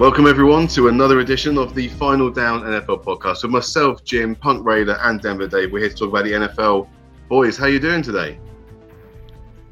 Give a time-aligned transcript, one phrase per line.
[0.00, 4.64] Welcome everyone to another edition of the Final Down NFL podcast with myself, Jim, Punk
[4.64, 5.72] Raider, and Denver Dave.
[5.72, 6.88] We're here to talk about the NFL.
[7.28, 8.38] Boys, how are you doing today?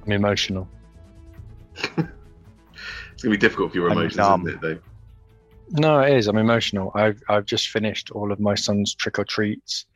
[0.05, 0.69] I'm emotional.
[1.77, 2.11] it's gonna
[3.31, 4.47] be difficult for your I'm emotions, numb.
[4.47, 4.83] isn't it, Dave?
[5.71, 6.29] No, it is.
[6.29, 6.93] I'm emotional.
[6.95, 9.87] I've I've just finished all of my son's trick or treats,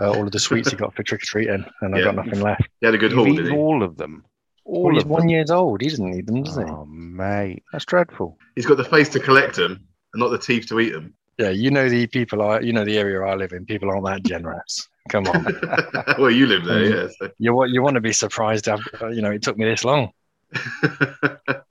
[0.00, 2.40] uh, all of the sweets he got for trick or treating, and I've got nothing
[2.40, 2.62] left.
[2.80, 3.58] You had a good You've haul, eaten did he?
[3.58, 4.24] all of them.
[4.64, 5.82] Well, All he's of one years old.
[5.82, 6.62] He doesn't need them, does he?
[6.62, 8.38] Oh, mate, that's dreadful.
[8.56, 11.14] He's got the face to collect them and not the teeth to eat them.
[11.38, 12.62] Yeah, you know the people are.
[12.62, 13.66] You know the area I live in.
[13.66, 14.88] People aren't that generous.
[15.10, 15.44] Come on,
[16.18, 17.28] well, you live there, yeah.
[17.38, 18.66] you want you want to be surprised.
[18.66, 20.10] How, you know, it took me this long.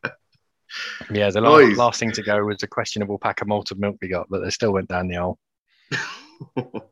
[1.11, 4.07] Yeah, the last, last thing to go was a questionable pack of malted milk we
[4.07, 5.37] got, but they still went down the hole.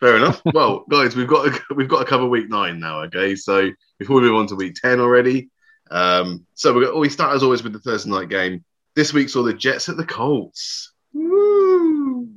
[0.00, 0.42] Fair enough.
[0.52, 3.02] Well, guys, we've got to, we've got to cover week nine now.
[3.02, 5.50] Okay, so before we move on to week ten already,
[5.90, 8.64] um, so we're, we start as always with the Thursday night game.
[8.94, 10.92] This week saw the Jets at the Colts.
[11.12, 12.28] Woo!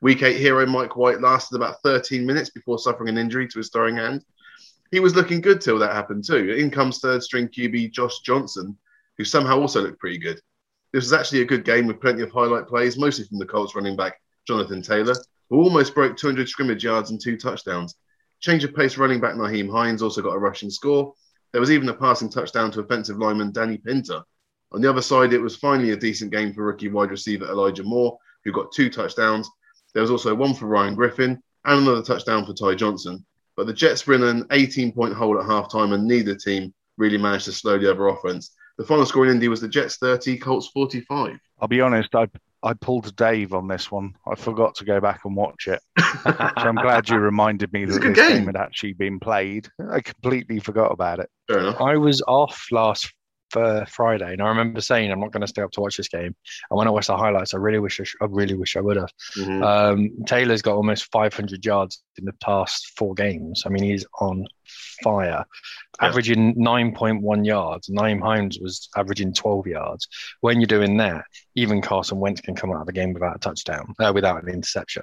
[0.00, 3.68] Week eight hero Mike White lasted about 13 minutes before suffering an injury to his
[3.68, 4.24] throwing hand.
[4.90, 6.52] He was looking good till that happened too.
[6.52, 8.78] In comes third string QB Josh Johnson,
[9.18, 10.40] who somehow also looked pretty good.
[10.94, 13.74] This was actually a good game with plenty of highlight plays, mostly from the Colts
[13.74, 15.14] running back Jonathan Taylor,
[15.50, 17.96] who almost broke 200 scrimmage yards and two touchdowns.
[18.40, 21.12] Change of pace running back Nyheim Hines also got a rushing score.
[21.52, 24.22] There was even a passing touchdown to offensive lineman Danny Pinter.
[24.72, 27.82] On the other side, it was finally a decent game for rookie wide receiver Elijah
[27.84, 29.48] Moore, who got two touchdowns.
[29.94, 33.24] There was also one for Ryan Griffin and another touchdown for Ty Johnson.
[33.56, 37.18] But the Jets were in an 18 point hole at halftime, and neither team really
[37.18, 38.54] managed to slow the other offense.
[38.76, 41.38] The final score in Indy was the Jets 30, Colts 45.
[41.60, 42.28] I'll be honest, I
[42.62, 44.14] I pulled Dave on this one.
[44.26, 45.80] I forgot to go back and watch it.
[46.24, 48.38] So I'm glad you reminded me It's that good this game.
[48.38, 49.68] game had actually been played.
[49.92, 51.30] I completely forgot about it.
[51.46, 51.80] Fair enough.
[51.80, 53.12] I was off last
[53.56, 56.08] uh, Friday, and I remember saying I'm not going to stay up to watch this
[56.08, 56.34] game.
[56.70, 58.80] And when I watched the highlights, I really wish I, sh- I really wish I
[58.80, 59.10] would have.
[59.36, 59.62] Mhm.
[59.62, 63.62] Um, Taylor's got almost 500 yards in the past four games.
[63.66, 64.46] I mean, he's on
[65.02, 65.44] fire,
[66.00, 66.06] Yeah.
[66.08, 67.88] averaging 9.1 yards.
[67.88, 70.08] Nyheim Hines was averaging 12 yards.
[70.40, 71.24] When you're doing that,
[71.54, 74.48] even Carson Wentz can come out of the game without a touchdown, uh, without an
[74.48, 75.02] interception.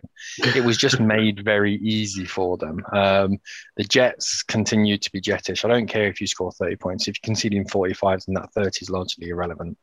[0.55, 2.81] It was just made very easy for them.
[2.93, 3.37] Um,
[3.77, 5.65] the Jets continue to be jettish.
[5.65, 7.07] I don't care if you score 30 points.
[7.07, 9.77] If you're conceding 45, then that 30 is largely irrelevant.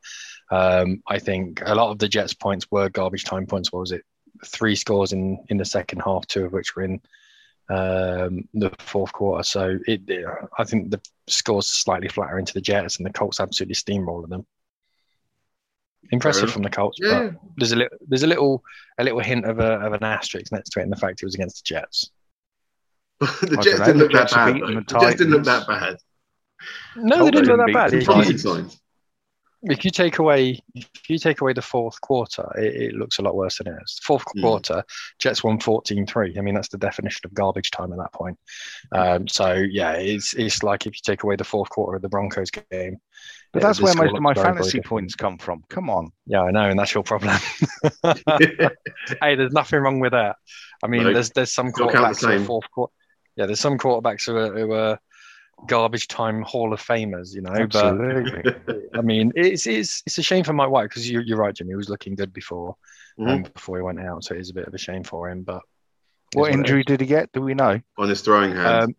[0.51, 3.73] Um, I think a lot of the Jets' points were garbage time points.
[3.73, 4.03] What was it?
[4.45, 7.01] Three scores in in the second half, two of which were in
[7.73, 9.43] um, the fourth quarter.
[9.43, 10.03] So it,
[10.59, 14.47] I think the scores slightly flatter into the Jets, and the Colts absolutely steamrolled them.
[16.11, 16.53] Impressive enough.
[16.53, 17.31] from the Colts, Yeah.
[17.31, 18.63] but there's a little there's a little
[18.99, 21.27] a little hint of a of an asterisk next to it in the fact it
[21.27, 22.11] was against the Jets.
[23.21, 24.63] the Jets dunno, didn't the look that Jets have bad.
[24.63, 25.97] the The Jets didn't look that bad.
[26.97, 27.91] No, they didn't look that bad.
[27.93, 28.43] beat If the you- Passing Titans.
[28.43, 28.81] signs.
[29.65, 33.23] If you take away if you take away the fourth quarter, it, it looks a
[33.23, 34.01] lot worse than it is.
[34.03, 34.41] Fourth Mm.
[34.43, 34.85] quarter,
[35.19, 36.37] Jets won 14-3.
[36.39, 38.39] I mean, that's the definition of garbage time at that point.
[38.93, 42.09] Um, so yeah, it's it's like if you take away the fourth quarter of the
[42.09, 42.99] Broncos game.
[43.53, 44.87] But that's where score most of my very, very fantasy different.
[44.87, 45.63] points come from.
[45.69, 46.11] Come on.
[46.27, 47.37] Yeah, I know, and that's your problem.
[48.41, 50.37] hey, there's nothing wrong with that.
[50.83, 51.13] I mean, No.
[51.13, 52.93] there's there's some Gotta count the quarterbacks who fourth quarter.
[53.37, 54.99] Yeah, there's some quarterbacks who are, who are
[55.67, 57.53] garbage time Hall of Famers, you know.
[57.53, 58.43] Absolutely.
[58.67, 61.55] But I mean, it's it's it's a shame for Mike White because you're you're right,
[61.55, 61.71] Jimmy.
[61.71, 62.77] He was looking good before
[63.19, 63.29] Mhm.
[63.31, 65.43] um, before he went out, so it is a bit of a shame for him.
[65.43, 65.63] But
[66.35, 67.31] what it is it injury did he get?
[67.33, 67.81] Do we know?
[67.99, 68.85] On his throwing hand.
[68.85, 68.97] Um,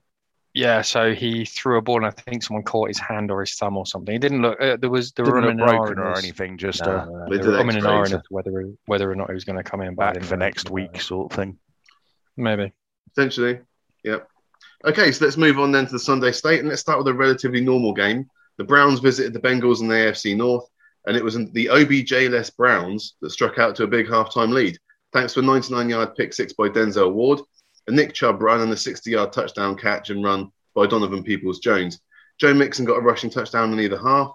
[0.53, 3.55] yeah, so he threw a ball, and I think someone caught his hand or his
[3.55, 4.13] thumb or something.
[4.13, 4.61] He didn't look.
[4.61, 7.05] Uh, there was there were Didn't umming look broken ahhing or anything, just No, uh,
[7.05, 7.25] no, no.
[7.29, 7.85] They They did were umming and X-rays.
[7.85, 9.95] ahhing as to whether whether or not he was going to come in.
[9.95, 11.57] back for next week sort of thing.
[12.37, 12.71] Maybe.
[13.15, 13.59] potentially.
[14.03, 14.27] yep.
[14.85, 17.13] Okay, so let's move on then to the Sunday slate, and let's start with a
[17.13, 18.29] relatively normal game.
[18.57, 20.67] The Browns visited the Bengals in the AFC North,
[21.05, 24.77] and it was the OBJ-less Browns that struck out to a big halftime lead,
[25.13, 27.39] thanks to a 99-yard pick six by Denzel Ward,
[27.87, 32.01] a Nick Chubb run, and a 60-yard touchdown catch and run by Donovan Peoples-Jones.
[32.37, 34.33] Joe Mixon got a rushing touchdown in either half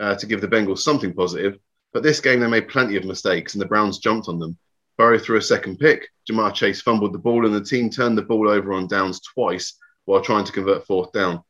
[0.00, 1.56] uh, to give the Bengals something positive,
[1.92, 4.58] but this game they made plenty of mistakes, and the Browns jumped on them.
[4.98, 6.08] Burrow threw a second pick.
[6.28, 9.78] Ja'Marr Chase fumbled the ball, and the team turned the ball over on downs twice
[10.04, 11.42] while trying to convert fourth down.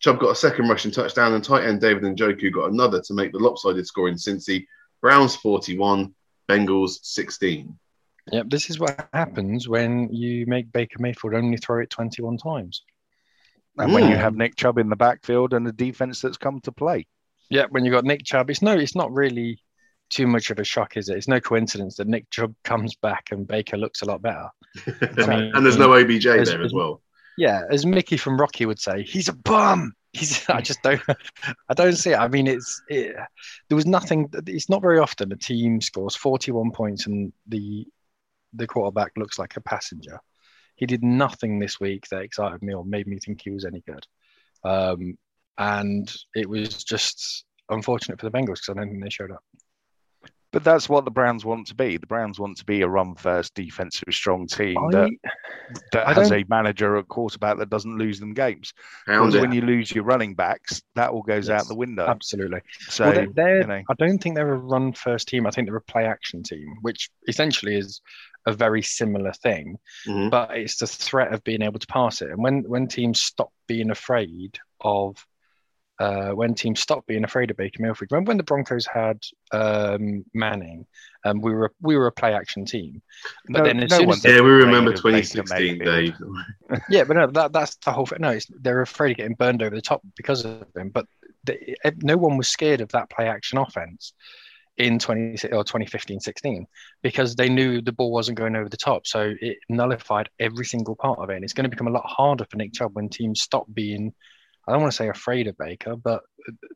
[0.00, 3.14] Chubb got a second rushing touchdown, and tight end David and Njoku got another to
[3.14, 4.66] make the lopsided score in Cincy.
[5.00, 6.12] Browns 41,
[6.48, 7.78] Bengals 16.
[8.30, 12.82] Yep, this is what happens when you make Baker Mayfield only throw it 21 times.
[13.78, 14.20] And when you Mm.
[14.20, 17.06] have Nick Chubb in the backfield and a defense that's come to play.
[17.48, 19.58] Yeah, when you've got Nick Chubb, it's no, it's not really
[20.10, 21.16] too much of a shock, is it?
[21.16, 24.48] It's no coincidence that Nick Chubb comes back and Baker looks a lot better.
[24.86, 27.00] mean, and there's no OBJ there's- there as well.
[27.38, 29.94] Yeah, as Mickey from Rocky would say, he's a bum.
[30.12, 31.00] He's, I just don't.
[31.68, 32.18] I don't see it.
[32.18, 33.16] I mean, it's it,
[33.68, 34.30] there was nothing.
[34.46, 37.86] It's not very often a team scores 41 points and the
[38.54, 40.20] the quarterback looks like a passenger.
[40.76, 43.82] He did nothing this week that excited me or made me think he was any
[43.86, 44.06] good.
[44.64, 45.16] Um,
[45.58, 49.42] and it was just unfortunate for the Bengals because I don't think they showed up.
[50.52, 51.96] But that's what the Browns want to be.
[51.96, 55.10] The Browns want to be a run first, defensive strong team I, that,
[55.92, 58.72] that I has don't- a manager, a quarterback that doesn't lose them games.
[59.06, 61.62] Because when you lose your running backs, that all goes Yes.
[61.62, 62.06] out the window.
[62.06, 62.60] absolutely.
[62.88, 63.82] So well, they're, they're- you know.
[63.90, 65.46] I don't think they're a run first team.
[65.46, 68.02] I think they're a play action team, which essentially is
[68.46, 69.78] a very similar thing.
[70.06, 70.30] Mhm.
[70.30, 72.30] But it's the threat of being able to pass it.
[72.30, 75.24] And when when teams stop being afraid of
[75.98, 78.10] uh, when teams stop being afraid of Baker Mayfield.
[78.10, 79.18] Remember when the Broncos had
[79.52, 80.86] um, Manning?
[81.24, 83.02] Um, we were we were a play action team.
[83.48, 86.14] But no, then as no soon as Yeah, we remember 2016, Dave.
[86.88, 88.18] Yeah, but no, that, that's the whole thing.
[88.20, 90.90] No, it's, they're afraid of getting burned over the top because of him.
[90.90, 91.06] But
[91.44, 94.14] they, no one was scared of that play action offense
[94.78, 96.66] in 20 or 2015 16
[97.02, 99.06] because they knew the ball wasn't going over the top.
[99.06, 101.36] So it nullified every single part of it.
[101.36, 104.14] And it's going to become a lot harder for Nick Chubb when teams stop being,
[104.66, 106.22] I don't want to say afraid of Baker, but,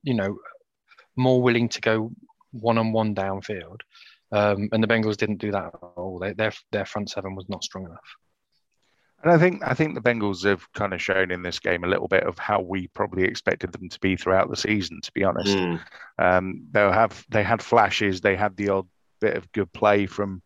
[0.02, 0.38] you know,
[1.16, 2.12] more willing to go
[2.52, 3.80] one on one downfield.
[4.32, 6.18] Um, and the Bengals didn't do that at all.
[6.18, 8.16] They, their, their front seven was not strong enough.
[9.22, 11.88] And I think I think the Bengals have kind of shown in this game a
[11.88, 15.00] little bit of how we probably expected them to be throughout the season.
[15.00, 15.80] To be honest, Mm.
[16.18, 18.86] um, they'll have they had flashes, they had the odd
[19.20, 20.42] bit of good play from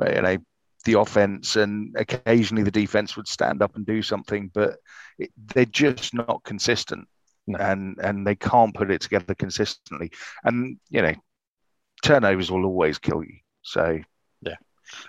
[0.00, 0.38] you know
[0.86, 4.78] the offense, and occasionally the defense would stand up and do something, but
[5.18, 7.06] it, they're just not consistent,
[7.46, 7.58] No.
[7.58, 10.10] and and they can't put it together consistently.
[10.44, 11.14] And you know,
[12.02, 13.36] turnovers will always kill you.
[13.62, 14.00] So
[14.42, 14.54] yeah,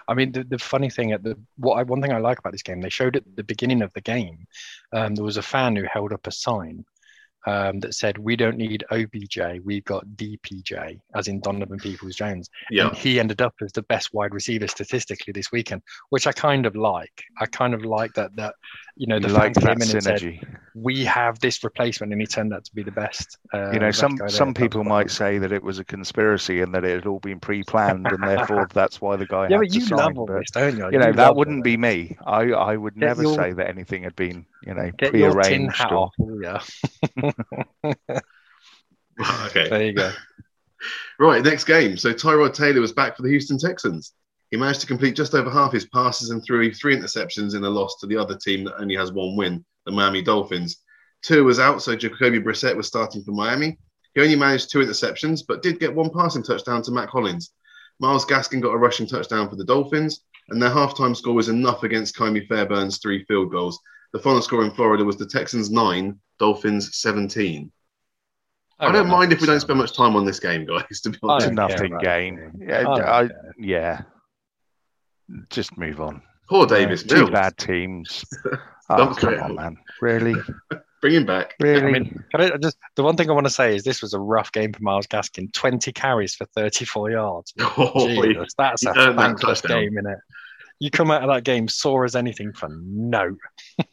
[0.08, 2.52] I mean, the, the funny thing at the what I one thing I like about
[2.52, 4.48] this game, they showed at the beginning of the game,
[4.94, 6.84] um, there was a fan who held up a sign
[7.48, 12.50] um, that said, "We don't need OBJ, we've got DPJ," as in Donovan Peoples Jones.
[12.70, 12.90] Yeah.
[12.90, 16.66] And he ended up as the best wide receiver statistically this weekend, which I kind
[16.66, 17.24] of like.
[17.40, 18.36] I kind of like that.
[18.36, 18.54] That
[18.98, 20.58] you know, the you like fans that came in and said, synergy.
[20.76, 23.38] "We have this replacement," and he turned out to be the best.
[23.54, 26.84] Uh, you know, some some people might say that it was a conspiracy and that
[26.84, 29.82] it had all been pre-planned, and therefore that's why the guy Yeah, had but you
[29.82, 29.98] sign.
[30.00, 30.90] love all But, this, don't you?
[30.92, 32.18] you know, that wouldn't all be me.
[32.26, 35.42] I I would Get never your- say that anything had been, you know, Get your
[35.42, 36.60] tin hat Or, off, ya?
[39.46, 39.70] okay.
[39.70, 40.12] There you go.
[41.20, 41.98] Right, next game.
[41.98, 44.14] So Tyrod Taylor was back for the Houston Texans.
[44.52, 47.70] He managed to complete just over half his passes and threw three interceptions in a
[47.70, 50.78] loss to the other team that only has one win, the Miami Dolphins.
[51.24, 53.80] Tua was out, so Jacoby Brissett was starting for Miami.
[54.14, 57.52] He only managed two interceptions, but did get one passing touchdown to Mack Hollins.
[58.00, 61.84] Myles Gaskin got a rushing touchdown for the Dolphins, and their halftime score was enough
[61.84, 63.80] against Ka'imi Fairbairn's three field goals.
[64.18, 67.72] The final score in Florida was the Texans nine, Dolphins 17.
[68.80, 71.20] I don't mind if we don't spend much time on this game, guys, to be
[71.22, 71.56] I it's a honest.
[71.56, 72.52] don't nothing about game.
[72.60, 73.30] Yeah, I I,
[73.60, 74.02] yeah.
[75.52, 76.24] Just move on.
[76.50, 77.30] Poor Davis Two Mills.
[77.30, 78.26] bad teams.
[78.90, 79.78] Oh, come on, man.
[80.02, 80.34] Really?
[81.02, 81.56] Bring him back.
[81.60, 81.82] Really?
[81.86, 84.14] I mean, can I just the one thing I want to say is this was
[84.14, 85.52] a rough game for Myles Gaskin.
[85.52, 87.54] Twenty carries for thirty-four yards.
[87.60, 89.82] Oh, Jesus, that's a earned that thankless touchdown.
[89.82, 90.20] game, innit?
[90.80, 93.36] You come out of that game sore as anything for no.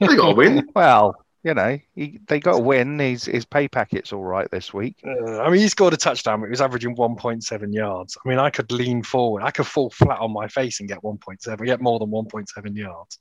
[0.01, 0.69] they got a win.
[0.75, 2.99] well, you know, he, they got a win.
[2.99, 4.97] His his pay packet's all right this week.
[5.07, 8.17] Uh, I mean, he scored a touchdown, but he was averaging 1.7 yards.
[8.25, 9.43] I mean, I could lean forward.
[9.43, 13.19] I could fall flat on my face and get 1.7, get more than 1.7 yards.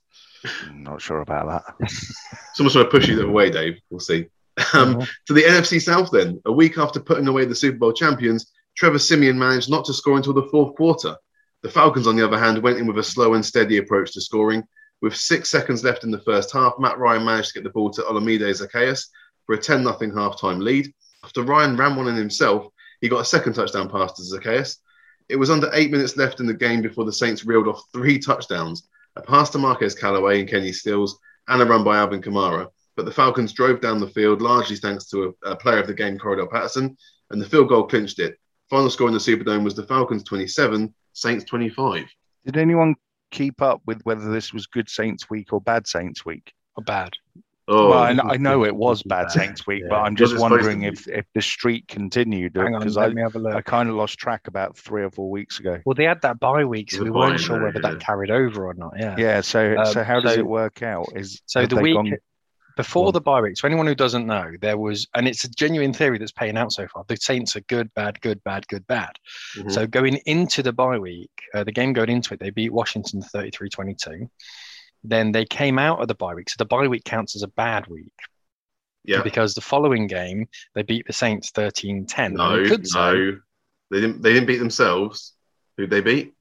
[0.66, 1.90] I'm not sure about that.
[2.54, 3.78] Someone's trying to push you the way, Dave.
[3.90, 4.26] We'll see.
[4.72, 6.40] Um, to the NFC South, then.
[6.46, 10.16] A week after putting away the Super Bowl champions, Trevor Siemian managed not to score
[10.16, 11.16] until the fourth quarter.
[11.64, 14.20] The Falcons, on the other hand, went in with a slow and steady approach to
[14.20, 14.64] scoring.
[15.00, 17.88] With six seconds left in the first half, Matt Ryan managed to get the ball
[17.92, 19.06] to Olamide Zaccheaus
[19.46, 20.92] for a 10 0 halftime lead.
[21.24, 24.76] After Ryan ran one in himself, he got a second touchdown pass to Zaccheaus.
[25.30, 28.18] It was under eight minutes left in the game before the Saints reeled off three
[28.18, 31.18] touchdowns a pass to Marquez Callaway and Kenny Stills,
[31.48, 32.68] and a run by Alvin Kamara.
[32.94, 35.94] But the Falcons drove down the field largely thanks to a, a player of the
[35.94, 36.94] game, Cordarrelle Patterson,
[37.30, 38.36] and the field goal clinched it.
[38.68, 42.04] Final score in the Superdome was the Falcons 27, Saints 25.
[42.44, 42.94] Did anyone
[43.30, 46.52] keep up with whether this was good Saints week or bad Saints week?
[46.76, 47.12] Or bad.
[47.66, 49.30] Oh, well, I, kn- I know it was bad bad.
[49.30, 52.52] Saints week, but I'm just Was it supposed to wondering if, if the streak continued
[52.52, 53.54] because I, let me have a look.
[53.54, 55.80] I kind of lost track about three or four weeks ago.
[55.86, 57.92] Well, they had that bye week, so we weren't sure whether yeah.
[57.92, 58.92] that carried over or not.
[58.98, 59.14] Yeah.
[59.16, 59.40] Yeah.
[59.40, 61.06] So Um, so how does so- it work out?
[61.14, 62.12] Is So the week gone-
[62.76, 63.12] before on.
[63.12, 66.18] the bye week, so anyone who doesn't know, there was, and it's a genuine theory
[66.18, 67.04] that's paying out so far.
[67.06, 69.12] The Saints are good, bad, good, bad, good, bad.
[69.56, 69.70] Mhm.
[69.72, 73.22] So going into the bye week, uh, the game going into it, they beat Washington
[73.22, 74.30] 33 22.
[75.02, 76.50] Then they came out of the bye week.
[76.50, 78.12] So the bye week counts as a bad week.
[79.04, 79.22] Yeah.
[79.22, 82.34] Because the following game, they beat the Saints 13 10.
[82.34, 82.56] No,
[82.94, 83.36] no.
[83.90, 85.34] They didn't they didn't beat themselves.
[85.76, 86.32] Who'd they beat?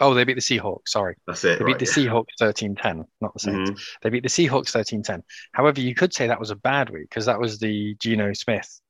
[0.00, 0.88] Oh, they beat the Seahawks.
[0.88, 1.16] Sorry.
[1.26, 1.58] That's it.
[1.58, 2.08] They right, beat the yeah.
[2.08, 3.70] Seahawks 13 10, not the Saints.
[3.70, 3.80] Mhm.
[4.02, 5.22] They beat the Seahawks 13 10.
[5.52, 8.80] However, you could say that was a bad week because that was the Geno Smith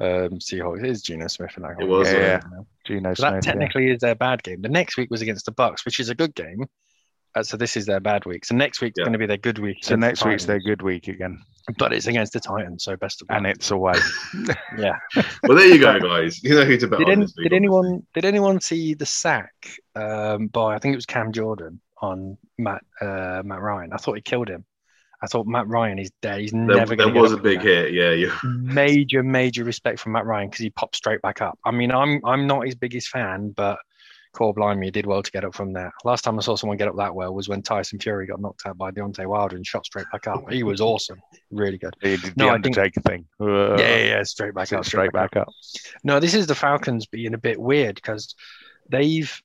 [0.00, 0.84] um, Seahawks.
[0.84, 2.18] It is Geno Smith in that It was, Yeah.
[2.18, 2.40] Yeah.
[2.86, 3.46] Geno So that Smith.
[3.46, 3.52] yeah.
[3.52, 4.60] technically is their bad game.
[4.62, 6.64] The next week was against the Bucks, which is a good game.
[7.36, 8.44] Uh, so this is their bad week.
[8.44, 9.04] So next week's Yeah.
[9.04, 9.78] going to be their good week.
[9.82, 11.40] So next the week's their good week again,
[11.78, 12.84] but it's against the Titans.
[12.84, 13.38] So best of luck.
[13.38, 13.94] and it's away.
[14.78, 14.98] yeah.
[15.42, 16.42] Well, there you go, guys.
[16.42, 19.06] You know who to bet Did, on any, this did anyone did anyone see the
[19.06, 19.52] sack
[19.96, 23.92] um, by I think it was Cam Jordan on Matt uh, Matt Ryan?
[23.92, 24.64] I thought he killed him.
[25.22, 26.40] I thought Matt Ryan is dead.
[26.40, 27.20] He's There, never there going to.
[27.20, 27.94] was a big hit.
[27.94, 28.38] Yeah, yeah.
[28.44, 31.58] Major, major respect from Matt Ryan because he popped straight back up.
[31.64, 33.78] I mean, I'm I'm not his biggest fan, but
[34.34, 35.92] core blind me did well to get up from there.
[36.04, 38.66] Last time I saw someone get up that well was when Tyson Fury got knocked
[38.66, 40.50] out by Deontay Wilder and shot straight back up.
[40.50, 41.94] He was awesome, really good.
[42.02, 43.26] He did No, the I think- Undertaker thing.
[43.40, 45.48] Uh, yeah, yeah, yeah, straight back up, straight back up.
[46.02, 48.34] No, this is the Falcons being a bit weird because
[48.90, 49.40] they've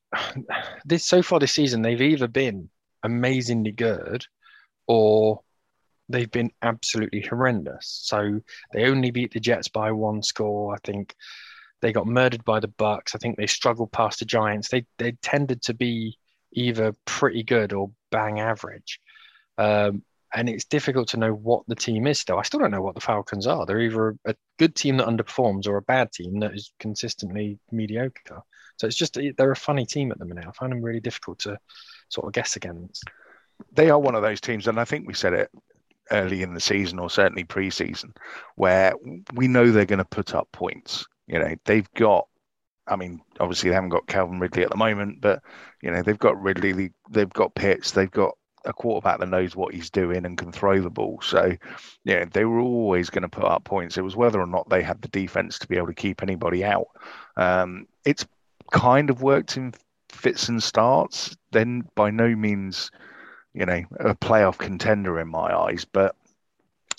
[0.85, 2.69] this so far this season they've either been
[3.03, 4.25] amazingly good
[4.87, 5.41] or
[6.09, 7.87] they've been absolutely horrendous.
[8.03, 8.41] So
[8.73, 10.73] they only beat the Jets by one score.
[10.73, 11.15] I think
[11.81, 13.15] they got murdered by the Bucks.
[13.15, 14.69] I think they struggled past the Giants.
[14.69, 16.17] They they tended to be
[16.51, 18.99] either pretty good or bang average.
[19.57, 22.37] Um, and it's difficult to know what the team is still.
[22.37, 23.65] I still don't know what the Falcons are.
[23.65, 28.43] They're either a good team that underperforms or a bad team that is consistently mediocre.
[28.77, 30.45] So it's just they're a funny team at the minute.
[30.47, 31.57] I find them really difficult to
[32.09, 33.03] sort of guess against.
[33.73, 35.49] They are one of those teams, and I think we said it
[36.11, 38.13] early in the season or certainly pre-season,
[38.55, 38.93] where
[39.33, 41.05] we know they're going to put up points.
[41.29, 42.27] You know, they've got.
[42.87, 45.43] I mean, obviously they haven't got Calvin Ridley at the moment, but
[45.83, 49.73] you know they've got Ridley, they've got Pitts, they've got a quarterback that knows what
[49.73, 51.19] he's doing and can throw the ball.
[51.21, 51.55] So,
[52.03, 53.97] yeah, they were always going to put up points.
[53.97, 56.63] It was whether or not they had the defense to be able to keep anybody
[56.63, 56.87] out.
[57.37, 58.25] Um, it's
[58.71, 59.73] kind of worked in
[60.09, 61.37] fits and starts.
[61.51, 62.91] Then by no means,
[63.53, 66.15] you know, a playoff contender in my eyes, but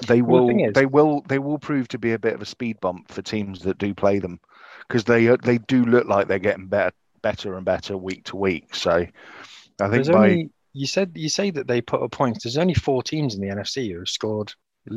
[0.06, 2.34] they Well, the will, thing is- they will, they will prove to be a bit
[2.34, 4.40] of a speed bump for teams that do play them
[4.88, 6.92] because they uh, they do look like they're getting better,
[7.22, 8.74] better and better week to week.
[8.74, 9.06] So,
[9.80, 12.44] I think by only you said you say that they put up points.
[12.44, 14.52] There's only four teams in the NFC who have scored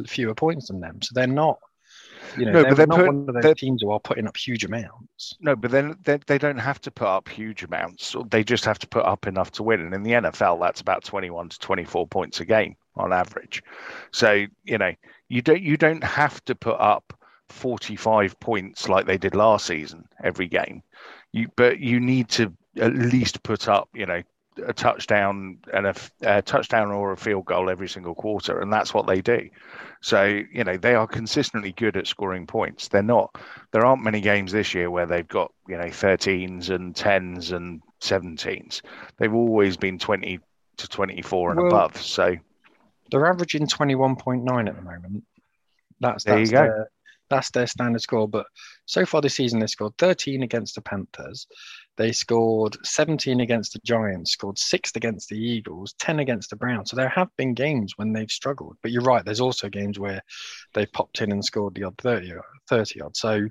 [0.07, 1.60] fewer points than them, so they're not.
[2.38, 4.27] You know, No, they're, but they're not put- one of those teams who are putting
[4.27, 5.36] up huge amounts.
[5.41, 8.15] No, but then they, they don't have to put up huge amounts.
[8.29, 9.81] They just have to put up enough to win.
[9.81, 13.63] And in the NFL, that's about 21 to 24 points a game on average.
[14.12, 14.93] So, you know,
[15.29, 17.13] you don't you don't have to put up
[17.50, 20.83] 45 points like they did last season every game.
[21.31, 24.21] You but you need to at least put up, you know,
[24.65, 28.93] a touchdown and a, a touchdown or a field goal every single quarter, and that's
[28.93, 29.50] what they do.
[30.01, 32.88] So you know they are consistently good at scoring points.
[32.88, 33.35] They're not.
[33.71, 37.81] There aren't many games this year where they've got you know 13s and 10s and
[38.01, 38.81] 17s.
[39.17, 40.39] They've always been 20
[40.77, 41.97] to 24 and Well, above.
[42.01, 42.35] So
[43.13, 45.24] They're averaging 21.9 at the moment.
[46.00, 46.63] That's There you go.
[46.63, 46.89] their
[47.29, 48.27] that's their standard score.
[48.27, 48.48] But
[48.88, 51.46] so far this season, they scored 13 against the Panthers.
[51.95, 56.89] They scored 17 against the Giants, scored six against the Eagles, 10 against the Browns.
[56.89, 58.77] So there have been games when they've struggled.
[58.81, 60.21] But you're right, there's also games where
[60.73, 62.33] they've popped in and scored the odd 30,
[62.67, 63.15] 30 odd.
[63.15, 63.47] So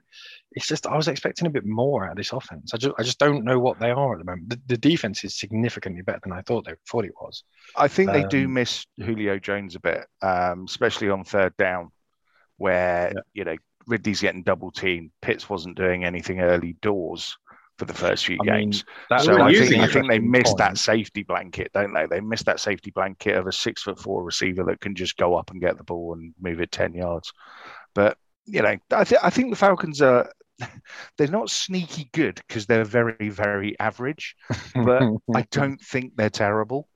[0.53, 2.75] it's just, I was expecting a bit more out of this offense.
[2.75, 4.51] I just, I just don't know what they are at the moment.
[4.51, 7.45] The, the defense is significantly better than I thought they thought it was.
[7.77, 11.91] I think they do Um, miss Julio Jones a bit, um, especially on third down,
[12.59, 13.21] where Yeah.
[13.35, 13.57] you know
[13.87, 15.11] Ridley's getting double teamed.
[15.23, 17.37] Pitts wasn't doing anything early doors
[17.79, 18.85] for the first few I games.
[19.11, 22.07] That, so I think, I think they missed that safety blanket, don't they?
[22.07, 25.37] They missed that safety blanket of a six foot four receiver that can just go
[25.37, 27.33] up and get the ball and move it ten yards.
[27.95, 30.31] But you know, I, th- I think the Falcons are
[31.19, 34.37] they're not sneaky good because they're very very average,
[34.75, 35.03] but
[35.35, 36.89] I don't think they're terrible.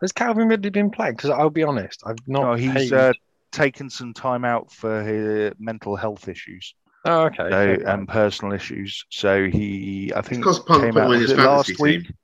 [0.00, 1.16] Has Calvin Ridley been playing?
[1.16, 2.42] Because I'll be honest, I've not.
[2.42, 3.12] No, he's uh,
[3.50, 6.74] taken some time out for his mental health issues
[7.08, 7.36] oh, okay.
[7.36, 7.92] so, fair play.
[7.92, 9.04] and personal issues.
[9.10, 12.04] So he, I think, Because Punk came out was his it fantasy last week.
[12.06, 12.14] team.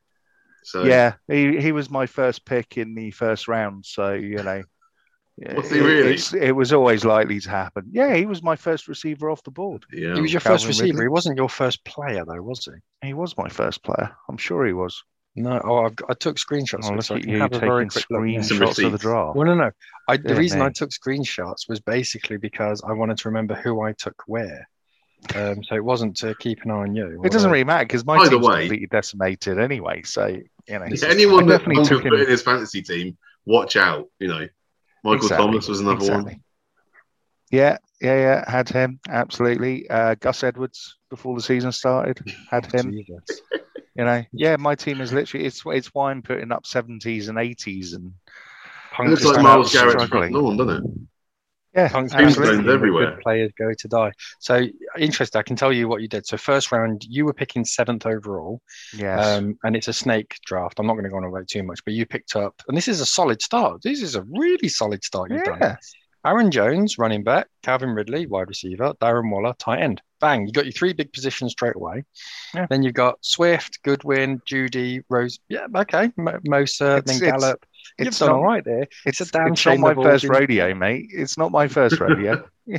[0.65, 3.85] So Yeah, he, he was my first pick in the first round.
[3.87, 4.63] So you know,
[5.57, 6.11] Was he it- really?
[6.13, 7.85] it's- it was always likely to happen.
[7.91, 9.85] Yeah, he was my first receiver off the board.
[9.93, 10.15] yeah.
[10.15, 10.87] he was your Calvin first receiver.
[10.99, 11.05] Ridley.
[11.05, 13.07] He wasn't your first player, though, was he?
[13.09, 14.15] He was my first player.
[14.29, 15.03] I'm sure he was.
[15.37, 15.61] No.
[15.65, 17.91] Oh, I've, I took screenshots Oh, look so I at you have a very taking
[17.91, 18.21] quick look.
[18.23, 18.27] now.
[18.41, 19.03] Screenshots of the receipts.
[19.03, 19.37] draft.
[19.37, 19.71] Well, no, no.
[20.07, 23.83] I, the Yeah, reason I took screenshots was basically because I wanted to remember who
[23.83, 24.69] I took where.
[25.35, 27.21] Um, so it wasn't to keep an eye on you.
[27.25, 30.03] It doesn't really matter because my Either team's way- completely decimated anyway.
[30.05, 33.17] So you know, If anyone that definitely Punk took put him- in his fantasy team,
[33.47, 34.09] watch out.
[34.19, 34.49] You know,
[35.03, 36.33] Michael Exactly, Thomas was another exactly.
[36.35, 36.41] one.
[37.51, 38.51] Yeah, yeah, yeah.
[38.51, 39.89] Had him absolutely.
[39.89, 42.95] Uh, Gus Edwards before the season started had him.
[43.97, 44.57] You know, yeah.
[44.57, 48.13] My team is literally it's it's why I'm putting up seventies and eighties and
[48.91, 50.33] Punk Looks like out Myles Garrett's front struggling.
[50.33, 50.91] lawn, doesn't it?
[51.75, 52.75] Yeah, Punk's Tombstones absolutely absolutely.
[52.75, 53.11] everywhere.
[53.17, 54.13] Good players go to die.
[54.39, 54.67] So
[54.99, 55.39] interesting.
[55.39, 56.27] I can tell you what you did.
[56.27, 58.61] So first round, you were picking seventh overall,
[58.97, 59.27] Yes.
[59.39, 60.79] um, and it's a snake draft.
[60.79, 62.89] I'm not going to go on about too much, but you picked up, and this
[62.89, 63.83] is a solid start.
[63.83, 65.77] This is a really solid start you've done.
[66.27, 70.01] Aaron Jones, running back, Calvin Ridley, wide receiver, Darren Waller, tight end.
[70.23, 72.05] Bang, you got your three big positions straight away.
[72.55, 72.67] Yeah.
[72.71, 75.39] Then you've got Swift, Godwin, Jeudy, Rose.
[75.51, 76.13] Yeah, okay.
[76.17, 77.67] Mo- Mosa, It's- then it's- Gallup.
[77.99, 78.87] You've It's done not, all right there.
[79.07, 81.07] it's, a damn it's shame not my first been- rodeo, mate.
[81.11, 82.45] It's not my first rodeo.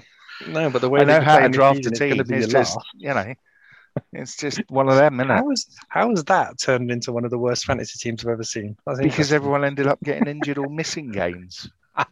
[0.50, 1.92] No, but the way I know that you're how to playing this draft a season,
[1.94, 2.28] it's gonna team.
[2.28, 2.88] be It's your just, last.
[2.98, 3.34] you know,
[4.12, 5.34] it's just one of them, isn't it?
[5.34, 8.44] How is how has that turned into one of the worst fantasy teams I've ever
[8.44, 8.76] seen?
[9.02, 11.70] Because everyone ended up getting injured or missing games.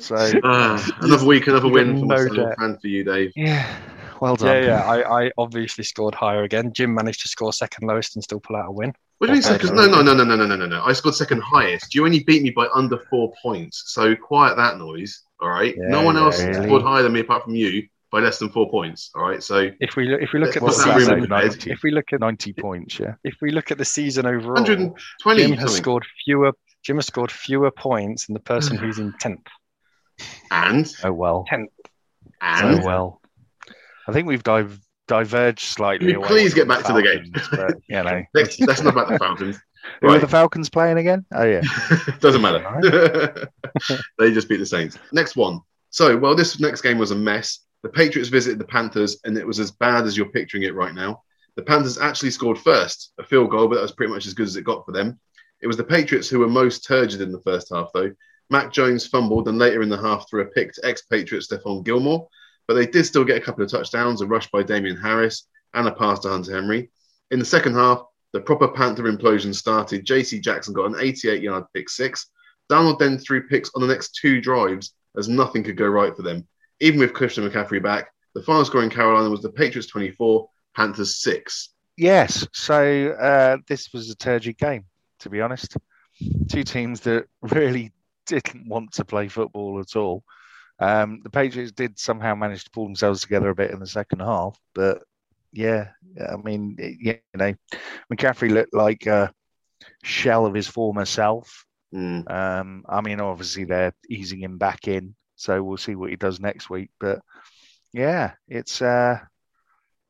[0.00, 3.32] So Ah, another week, another win got for no myself and for you, Dave.
[3.36, 3.76] yeah,
[4.22, 4.62] Well done.
[4.62, 4.82] Yeah, yeah.
[4.84, 6.72] I, I obviously scored higher again.
[6.72, 8.92] Jim managed to score second lowest and still pull out a win.
[9.18, 9.74] What do you mean second?
[9.74, 10.82] No, no, no, no, no, no, no, no.
[10.84, 11.94] I scored second highest.
[11.94, 13.84] You only beat me by under four points.
[13.86, 15.22] So quiet that noise.
[15.40, 15.74] All right.
[15.76, 16.66] Yeah, no one else really.
[16.66, 19.10] scored higher than me apart from you by less than four points.
[19.14, 19.42] All right.
[19.42, 22.20] So if we look, if we look at the season, 90, if we look at
[22.20, 23.14] ninety points, yeah.
[23.24, 25.42] If we look at the season overall, hundred and twenty.
[25.42, 26.52] Jim has scored fewer.
[26.84, 29.46] Jim has scored fewer points than the person who's in tenth.
[30.50, 31.44] And oh well.
[31.48, 31.70] Tenth.
[32.40, 33.20] And oh well.
[34.08, 36.14] I think we've div- diverged slightly.
[36.14, 37.30] Away please get back to the game?
[37.50, 39.58] But, you know, let's, that's not about the Falcons.
[40.00, 41.26] who are the Falcons playing again?
[41.32, 41.62] Oh yeah.
[42.20, 43.50] Doesn't matter.
[44.18, 44.98] they just beat the Saints.
[45.12, 45.60] Next one.
[45.90, 47.60] So, well, this next game was a mess.
[47.82, 50.94] The Patriots visited the Panthers, and it was as bad as you're picturing it right
[50.94, 51.22] now.
[51.56, 54.46] The Panthers actually scored first, a field goal, but that was pretty much as good
[54.46, 55.18] as it got for them.
[55.60, 58.12] It was the Patriots who were most turgid in the first half, though.
[58.50, 62.28] Mac Jones fumbled, and later in the half threw a pick to ex-Patriot Stephon Gilmore,
[62.68, 65.88] but they did still get a couple of touchdowns, a rush by Damien Harris, and
[65.88, 66.90] a pass to Hunter Henry.
[67.30, 70.04] In the second half, the proper Panther implosion started.
[70.04, 70.38] J.C.
[70.38, 72.26] Jackson got an 88-yard pick six.
[72.70, 76.22] Darnold then threw picks on the next two drives as nothing could go right for
[76.22, 76.46] them.
[76.80, 81.16] Even with Christian McCaffrey back, the final score in Carolina was the Patriots 24, Panthers
[81.22, 81.70] 6.
[81.96, 82.46] Yes.
[82.52, 84.84] So uh, this was a turgid game,
[85.20, 85.76] to be honest.
[86.50, 87.92] Two teams that really
[88.26, 90.22] didn't want to play football at all.
[90.80, 94.20] Um, the Patriots did somehow manage to pull themselves together a bit in the second
[94.20, 95.02] half, but
[95.52, 95.88] yeah,
[96.20, 97.54] I mean, you know,
[98.12, 99.32] McCaffrey looked like a
[100.02, 101.64] shell of his former self.
[101.94, 102.30] Mm.
[102.30, 106.38] Um, I mean, obviously they're easing him back in, so we'll see what he does
[106.38, 106.90] next week.
[107.00, 107.20] But
[107.92, 109.18] yeah, it's uh,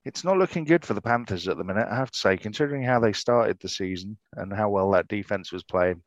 [0.04, 1.86] it's not looking good for the Panthers at the minute.
[1.88, 5.52] I have to say, considering how they started the season and how well that defense
[5.52, 6.02] was playing,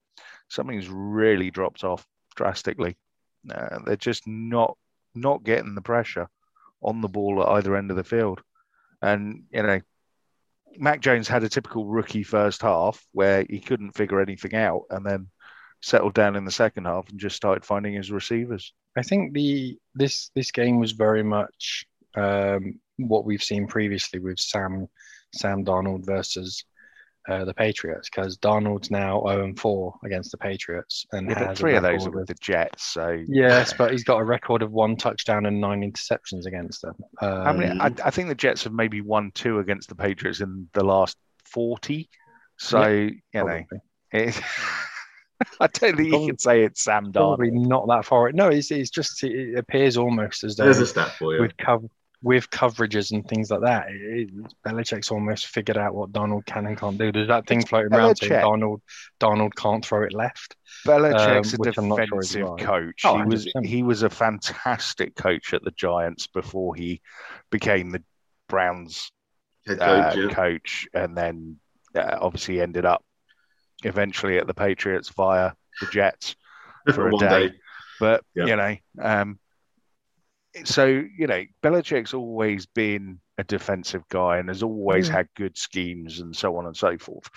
[0.50, 2.98] something's really dropped off drastically.
[3.50, 4.78] Uh, they're just not
[5.14, 6.28] not getting the pressure
[6.82, 8.42] on the ball at either end of the field,
[9.02, 9.80] and you know.
[10.78, 15.06] Mac Jones had a typical rookie first half where he couldn't figure anything out, and
[15.06, 15.28] then
[15.82, 18.74] settled down in the second half and just started finding his receivers.
[18.98, 24.40] I think the this this game was very much um, what we've seen previously with
[24.40, 24.88] Sam
[25.34, 26.66] Sam Darnold versus
[27.30, 31.58] uh, the Patriots because Darnold's now 0 4 against the Patriots and Yeah, has but
[31.58, 32.84] three of those are with the Jets.
[32.84, 36.96] So Yes, but he's got a record of one touchdown and nine interceptions against them.
[37.22, 40.42] Um, I mean, I, I think the Jets have maybe won two against the Patriots
[40.42, 42.10] in the last forty.
[42.58, 43.64] So you know,
[44.12, 44.40] it,
[45.60, 48.32] I don't think you can say it's Sam probably not that far.
[48.32, 51.42] No, it's, it's just it appears almost as though There's a stat for you.
[51.42, 51.90] with cov-
[52.24, 54.30] with coverages and things like that, it, it,
[54.66, 57.12] Belichick's almost figured out what Darnold can and can't do.
[57.12, 58.82] There's that thing floating around saying Darnold
[59.20, 60.56] Darnold can't throw it left.
[60.86, 62.60] Belichick's um, a which sure defensive right.
[62.60, 63.02] coach.
[63.06, 67.02] Oh, he was he was a fantastic coach at the Giants before he
[67.50, 68.04] became the
[68.48, 69.12] Browns
[69.68, 70.34] Head uh, coach, yeah.
[70.34, 71.58] coach, and then
[71.96, 73.04] uh, obviously ended up
[73.84, 76.36] eventually at the Patriots via the Jets
[76.94, 77.48] for a day.
[77.48, 77.56] day.
[78.00, 78.46] But Yeah.
[78.46, 79.40] you know, um,
[80.64, 85.14] so you know, Belichick's always been a defensive guy and has always Mm.
[85.14, 87.30] had good schemes and so on and so forth.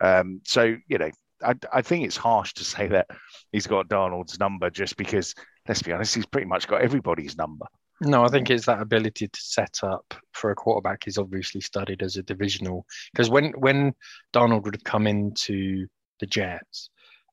[0.00, 1.10] Um, so you know,
[1.42, 3.06] I, I think it's harsh to say that
[3.52, 5.34] he's got Darnold's number just because,
[5.66, 7.66] let's be honest, he's pretty much got everybody's number.
[8.00, 11.02] No, I think it's that ability to set up for a quarterback.
[11.04, 13.92] He's obviously studied as a divisional because when when
[14.32, 15.88] Darnold would have come into
[16.20, 16.90] the Jets,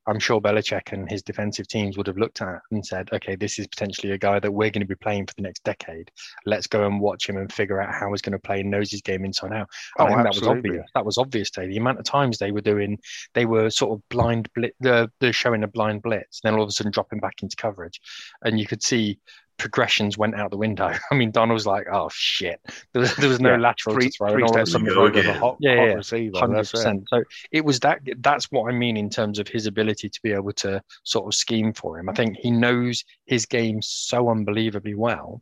[0.07, 3.59] I'm sure Belichick and his defensive teams would have looked at and said, "Okay, this
[3.59, 6.11] is potentially a guy that we're going to be playing for the next decade.
[6.45, 8.91] Let's go and watch him and figure out how he's going to play and knows
[8.91, 10.85] his game inside out." I Oh, think that was obvious.
[10.93, 11.49] That was obvious.
[11.49, 11.67] Today.
[11.67, 12.99] The amount of times they were doing,
[13.33, 14.75] they were sort of blind blitz.
[14.79, 17.41] They're, uh, they're showing a blind blitz, and then all of a sudden dropping back
[17.41, 17.99] into coverage,
[18.43, 19.19] and you could see
[19.57, 20.93] progressions went out the window.
[21.11, 22.59] I mean, Darnold's like, oh shit,
[22.93, 24.33] there was there was no Yeah, lateral three, to throw.
[24.33, 25.93] and all of a sudden and go go with a hot, Yeah, hot yeah.
[25.93, 26.37] receiver.
[26.37, 27.07] Hundred percent.
[27.09, 27.99] So it was that.
[28.19, 31.33] That's what I mean in terms of his ability to be able to sort of
[31.33, 32.09] scheme for him.
[32.09, 35.41] I think he knows his game so unbelievably well.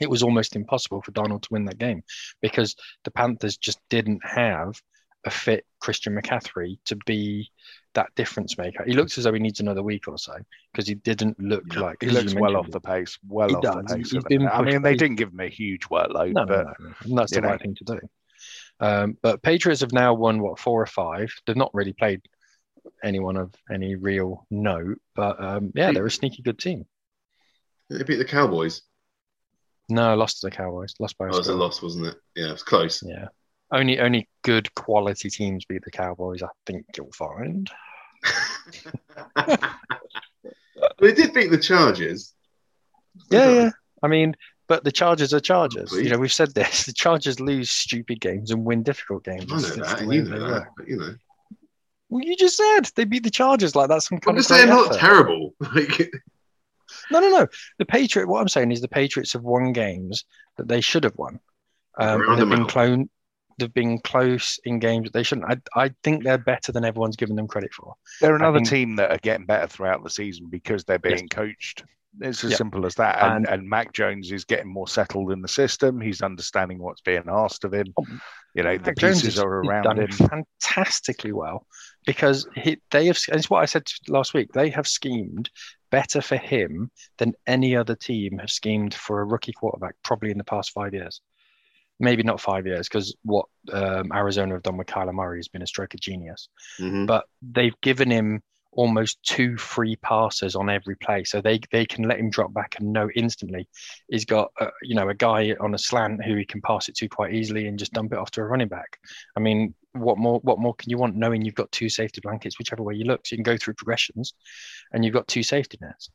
[0.00, 2.02] It was almost impossible for Darnold to win that game
[2.42, 4.74] because the Panthers just didn't have
[5.24, 7.50] a fit Christian McCaffrey to be
[7.96, 8.84] that difference maker.
[8.86, 10.34] He looks as though he needs another week or so
[10.72, 11.80] because he didn't look Yeah.
[11.80, 13.18] like He looks well off the pace.
[13.26, 13.74] Well He off does.
[13.74, 14.10] the pace.
[14.10, 16.46] He's of been I mean, they pretty- didn't give him a huge workload, No, no,
[16.46, 17.16] but no, no.
[17.16, 17.48] That's the know.
[17.48, 18.00] right thing to do.
[18.80, 21.32] Um, but Patriots have now won what four or five.
[21.46, 22.20] They've not really played
[23.02, 26.86] anyone of any real note, but um, yeah, they're a sneaky good team.
[27.90, 28.82] They beat the Cowboys.
[29.88, 30.94] No, lost to the Cowboys.
[30.98, 32.16] Lost by a Oh, it was a loss, wasn't it?
[32.34, 33.02] Yeah, it was close.
[33.02, 33.28] Yeah,
[33.72, 36.42] only only good quality teams beat the Cowboys.
[36.42, 37.70] I think you'll find.
[41.00, 42.34] they did beat the Chargers.
[43.30, 43.70] Yeah, yeah.
[44.02, 44.34] I mean,
[44.68, 45.90] but the Chargers are Chargers.
[45.90, 46.04] Please.
[46.04, 46.84] You know, we've said this.
[46.86, 49.44] The Chargers lose stupid games and win difficult games.
[49.52, 51.14] I know It's- that, the and way you know that, but you know.
[52.08, 54.68] Well, you just said they beat the Chargers like that's some I'm kind just saying,
[54.68, 55.54] not terrible.
[55.74, 56.08] Like,
[57.10, 57.46] No, no, no.
[57.78, 58.28] The Patriot.
[58.28, 60.24] What I'm saying is the Patriots have won games
[60.56, 61.40] that they should have won.
[61.98, 63.04] Um, they've been middle.
[63.58, 65.50] They've been close in games that they shouldn't.
[65.74, 67.94] I, I think they're better than everyone's given them credit for.
[68.20, 71.14] they're another think- team that are getting better throughout the season because they're Yes.
[71.20, 71.84] being coached.
[72.20, 72.56] It's as Yeah.
[72.56, 73.22] simple as that.
[73.22, 76.00] And, And- and Mac Jones is getting more settled in the system.
[76.00, 77.86] He's understanding what's being asked of him.
[77.98, 78.04] Oh,
[78.54, 80.10] You know, the Mac Jones pieces has- are around done him.
[80.10, 81.66] fantastically well
[82.06, 83.18] because he, they have.
[83.28, 84.52] It's what I said last week.
[84.52, 85.50] They have schemed
[85.90, 90.38] better for him than any other team have schemed for a rookie quarterback, probably in
[90.38, 91.20] the past five years.
[91.98, 95.62] Maybe not five years, because what um, Arizona have done with Kyler Murray has been
[95.62, 96.48] a stroke of genius.
[96.78, 97.06] mhm.
[97.06, 98.42] But they've given him
[98.76, 102.76] almost two free passes on every play, so they they can let him drop back
[102.78, 103.66] and know instantly
[104.08, 106.94] he's got uh, you know a guy on a slant who he can pass it
[106.94, 108.98] to quite easily and just dump it off to a running back.
[109.36, 112.58] I mean, what more what more can you want knowing you've got two safety blankets
[112.58, 114.34] whichever way you look, so you can go through progressions,
[114.92, 116.10] and you've got two safety nets.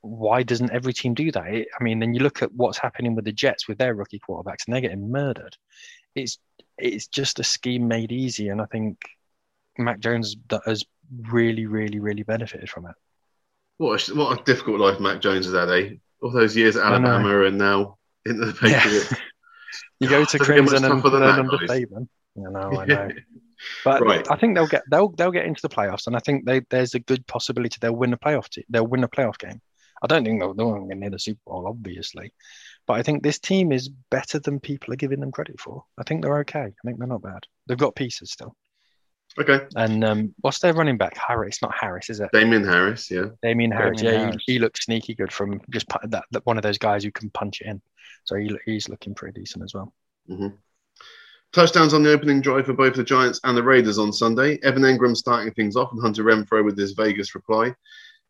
[0.00, 1.46] Why doesn't every team do that?
[1.48, 4.20] It, I mean, then you look at what's happening with the Jets with their rookie
[4.20, 5.56] quarterbacks, and they're getting murdered.
[6.14, 6.38] It's
[6.78, 8.98] it's just a scheme made easy, and I think
[9.78, 10.84] Mac Jones that has
[11.30, 12.94] really, really, really benefited from it.
[13.78, 15.90] what, a, what a difficult life Mac Jones has had, eh?
[16.22, 18.80] All those years at Alabama and now into the Yeah.
[18.82, 19.14] Patriots.
[20.00, 21.56] You go to Doesn't get much Crimson and than that, under.
[21.66, 22.08] Saban.
[22.36, 23.08] I know, I know.
[23.84, 24.24] But Right.
[24.30, 26.94] I think they'll get they'll they'll get into the playoffs, and I think they, there's
[26.94, 28.48] a good possibility they'll win a playoff.
[28.48, 29.60] Te- they'll win a playoff game.
[30.02, 32.32] I don't think they'll, they'll get near the Super Bowl, obviously,
[32.86, 35.84] but I think this team is better than people are giving them credit for.
[35.98, 36.60] I think they're okay.
[36.60, 37.44] I think they're not bad.
[37.66, 38.56] They've got pieces still.
[39.38, 39.66] Okay.
[39.76, 41.16] And um, what's their running back?
[41.16, 42.30] Harris, It's not Harris, is it?
[42.32, 43.26] Damien Harris, yeah.
[43.42, 44.00] Damien Harris.
[44.00, 44.44] Damien yeah, Harris.
[44.46, 47.12] He, he looks sneaky good from just pu- that, that one of those guys who
[47.12, 47.82] can punch it in.
[48.24, 49.92] So he, he's looking pretty decent as well.
[50.26, 50.48] hmm
[51.52, 54.58] Touchdowns on the opening drive for both the Giants and the Raiders on Sunday.
[54.62, 57.74] Evan Engram starting things off and Hunter Renfrow with his Vegas reply.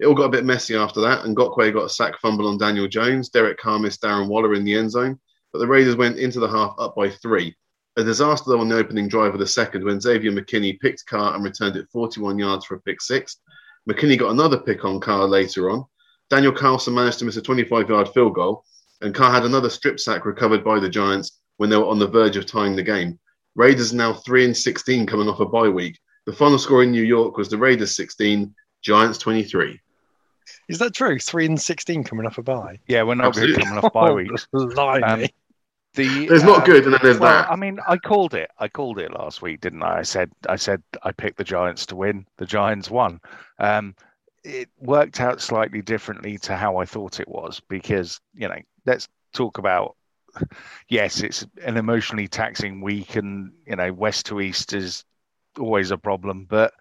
[0.00, 2.56] It all got a bit messy after that, and Ngakoue got a sack fumble on
[2.56, 3.30] Daniel Jones.
[3.30, 5.18] Derek Carr missed Darren Waller in the end zone,
[5.52, 7.56] but the Raiders went into the half up by three.
[7.96, 11.42] A disaster on the opening drive of the second when Xavier McKinney picked Carr and
[11.42, 13.38] returned it 41 yards for a pick six.
[13.90, 15.84] McKinney got another pick on Carr later on.
[16.30, 18.64] Daniel Carlson managed to miss a 25 yard field goal,
[19.00, 22.06] and Carr had another strip sack recovered by the Giants when they were on the
[22.06, 23.18] verge of tying the game.
[23.56, 25.98] Raiders now 3 and 16 coming off a bye week.
[26.26, 29.80] The final score in New York was the Raiders 16, Giants 23.
[30.68, 31.18] Is that true?
[31.18, 32.78] Three and sixteen coming off a bye.
[32.86, 34.46] Yeah, we're not good coming off bye weeks.
[34.52, 35.02] Blimey.
[35.02, 35.26] Um,
[35.94, 37.50] The, There's not uh, good, and then there's Well, that.
[37.50, 38.50] I mean, I called it.
[38.58, 39.98] I called it last week, didn't I?
[39.98, 42.26] I said, I said, I picked the Giants to win.
[42.36, 43.20] The Giants won.
[43.58, 43.96] Um,
[44.44, 49.08] it worked out slightly differently to how I thought it was because you know, let's
[49.32, 49.96] talk about.
[50.88, 55.04] Yes, it's an emotionally taxing week, and you know, west to east is
[55.58, 56.74] always a problem, but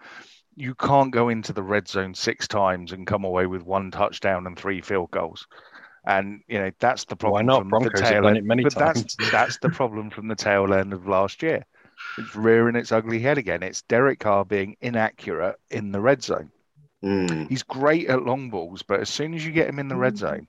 [0.57, 4.47] you can't go into the red zone six times and come away with one touchdown
[4.47, 5.47] and three field goals.
[6.03, 7.45] And you know that's the problem.
[7.45, 7.59] Why not?
[7.59, 8.37] from Broncos the have tail done end.
[8.37, 9.15] it many but times.
[9.17, 11.63] that's that's the problem from the tail end of last year.
[12.17, 13.61] It's rearing its ugly head again.
[13.61, 16.51] It's Derek Carr being inaccurate in the red zone.
[17.03, 17.49] Mm.
[17.49, 20.17] He's great at long balls, but as soon as you get him in the red
[20.17, 20.47] zone,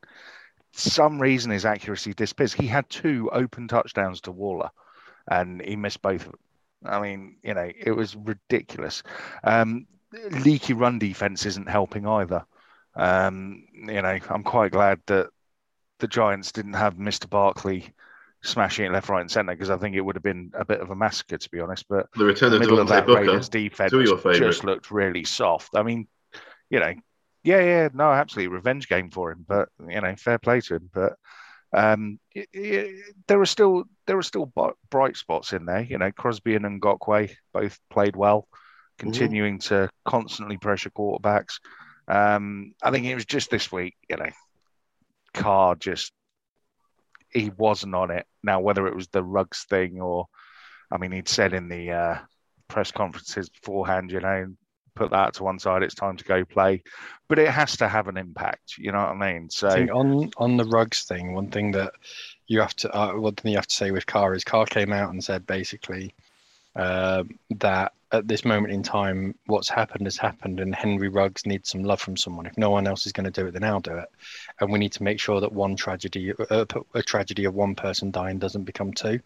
[0.73, 2.55] some reason his accuracy disappears.
[2.55, 4.71] He had two open touchdowns to Waller,
[5.31, 6.41] and he missed both of them.
[6.87, 9.03] I mean, you know, it was ridiculous.
[9.45, 12.45] Um, leaky run defense isn't helping either.
[12.95, 15.29] Um, you know, I'm quite glad that
[15.99, 17.29] the Giants didn't have Mr.
[17.29, 17.93] Barkley
[18.43, 20.81] smashing it left, right, and centre because I think it would have been a bit
[20.81, 21.87] of a massacre, to be honest.
[21.89, 23.21] But The return the of middle of that Booker.
[23.21, 25.71] Raiders defense just looked really soft.
[25.75, 26.07] I mean,
[26.71, 26.95] you know,
[27.45, 29.45] Yeah, yeah, no, absolutely, revenge game for him.
[29.47, 30.91] But you know, fair play to him.
[30.93, 31.15] But
[31.73, 34.53] um, it, it, there are still there are still
[34.91, 35.81] bright spots in there.
[35.83, 38.49] You know, Crosby and Ngakoue both played well,
[38.99, 39.85] continuing mm-hmm.
[39.85, 41.61] to constantly pressure quarterbacks.
[42.07, 43.97] Um, I think it was just this week.
[44.09, 44.31] You know,
[45.33, 46.13] Carr just
[47.31, 48.27] he wasn't on it.
[48.43, 50.27] Now, whether it was the Ruggs thing or,
[50.91, 52.19] I mean, he'd said in the uh,
[52.69, 54.55] press conferences beforehand, you know,
[54.95, 55.83] put that to one side.
[55.83, 56.83] It's time to go play,
[57.29, 58.79] but it has to have an impact.
[58.79, 59.51] You know what I mean?
[59.51, 61.93] So on on the Ruggs thing, one thing that
[62.47, 64.93] you have to uh, one thing you have to say with Carr is Carr came
[64.93, 66.15] out and said basically
[66.75, 71.71] uh, that at this moment in time, what's happened has happened, and Henry Ruggs needs
[71.71, 72.47] some love from someone.
[72.47, 74.09] If no one else is going to do it, then I'll do it.
[74.61, 78.11] And we need to make sure that one tragedy, uh, a tragedy of one person
[78.11, 79.21] dying, doesn't become 2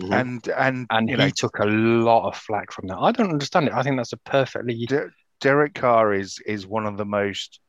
[0.00, 0.12] mm-hmm.
[0.12, 2.98] And and and he know, took a lot of flack from that.
[2.98, 3.74] I don't understand it.
[3.74, 4.86] I think that's a perfectly.
[4.86, 7.60] De- Derek Carr is is one of the most.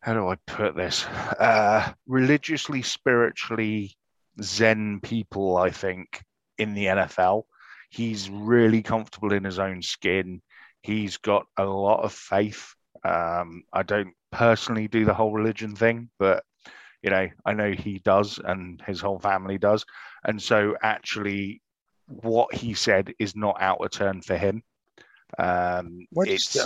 [0.00, 1.04] How do I put this?
[1.04, 3.96] Uh, religiously, spiritually
[4.40, 6.22] zen people, I think,
[6.58, 7.44] in the NFL
[7.96, 10.42] He's really comfortable in his own skin.
[10.82, 12.74] He's got a lot of faith.
[13.02, 16.44] Um, I don't personally do the whole religion thing, but
[17.02, 19.86] you know, I know he does, and his whole family does.
[20.24, 21.62] And so, actually,
[22.06, 24.62] what he said is not out of turn for him.
[25.38, 26.06] Um,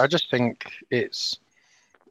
[0.01, 1.39] I just think it's.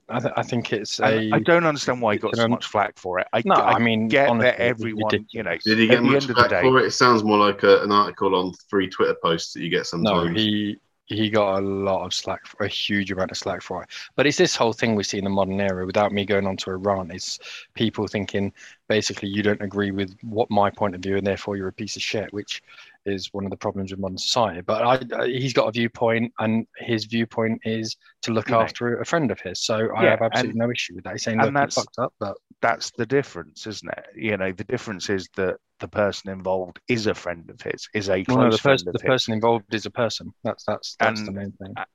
[0.10, 1.32] I, th- I think it's a.
[1.32, 3.28] I don't understand why he got so much flack for it.
[3.32, 5.58] I, no, I, I mean, get honestly, that everyone, you know.
[5.63, 6.86] Did he get much flack day, for it?
[6.86, 10.30] It sounds more like a, an article on three Twitter posts that you get sometimes.
[10.30, 13.84] No, he he got a lot of slack, for, a huge amount of slack for
[13.84, 13.89] it.
[14.15, 15.86] But it's this whole thing we see in the modern era.
[15.86, 17.39] Without me going on to a rant, it's
[17.74, 18.54] people thinking
[18.88, 21.95] basically you don't agree with what my point of view, and therefore you're a piece
[21.95, 22.62] of shit, which
[23.10, 24.62] is one of the problems with modern society.
[24.62, 29.32] But I, he's got a viewpoint, and his viewpoint is to look after a friend
[29.32, 29.63] of his.
[29.63, 31.13] So I have absolutely and, no issue with that.
[31.13, 34.06] He's saying, "Look, that's, fucked up," but that's the difference, isn't it?
[34.15, 38.10] You know, the difference is that the person involved is a friend of his, is
[38.10, 40.34] a close well, no, the friend the person involved is a person.
[40.43, 41.74] That's that's that's and, the main thing.
[41.78, 41.86] Uh,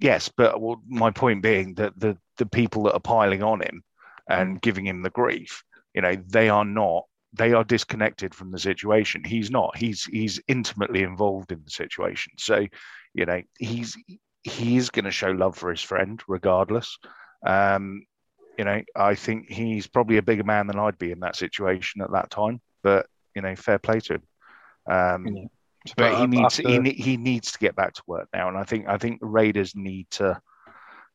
[0.00, 3.82] yes, but well, my point being that the the people that are piling on him
[4.28, 5.62] and giving him the grief,
[5.94, 9.24] you know, they are not they are disconnected from the situation.
[9.24, 9.76] He's not.
[9.76, 12.32] He's he's intimately involved in the situation.
[12.38, 12.66] So,
[13.14, 13.96] you know, he's
[14.42, 16.98] he is going to show love for his friend regardless.
[17.44, 18.06] Um,
[18.58, 22.00] you know, I think he's probably a bigger man than I'd be in that situation
[22.00, 22.60] at that time.
[22.82, 24.22] But you know, fair play to him.
[24.90, 25.44] Um, yeah.
[25.96, 26.82] But, but he needs after...
[26.82, 29.26] he, he needs to get back to work now, and I think I think the
[29.26, 30.40] Raiders need to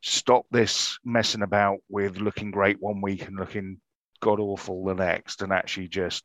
[0.01, 3.79] stop this messing about with looking great one week and looking
[4.21, 6.23] god awful the next, and actually just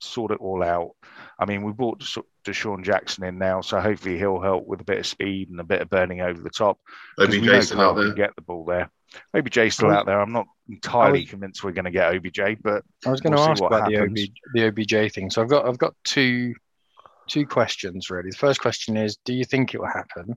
[0.00, 0.92] sort it all out.
[1.38, 2.00] I mean, we brought
[2.44, 5.64] DeSean Jackson in now, so hopefully he'll help with a bit of speed and a
[5.64, 6.78] bit of burning over the top.
[7.16, 8.12] Maybe Jason out there.
[8.12, 8.90] Get the ball there.
[9.32, 10.20] Maybe Jay's still out there.
[10.20, 13.44] I'm not entirely was, convinced we're going to get OBJ, but I was going we'll
[13.44, 14.16] to ask about the, OB,
[14.54, 15.30] the OBJ thing.
[15.30, 16.54] So I've got I've got two
[17.26, 18.30] two questions really.
[18.30, 20.36] The first question is, do you think it will happen?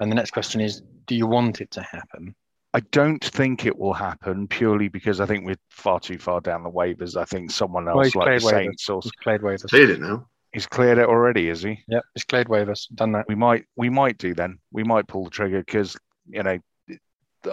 [0.00, 2.34] And the next question is, do you want it to happen?
[2.72, 6.62] I don't think it will happen purely because I think we're far too far down
[6.62, 7.16] the waivers.
[7.16, 9.68] I think someone else well, like the Saints or he's cleared waivers.
[9.68, 10.28] Cleared it now.
[10.52, 11.80] He's cleared it already, is he?
[11.88, 12.86] Yep, he's cleared waivers.
[12.94, 13.26] Done that.
[13.28, 14.58] We might we might do then.
[14.72, 16.58] We might pull the trigger because you know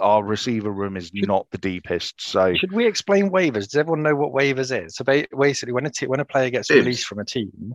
[0.00, 2.20] our receiver room is not the deepest.
[2.20, 3.64] So should we explain waivers?
[3.64, 4.96] Does everyone know what waivers is?
[4.96, 7.74] So basically, when a t- when a player gets released from a team,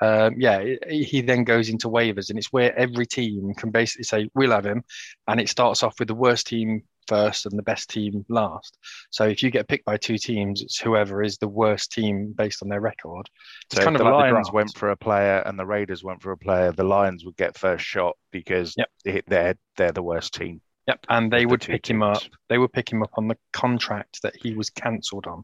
[0.00, 4.30] um, yeah, he then goes into waivers, and it's where every team can basically say
[4.34, 4.82] we'll have him,
[5.28, 8.78] and it starts off with the worst team first and the best team last.
[9.10, 12.62] So if you get picked by two teams, it's whoever is the worst team based
[12.62, 13.28] on their record.
[13.66, 16.04] It's so kind of the like Lions the went for a player and the Raiders
[16.04, 19.24] went for a player, the Lions would get first shot because yep.
[19.26, 20.60] they're they're the worst team.
[20.86, 21.96] Yep, and they would the pick teams.
[21.96, 22.22] him up.
[22.48, 25.42] They would pick him up on the contract that he was cancelled on,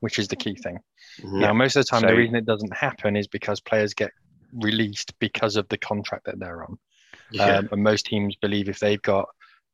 [0.00, 0.78] which is the key thing.
[1.20, 1.40] Mm-hmm.
[1.40, 4.10] Now, most of the time, so, the reason it doesn't happen is because players get
[4.52, 6.78] released because of the contract that they're on.
[7.30, 7.58] Yeah.
[7.58, 9.28] Um, and most teams believe if they've got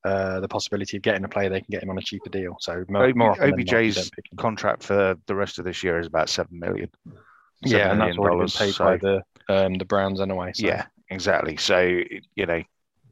[0.04, 2.56] uh, the possibility of getting a player, they can get him on a cheaper deal.
[2.60, 6.28] So more, OB, more OBJ's not, contract for the rest of this year is about
[6.28, 6.90] seven million.
[7.64, 10.52] yeah, and that's already been paid so, by the um, the Browns anyway.
[10.54, 10.66] So.
[10.66, 11.56] Yeah, exactly.
[11.56, 11.80] So
[12.34, 12.62] you know,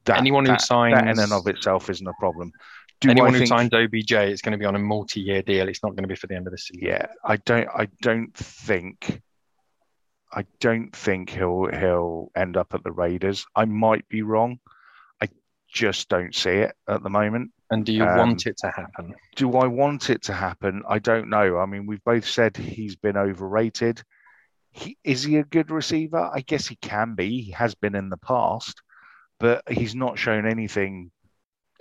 [0.04, 2.52] that, anyone who that, signs that in and of itself isn't a problem.
[3.02, 5.68] Do anyone who signs OBJ, it's going to be on a multi-year deal.
[5.68, 6.86] It's not going to be for the end of the season.
[6.86, 7.68] Yeah, I don't.
[7.68, 9.20] I don't think.
[10.32, 13.44] I don't think he'll he'll end up at the Raiders.
[13.56, 14.60] I might be wrong.
[15.20, 15.28] I
[15.68, 17.50] just don't see it at the moment.
[17.70, 19.14] And do you um, want it to happen?
[19.34, 20.82] Do I want it to happen?
[20.88, 21.58] I don't know.
[21.58, 24.00] I mean, we've both said he's been overrated.
[24.70, 26.30] He, is he a good receiver?
[26.32, 27.42] I guess he can be.
[27.42, 28.80] He has been in the past,
[29.40, 31.10] but he's not shown anything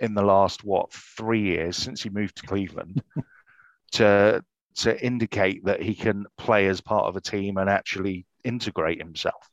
[0.02, 3.02] in the last what three years since he moved to Cleveland
[3.92, 8.98] to to indicate that he can play as part of a team and actually integrate
[9.00, 9.48] himself.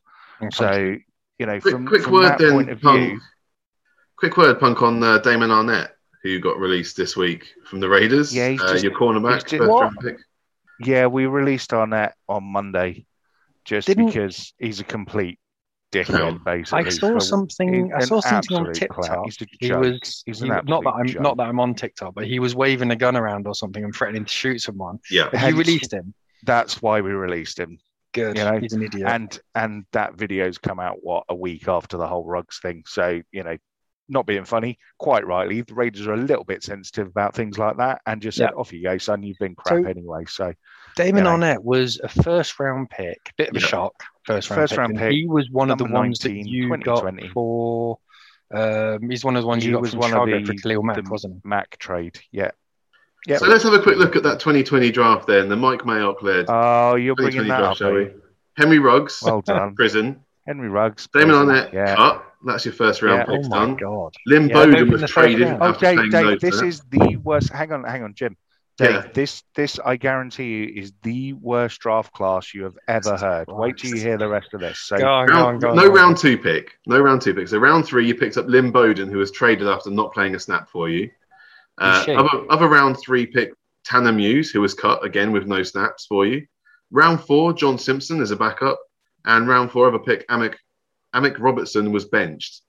[0.52, 0.96] So
[1.38, 3.00] you know, Quick, from, quick from word that then, point of Punk.
[3.00, 3.20] view,
[4.18, 5.90] Quick word, Punk, on uh, Damon Arnette,
[6.24, 8.36] who got released this week from the Raiders.
[8.36, 9.82] Yeah, he's uh, just- your cornerback, he's just- first What?
[9.84, 10.18] round pick.
[10.82, 13.06] yeah, we released Arnette on Monday
[13.66, 15.39] just Didn't- because he's a complete
[15.92, 16.44] dickhead.
[16.46, 17.94] Basically, I saw For- something.
[17.94, 18.74] I saw something on.
[18.74, 19.26] TikTok.
[19.26, 21.22] He's a He was He's he- not that I'm joke.
[21.22, 23.94] not that I'm on TikTok, but he was waving a gun around or something and
[23.96, 25.00] threatening to shoot someone.
[25.10, 25.24] Yeah.
[25.26, 26.14] Have Hence- you released him?
[26.44, 27.80] That's why we released him.
[28.14, 28.38] Good.
[28.38, 29.08] you know, He's an idiot.
[29.08, 33.22] and and that video's come out what a week after the whole Ruggs thing so
[33.32, 33.56] you know
[34.12, 37.78] not being funny quite rightly the raiders are a little bit sensitive about things like
[37.78, 40.52] that and just said off you go son you've been crap So- anyway so
[41.00, 41.32] Damon Yeah.
[41.32, 43.66] Arnette was a first round pick, bit of a Yeah.
[43.68, 43.94] shock.
[44.26, 44.78] First round First pick.
[44.80, 47.98] round and pick, He was one of the number ones that you got for.
[48.54, 50.54] Um, he's one of the ones He you got was from one of the- for
[50.56, 51.42] Khalil Mack, the- wasn't he?
[51.48, 52.50] Mack trade yeah
[53.28, 55.50] yeah So let's have a quick look at that 2020 draft then.
[55.50, 58.10] The Mike Mayock led oh you're bringing that draft, up shall we?
[58.58, 60.20] Henry Ruggs, well done prison.
[60.48, 62.26] henry ruggs Damon prison, Arnette, yeah cut.
[62.46, 63.36] That's your first round Yeah.
[63.38, 63.76] pick Oh my done.
[63.76, 64.14] god!
[64.26, 65.48] Lynn Yeah, Bowden was traded.
[65.62, 67.52] Oh, Dave, Dave, this is the worst.
[67.54, 68.36] Hang on, hang on, Jim.
[68.80, 69.08] Dave, Yeah.
[69.14, 73.48] this, this, I guarantee you, is the worst draft class you have ever heard.
[73.50, 74.80] Wait till you hear the rest of this.
[74.80, 75.76] So, Go on, go on, go on.
[75.76, 75.94] no on.
[75.94, 76.72] round two pick.
[76.88, 77.48] No round two pick.
[77.50, 80.40] So round three, you picked up Lynn Bowden, who was traded after not playing a
[80.40, 81.10] snap for you.
[81.78, 82.18] Uh, shame.
[82.20, 83.52] other, other round three pick,
[83.84, 86.46] Tanner Muse, who was cut again with no snaps for you.
[86.92, 88.80] Round four, John Simpson as a backup.
[89.26, 90.56] And round four, other pick, Amik,
[91.14, 92.62] Amik Robertson was benched.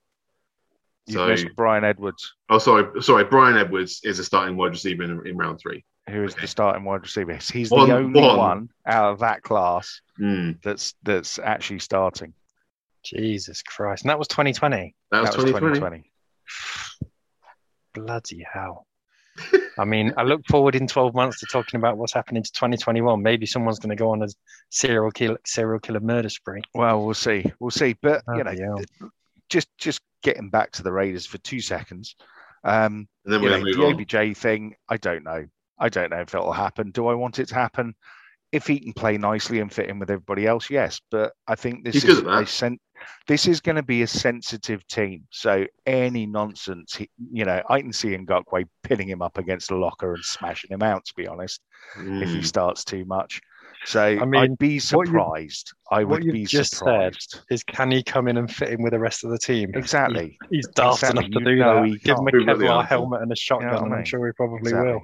[1.06, 3.24] you So, missed Bryan Edwards, oh, sorry, sorry.
[3.24, 5.84] Bryan Edwards is a starting wide receiver in, in round three.
[6.08, 6.42] Who is Okay.
[6.42, 7.34] the starting wide receiver.
[7.52, 8.36] He's One- the only one.
[8.38, 8.68] one.
[8.86, 10.52] out of that class Hmm.
[10.62, 12.34] that's that's actually starting.
[13.04, 14.02] Jesus Christ!
[14.04, 14.94] And that was 2020.
[15.10, 16.10] That was That was 2020.
[17.00, 17.10] 2020.
[17.94, 18.86] Bloody hell!
[19.78, 23.22] I mean, I look forward in 12 months to talking about what's happening to 2021.
[23.22, 24.28] Maybe someone's going to go on a
[24.70, 26.62] serial killer, serial killer murder spree.
[26.74, 27.50] Well, we'll see.
[27.58, 27.94] We'll see.
[28.02, 29.10] But you know, Bloody hell.
[29.48, 32.14] just just getting back to the Raiders for two seconds.
[32.62, 33.92] Um, And then we're know, going the move on.
[34.26, 35.46] OBJ thing, I don't know.
[35.80, 36.90] I don't know if it'll happen.
[36.90, 37.94] Do I want it to happen?
[38.52, 41.00] If he can play nicely and fit in with everybody else, yes.
[41.10, 42.78] But I think this He's is good a sen-
[43.28, 45.26] this is going to be a sensitive team.
[45.30, 49.76] So any nonsense, he, you know, I can see Ngakoue pinning him up against a
[49.76, 51.04] locker and smashing him out.
[51.06, 51.60] To be honest,
[51.96, 52.42] if he Hmm.
[52.42, 53.40] starts too much,
[53.84, 55.72] so I mean, would be what you- surprised.
[55.92, 56.78] I would you've be just said
[57.14, 57.40] surprised.
[57.50, 59.70] Is can he come in and fit in with the rest of the team?
[59.74, 60.36] Exactly.
[60.50, 61.26] He's daft Exactly.
[61.26, 61.84] enough to You do that.
[61.86, 62.46] he Give him a can't.
[62.48, 64.92] Really Kevlar helmet and a shotgun, what I and I'm sure he probably Exactly.
[64.92, 65.02] will.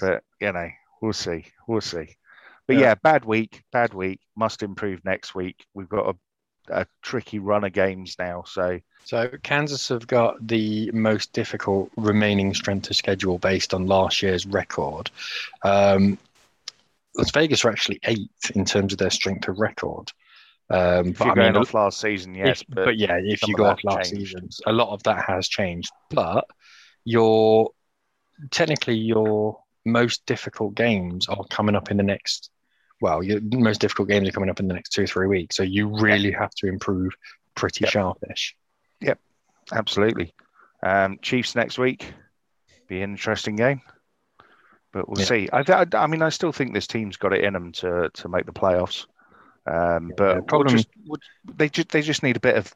[0.00, 0.68] But you know,
[1.02, 1.44] we'll see.
[1.66, 2.16] We'll see.
[2.66, 2.80] But Yeah.
[2.82, 2.94] yeah.
[2.96, 4.20] bad week, bad week.
[4.36, 5.64] Must improve next week.
[5.74, 6.14] We've got
[6.68, 8.44] a, a tricky run of games now.
[8.46, 14.22] So So Kansas have got the most difficult remaining strength of schedule based on last
[14.22, 15.10] year's record.
[15.64, 16.18] Um,
[17.16, 20.12] Las Vegas are actually eighth in terms of their strength of record.
[20.70, 23.18] Um, if but you're I going mean, off last season, yes, if- but, but, yeah,
[23.20, 24.28] if you go off last changed.
[24.30, 25.90] season, a lot of that has changed.
[26.10, 26.44] But
[27.04, 27.70] your
[28.50, 32.50] technically your most difficult games are coming up in the next.
[33.00, 35.56] Well, your most difficult games are coming up in the next two or three weeks,
[35.56, 37.12] so you really have to improve
[37.54, 37.92] pretty Yep.
[37.92, 38.54] sharpish.
[39.00, 39.18] Yep,
[39.72, 40.34] absolutely.
[40.82, 42.12] Um, Chiefs next week,
[42.88, 43.80] be an interesting game.
[44.92, 45.26] But we'll Yeah.
[45.26, 45.48] see.
[45.52, 48.28] I, th- I mean, I still think this team's got it in them to to
[48.28, 49.06] make the playoffs.
[49.66, 52.74] Um, but we'll just, we'll- they just they just need a bit of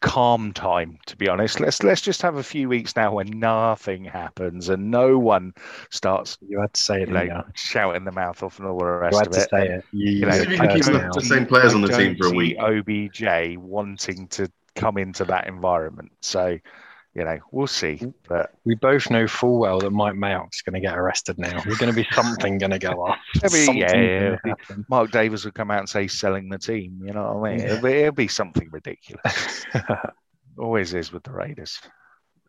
[0.00, 1.60] calm time, to be honest.
[1.60, 5.52] Let's let's just have a few weeks now when nothing happens and no one
[5.90, 8.78] starts You had to say it, you know, didn't shouting the mouth off and all
[8.78, 9.48] the You rest had of to it.
[9.50, 9.84] say it.
[9.92, 12.26] You, You know, if you can keep the- the same players on the team for
[12.26, 12.56] a week.
[12.60, 16.12] OBJ wanting to come into that environment.
[16.22, 16.58] So,
[17.14, 18.00] you know, we'll see.
[18.28, 21.60] But We both know full well that Mike Mayock's going to get arrested now.
[21.60, 23.18] There's going to be something going to go off.
[23.36, 24.86] I mean, Something's yeah, gonna it'll be- happen.
[24.88, 27.00] Mark Davis will come out and say he's selling the team.
[27.04, 27.60] You know what I mean?
[27.60, 27.72] Yeah.
[27.72, 29.66] It'll, be, it'll be something ridiculous.
[30.58, 31.80] Always is with the Raiders.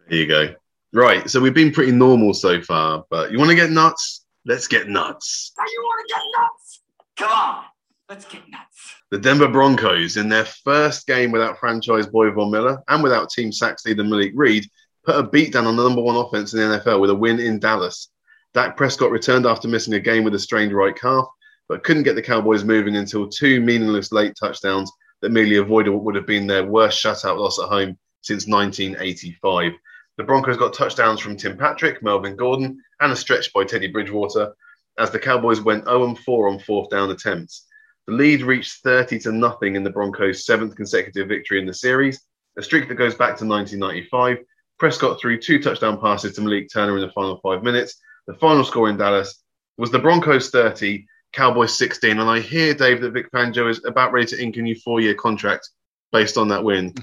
[0.10, 0.54] There you go.
[0.94, 1.30] Right.
[1.30, 4.26] So we've been pretty normal so far, but you want to get nuts?
[4.46, 5.54] Let's get nuts.
[5.58, 6.82] you want to get nuts?
[7.18, 7.64] Come on,
[8.12, 8.95] let's get nuts.
[9.09, 13.53] The Denver Broncos, in their first game without franchise boy Von Miller and without team
[13.53, 14.66] sacks leader Malik Reed,
[15.05, 17.57] put a beatdown on the number one offense in the NFL with a win in
[17.57, 18.09] Dallas.
[18.53, 21.26] Dak Prescott returned after missing a game with a strained right calf,
[21.70, 24.91] but couldn't get the Cowboys moving until two meaningless late touchdowns
[25.22, 29.72] that merely avoided what would have been their worst shutout loss at home since 1985.
[30.18, 34.53] The Broncos got touchdowns from Tim Patrick, Melvin Gordon, and a stretch by Teddy Bridgewater
[34.97, 37.68] as the Cowboys went 0 4 on fourth down attempts.
[38.12, 42.22] The lead reached 30 to nothing in the Broncos' seventh consecutive victory in the series,
[42.57, 44.39] a streak that goes back to 1995,
[44.78, 48.01] Prescott threw two touchdown passes to Malik Turner in the final five minutes.
[48.28, 49.41] The final score in Dallas
[49.78, 52.20] was the Broncos 30, Cowboys 16.
[52.20, 54.99] And I hear, Dave, that Vic Fangio is about ready to ink a new four
[54.99, 55.70] year contract
[56.12, 56.93] based on that win.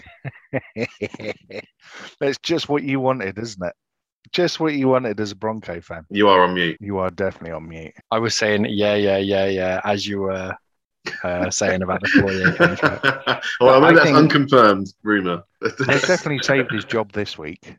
[2.20, 3.72] That's just what you wanted, isn't it?
[4.32, 6.04] Just what you wanted as a Bronco fan.
[6.11, 6.76] You are on mute.
[6.80, 7.94] You are definitely on mute.
[8.11, 10.54] I was saying, yeah, yeah, yeah, yeah, as you were
[11.24, 13.05] uh, saying about the four year contract.
[13.61, 15.42] well, I mean, I that's think- unconfirmed rumor.
[15.61, 17.76] They've definitely saved his job this week.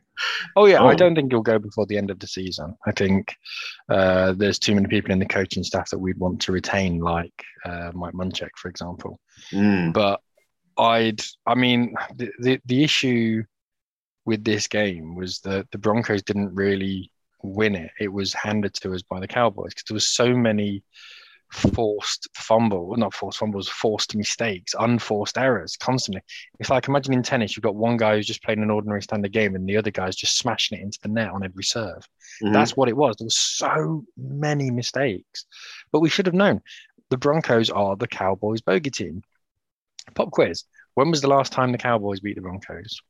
[0.54, 0.88] Oh yeah, Oh.
[0.88, 2.74] I don't think he'll go before the end of the season.
[2.86, 3.34] I think
[3.88, 7.32] uh, there's too many people in the coaching staff that we'd want to retain, like
[7.64, 9.18] uh, Mike Munchak, for example.
[9.52, 9.94] Mm.
[9.94, 10.20] But
[10.76, 13.44] I'd, I mean, the, the the issue
[14.26, 17.10] with this game was that the Broncos didn't really
[17.42, 17.90] win it.
[17.98, 20.82] It was handed to us by the Cowboys because there was so many
[21.50, 26.22] forced fumble, not forced fumbles, forced mistakes, unforced errors constantly.
[26.58, 29.32] It's like imagine in tennis, you've got one guy who's just playing an ordinary standard
[29.32, 32.06] game and the other guy's just smashing it into the net on every serve.
[32.42, 32.52] Mhm.
[32.52, 33.16] That's what it was.
[33.16, 35.46] There was so many mistakes,
[35.92, 36.62] but we should have known.
[37.10, 39.22] The Broncos are the Cowboys bogey team.
[40.14, 43.00] Pop quiz: When was the last time the Cowboys beat the Broncos?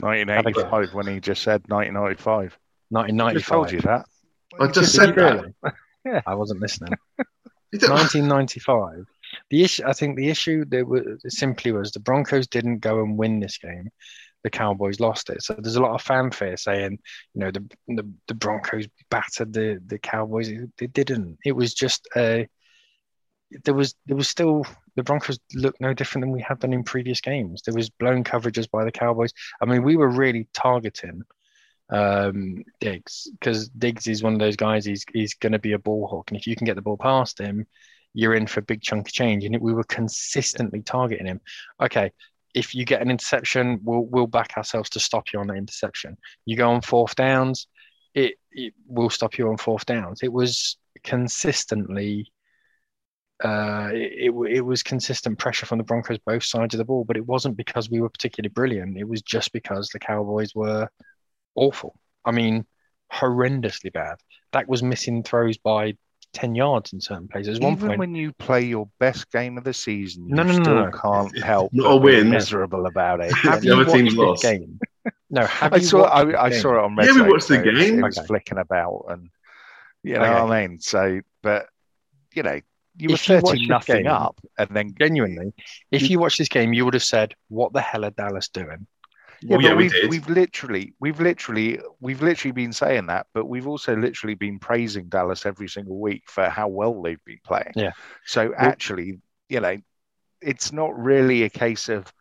[0.00, 2.56] 1985 when he just said 1995.
[2.94, 4.06] I just told you that.
[4.60, 5.34] I just Did said that.
[5.34, 5.54] really?
[6.04, 6.22] Yeah.
[6.26, 6.94] I wasn't listening.
[7.72, 9.04] You don't- 1995.
[9.50, 13.18] The issue, I think, the issue that was simply was the Broncos didn't go and
[13.18, 13.90] win this game.
[14.42, 15.42] The Cowboys lost it.
[15.42, 16.98] So there's a lot of fanfare saying,
[17.34, 20.50] you know, the the, the Broncos battered the the Cowboys.
[20.78, 21.38] They didn't.
[21.44, 22.48] It was just a.
[23.64, 24.64] There was there was still
[24.96, 27.62] the Broncos looked no different than we had done in previous games.
[27.62, 29.32] There was blown coverages by the Cowboys.
[29.60, 31.22] I mean, we were really targeting
[31.90, 34.84] um, Diggs because Diggs is one of those guys.
[34.84, 36.98] He's he's going to be a ball hawk, and if you can get the ball
[36.98, 37.66] past him,
[38.14, 39.44] you're in for a big chunk of change.
[39.44, 41.40] And we were consistently targeting him.
[41.80, 42.12] Okay,
[42.54, 46.16] if you get an interception, we'll we'll back ourselves to stop you on that interception.
[46.44, 47.66] You go on fourth downs,
[48.14, 50.20] it, it will stop you on fourth downs.
[50.22, 52.32] It was consistently.
[53.42, 57.04] Uh, it, it it was consistent pressure from the Broncos both sides of the ball,
[57.04, 58.98] but it wasn't because we were particularly brilliant.
[58.98, 60.88] It was just because the Cowboys were
[61.58, 61.94] awful.
[62.24, 62.66] I mean,
[63.12, 64.16] horrendously bad.
[64.52, 65.94] Dak was missing throws by
[66.32, 67.58] ten yards in certain places.
[67.58, 70.42] At one Even point, when you play your best game of the season, you No,
[70.42, 70.90] no, no, still no.
[70.90, 72.30] can't help Not but a win.
[72.30, 73.32] miserable about it.
[73.42, 74.42] have The you other watched team's lost.
[74.42, 74.78] game?
[75.30, 77.48] No, have I you saw watched I, I saw it on Red Yeah, we watched
[77.48, 77.98] the so it was- game.
[77.98, 78.26] It was Okay.
[78.26, 79.30] flicking about, and
[80.02, 80.42] you know Okay.
[80.42, 80.80] what I mean.
[80.80, 81.66] So, but
[82.34, 82.60] you know,
[82.96, 85.52] you were If you thirteen this nothing game- up, and then Genuinely,
[85.90, 88.86] if you watched this game, you would have said, "What the hell are Dallas doing?"
[89.46, 90.10] Well, yeah, but we we've, did.
[90.10, 95.08] we've literally, we've literally, we've literally been saying that, but we've also literally been praising
[95.08, 97.72] Dallas every single week for how well they've been playing.
[97.76, 97.92] Yeah.
[98.26, 99.76] So actually, you know,
[100.40, 102.12] it's not really a case of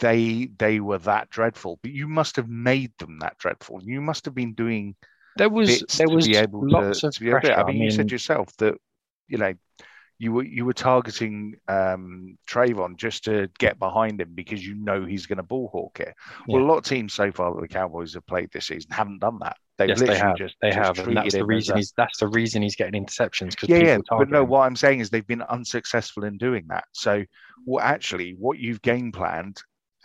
[0.00, 3.80] they they were that dreadful, but you must have made them that dreadful.
[3.82, 4.94] You must have been doing
[5.36, 7.46] There was there to was be able lots to, of to be able to.
[7.46, 7.60] pressure.
[7.60, 8.74] I mean, you said yourself that
[9.28, 9.54] you know
[10.18, 15.04] you were you were targeting um, Trevon just to get behind him because you know
[15.04, 16.14] he's going to ball hawk it.
[16.48, 19.18] Well, a lot of teams so far that the Cowboys have played this season haven't
[19.18, 19.56] done that.
[19.78, 20.36] They've yes, they have.
[20.36, 23.50] just they just have, and that's the reason he's that's the reason he's getting interceptions
[23.50, 24.42] because yeah, yeah, but no.
[24.42, 24.48] him.
[24.48, 26.84] What I'm saying is they've been unsuccessful in doing that.
[26.92, 27.24] So,
[27.64, 29.60] what actually what you've game planned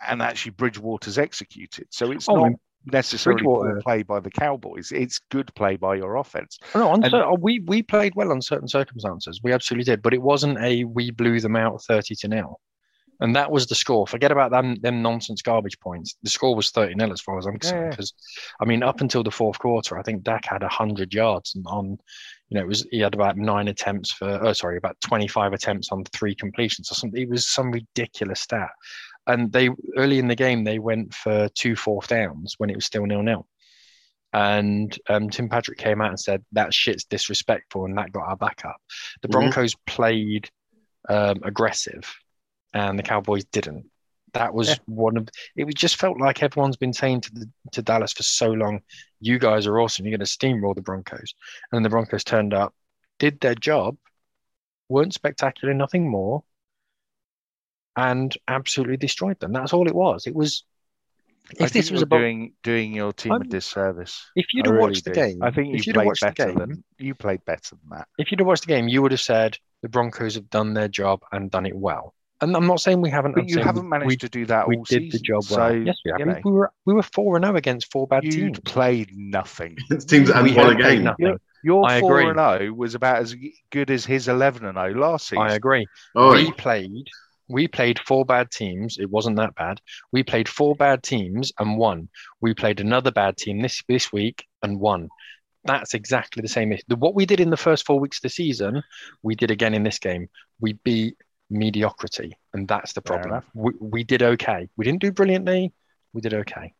[0.06, 1.86] and actually Bridgewater's executed.
[1.90, 2.52] So it's Oh, not
[2.86, 4.92] necessarily poor play by the Cowboys.
[4.92, 6.58] It's good play by your offense.
[6.74, 9.40] Oh, No, on And- we we played well on certain circumstances.
[9.42, 12.60] We absolutely did, but it wasn't a we blew them out thirty to nil,
[13.20, 14.06] and that was the score.
[14.06, 16.16] Forget about them them nonsense garbage points.
[16.22, 17.84] The score was thirty nil as far as I'm concerned.
[17.84, 17.90] Yeah.
[17.90, 18.12] Because
[18.60, 21.98] I mean, up until the fourth quarter, I think Dak had hundred yards and on.
[22.48, 24.28] You know, it was he had about nine attempts for.
[24.46, 27.22] Oh, sorry, about twenty five attempts on three completions or something.
[27.22, 28.68] It was some ridiculous stat.
[29.26, 32.86] And they early in the game they went for two fourth downs when it was
[32.86, 33.46] still nil nil.
[34.32, 38.36] And um, Tim Patrick came out and said that shit's disrespectful, and that got our
[38.36, 38.76] back up.
[39.20, 39.32] The Mhm.
[39.32, 40.50] Broncos played
[41.08, 42.10] um, aggressive,
[42.72, 43.90] and the Cowboys didn't.
[44.34, 44.76] That was Yeah.
[44.86, 45.64] one of it.
[45.64, 48.80] was- just felt like everyone's been saying to the, to Dallas for so long,
[49.20, 50.06] "You guys are awesome.
[50.06, 51.34] You're going to steamroll the Broncos,"
[51.70, 52.72] and then the Broncos turned up,
[53.18, 53.98] did their job,
[54.88, 56.44] weren't spectacular, nothing more,
[57.96, 59.52] and absolutely destroyed them.
[59.52, 60.26] That's all it was.
[60.26, 60.64] It was.
[61.60, 64.30] I If this think was you're about, doing doing your team a I'm- disservice.
[64.36, 66.20] if you'd have really watched the game, I think if you you'd have played watched
[66.20, 68.08] the better game, than you played better than that.
[68.18, 70.88] if you'd have watched the game, you would have said the Broncos have done their
[70.88, 72.14] job and done it well.
[72.40, 73.32] And I'm not saying we haven't.
[73.34, 75.58] But I'm you haven't managed we, to do that we all did the job well.
[75.58, 76.20] So yes, we have.
[76.20, 78.34] you We- were we were four and zero against four bad teams.
[78.36, 79.76] you'd played nothing.
[79.90, 81.04] It's teams that We hadn't won a played game.
[81.04, 81.38] nothing.
[81.64, 82.30] Your I four agree.
[82.30, 83.36] and zero was about as
[83.70, 85.42] good as his eleven and zero last season.
[85.44, 85.86] I agree.
[86.16, 87.06] Oh, we played
[87.52, 88.98] We played four bad teams.
[88.98, 89.80] It wasn't that bad.
[90.10, 92.08] We played four bad teams and won.
[92.40, 95.08] We played another bad team this this week and won.
[95.64, 96.76] That's exactly the same.
[96.88, 98.82] What we did in the first four weeks of the season,
[99.22, 100.28] we did again in this game.
[100.60, 101.16] We beat
[101.50, 103.42] mediocrity, and that's the problem.
[103.54, 104.68] We, we did okay.
[104.76, 105.72] We didn't do brilliantly.
[106.14, 106.72] We did okay.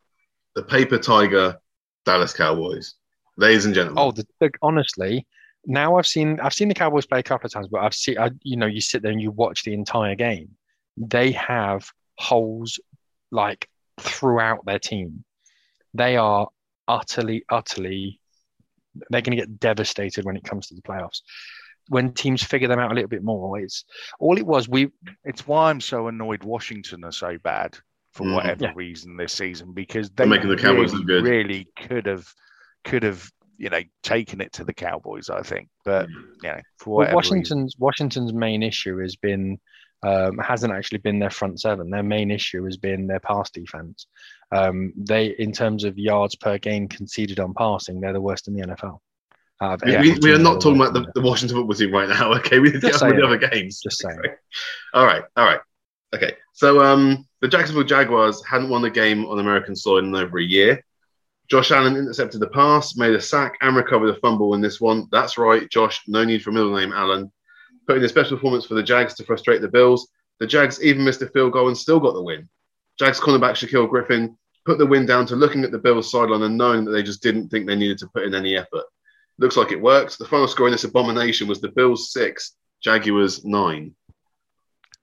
[0.55, 1.59] The paper tiger
[2.05, 2.95] Dallas Cowboys.
[3.37, 4.03] Ladies and gentlemen.
[4.03, 5.27] Oh, the, the, honestly,
[5.67, 8.19] now I've seen I've seen the Cowboys play a couple of times, but I've seen
[8.19, 10.51] I, you know you sit there and you watch the entire game.
[10.97, 11.89] They have
[12.19, 12.79] holes
[13.31, 13.69] like
[14.01, 15.25] throughout their team.
[15.95, 16.49] They are
[16.89, 18.21] utterly, utterly.
[19.11, 21.21] They're going to get devastated when it comes to the playoffs.
[21.89, 23.85] When teams figure them out a little bit more, it's
[24.21, 24.69] all it was.
[24.69, 24.91] We
[25.25, 27.77] It's why I'm so annoyed Washington are so bad
[28.13, 28.35] for Mm.
[28.35, 28.73] whatever Yeah.
[28.75, 31.25] reason this season because They're making the Cowboys really, look good.
[31.25, 32.33] really could have
[32.85, 35.31] could have you know taken it to the Cowboys.
[35.31, 36.09] I think, but
[36.43, 39.59] you know for Well, whatever Washington's Washington's main issue has been
[40.03, 41.91] um, hasn't actually been their front seven.
[41.91, 44.07] Their main issue has been their pass defense.
[44.51, 48.55] Um, they, in terms of yards per game conceded on passing, they're the worst in
[48.55, 48.99] the NFL.
[49.61, 52.33] Of we, we, are not talking about the, the Washington football team right now.
[52.39, 53.81] Okay, we get on with the other games.
[53.81, 54.19] Just saying.
[54.93, 55.61] All right, all right.
[56.13, 60.39] Okay, so um, the Jacksonville Jaguars hadn't won a game on American soil in over
[60.39, 60.85] a year.
[61.49, 65.07] Josh Allen intercepted the pass, made a sack, and recovered a fumble in this one.
[65.13, 66.01] That's right, Josh.
[66.09, 67.31] No need for a middle name, Allen.
[67.87, 70.09] Put in a special performance for the Jags to frustrate the Bills.
[70.41, 72.49] The Jags even missed a field goal and still got the win.
[72.99, 76.57] Jags cornerback Shaquill Griffin put the win down to looking at the Bills sideline and
[76.57, 78.85] knowing that they just didn't think they needed to put in any effort.
[79.39, 80.19] Looks like it worked.
[80.19, 83.95] The final score in this abomination was the Bills six, Jaguars nine.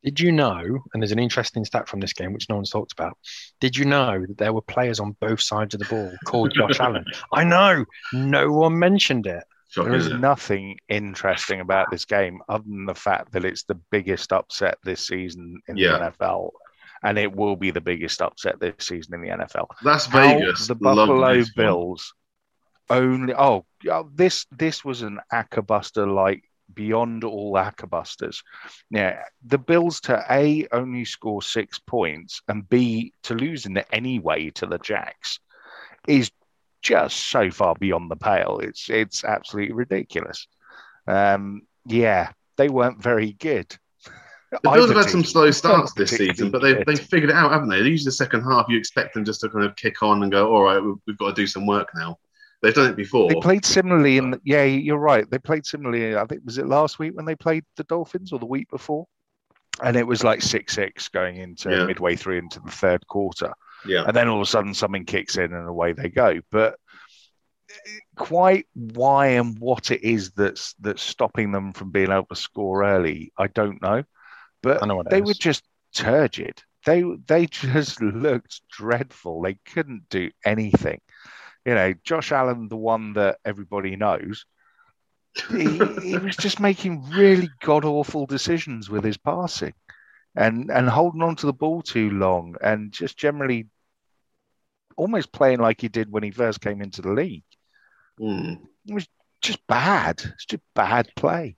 [0.04, 0.62] Did you know,
[0.94, 3.18] and there's an interesting stat from this game which no one's talked about,
[3.60, 6.80] did you know that there were players on both sides of the ball called Josh
[6.80, 7.04] Allen?
[7.34, 9.44] I know, no one mentioned it.
[9.70, 13.76] Shocking, There is nothing interesting about this game other than the fact that it's the
[13.92, 15.92] biggest upset this season in Yeah.
[16.00, 16.52] the NFL,
[17.04, 19.68] and it will be the biggest upset this season in the NFL.
[19.84, 20.68] Las How Vegas.
[20.68, 21.44] the Buffalo.
[21.56, 22.14] Bills
[22.90, 23.34] only.
[23.36, 23.66] Oh,
[24.14, 26.44] this this was an ackerbuster like
[26.74, 28.44] beyond all ackerbusters.
[28.90, 34.18] Yeah, the Bills to a only score six points and b to lose in any
[34.20, 35.40] way to the Jacks
[36.08, 36.32] is
[36.82, 38.60] just so far beyond the pale.
[38.62, 40.48] It's it's absolutely ridiculous.
[41.08, 43.76] Um, yeah, they weren't very good.
[44.52, 47.52] The Bills have had some slow starts this season, but they've, they've figured it out,
[47.52, 47.78] haven't they?
[47.78, 50.52] Usually the second half, you expect them just to kind of kick on and go,
[50.52, 52.18] all right, we've, got to do some work now.
[52.62, 53.30] They've done it before.
[53.30, 55.30] They played similarly in the, yeah, you're right.
[55.30, 56.16] They played similarly.
[56.16, 59.08] I think was it last week when they played the Dolphins or the week before,
[59.84, 61.86] and it was like six six going into Yeah.
[61.86, 63.54] midway through into the third quarter,
[63.86, 64.04] yeah.
[64.06, 66.40] and then all of a sudden something kicks in and away they go.
[66.52, 66.78] But
[68.16, 72.84] quite why and what it is that's that's stopping them from being able to score
[72.84, 74.04] early, I don't know.
[74.62, 75.26] But I know what they is.
[75.26, 75.64] were just
[75.94, 76.62] turgid.
[76.86, 79.42] They they just looked dreadful.
[79.42, 81.00] They couldn't do anything.
[81.66, 84.46] You know, Josh Allen, the one that everybody knows,
[85.52, 89.74] he, he was just making really god awful decisions with his passing,
[90.36, 93.68] and and holding on to the ball too long, and just generally
[94.98, 97.44] almost playing like he did when he first came into the league.
[98.88, 99.08] It was
[99.42, 100.20] Just bad.
[100.22, 101.56] It's just bad play.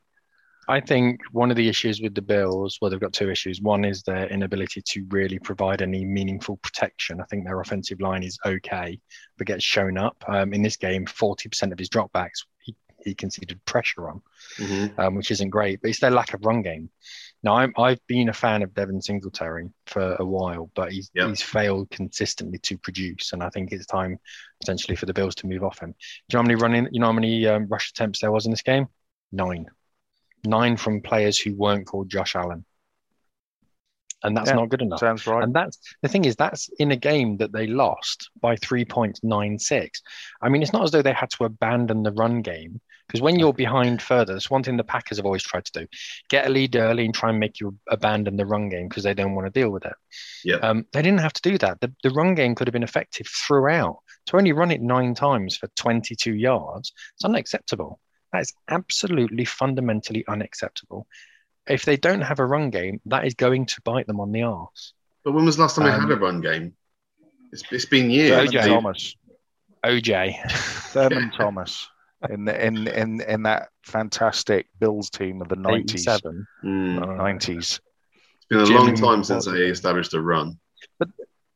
[0.70, 3.60] I think one of the issues with the Bills, well, they've got two issues.
[3.60, 7.20] One is their inability to really provide any meaningful protection.
[7.20, 9.00] I think their offensive line is okay,
[9.38, 10.24] but gets shown up.
[10.28, 14.22] Um, in this game, 40% of his dropbacks he, he conceded pressure on,
[14.60, 15.00] Mhm.
[15.00, 16.92] um, which isn't great, but it's their lack of run game.
[17.44, 21.28] Now, I'm, I've been a fan of Devin Singletary for a while, but he's, Yeah.
[21.28, 24.20] he's failed consistently to produce, and I think it's time
[24.60, 25.92] potentially for the Bills to move off him.
[26.30, 28.46] Do you know how many running, you know how many um, rush attempts there was
[28.46, 28.88] in this game?
[29.32, 29.66] Nine
[30.44, 32.66] nine from players who weren't called Josh Allen.
[34.24, 35.00] And that's Yeah, not good enough.
[35.00, 35.44] Sounds right.
[35.44, 40.02] And that's the thing is that's in a game that they lost by 3.96.
[40.42, 42.82] I mean, it's not as though they had to abandon the run game
[43.12, 45.88] because when you're behind further, that's one thing the Packers have always tried to do:
[46.30, 49.14] get a lead early and try and make you abandon the run game because they
[49.14, 49.94] don't want to deal with it.
[50.46, 50.56] Yeah.
[50.58, 51.82] Um, they didn't have to do that.
[51.82, 53.98] The, the run game could have been effective throughout.
[54.28, 58.00] To only run it nine times for 22 yards, it's unacceptable.
[58.32, 61.06] That is absolutely fundamentally unacceptable.
[61.68, 64.44] If they don't have a run game, that is going to bite them on the
[64.44, 64.94] arse.
[65.26, 66.76] But when was the last time they Um, had a run game?
[67.52, 68.50] It's, it's been years.
[68.50, 68.66] OJ.
[68.68, 69.16] Thomas.
[69.84, 70.50] OJ.
[70.92, 71.88] Thurman Thomas.
[72.30, 76.48] In, the, in in in that fantastic Bills team of the nineties, 87.
[76.62, 77.00] Hmm.
[77.00, 77.80] Uh, nineties.
[78.34, 80.60] It's been a Jim long time since they established a run.
[81.00, 81.10] But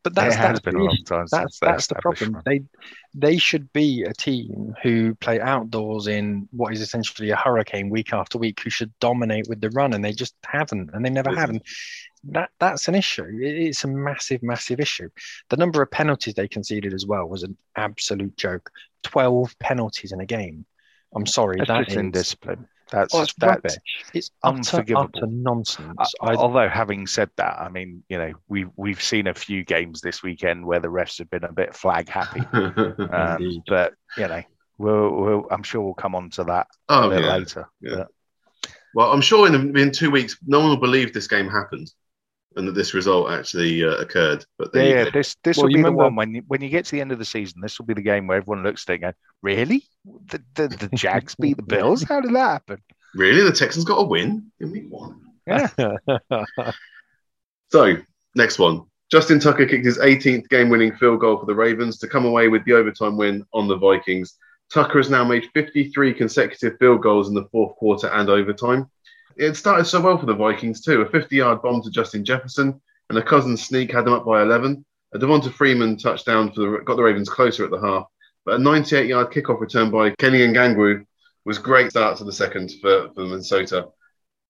[0.05, 2.35] but that's it has that's been the a long time That's since that's the problem.
[2.35, 2.45] establishment.
[2.45, 7.89] They they should be a team who play outdoors in what is essentially a hurricane
[7.89, 11.09] week after week, who should dominate with the run, and they just haven't, and they
[11.09, 11.39] never Isn't.
[11.39, 11.49] have.
[11.49, 11.61] And
[12.29, 13.25] that that's an issue.
[13.39, 15.09] It's a massive, massive issue.
[15.49, 18.71] The number of penalties they conceded as well was an absolute joke.
[19.03, 20.65] Twelve penalties in a game.
[21.15, 22.67] I'm sorry, That's that just is indiscipline.
[22.91, 23.77] That's oh, it's that's rubbish.
[24.13, 25.09] It's unforgivable.
[25.15, 25.95] utter nonsense.
[25.97, 29.63] Uh, I, although having said that, I mean, you know, we've we've seen a few
[29.63, 32.41] games this weekend where the refs have been a bit flag happy.
[33.15, 34.43] Um, but you know,
[34.77, 37.35] we'll, we'll I'm sure we'll come on to that a oh bit yeah.
[37.37, 37.69] later.
[37.81, 37.95] yeah.
[37.95, 38.11] But
[38.93, 41.91] Well, I'm sure in in two weeks, no one will believe this game happened
[42.55, 44.45] and that this result actually uh, occurred.
[44.57, 46.69] But yeah, yeah, this this Well, will you be the one when you, when you
[46.69, 47.61] get to the end of the season.
[47.61, 49.83] This will be the game where everyone looks at it and go, "Really?
[50.05, 52.03] The the, the Jags beat the Bills?
[52.03, 52.81] How did that happen?"
[53.15, 55.21] really, the Texans got a win in week one.
[55.47, 55.69] Yeah,
[57.71, 57.97] So,
[58.35, 58.83] next one.
[59.11, 62.47] Justin Tucker kicked his 18th game winning field goal for the Ravens to come away
[62.47, 64.37] with the overtime win on the Vikings.
[64.73, 68.89] Tucker has now made 53 consecutive field goals in the fourth quarter and overtime.
[69.37, 71.01] It started so well for the Vikings, too.
[71.01, 72.79] A 50 yard bomb to Justin Jefferson
[73.09, 74.85] and a cousin sneak had them up by 11.
[75.13, 78.05] A Devonta Freeman touchdown for the, got the Ravens closer at the half.
[78.45, 81.05] But a 98 yard kickoff return by Kenny Nwangwu
[81.45, 83.89] was great start to the second for, for Minnesota.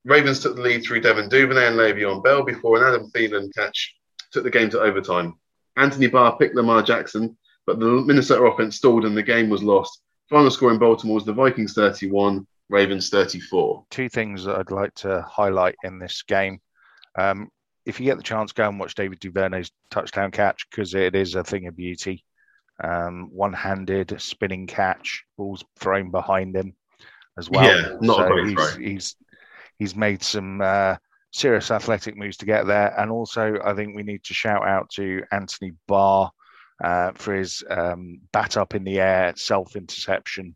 [0.05, 3.95] Ravens took the lead through Devin Duvernay and Le'Veon Bell before an Adam Thielen catch
[4.31, 5.35] took the game to overtime.
[5.77, 10.01] Anthony Barr picked Lamar Jackson, but the Minnesota offense stalled and the game was lost.
[10.29, 13.85] Final score in Baltimore was the Vikings 31, Ravens 34.
[13.91, 16.59] two things that I'd like to highlight in this game.
[17.17, 17.49] Um,
[17.85, 21.35] if you get the chance, go and watch David Duvernay's touchdown catch because it is
[21.35, 22.23] a thing of beauty.
[22.83, 26.73] Um, one-handed spinning catch, balls thrown behind him
[27.37, 27.63] as well.
[27.63, 28.81] Yeah, not a great he's, throw.
[28.81, 29.15] he's
[29.77, 30.95] he's made some uh,
[31.31, 34.89] serious athletic moves to get there, and also I think we need to shout out
[34.95, 36.31] to Anthony Barr
[36.83, 40.55] uh, for his um, bat up in the air self interception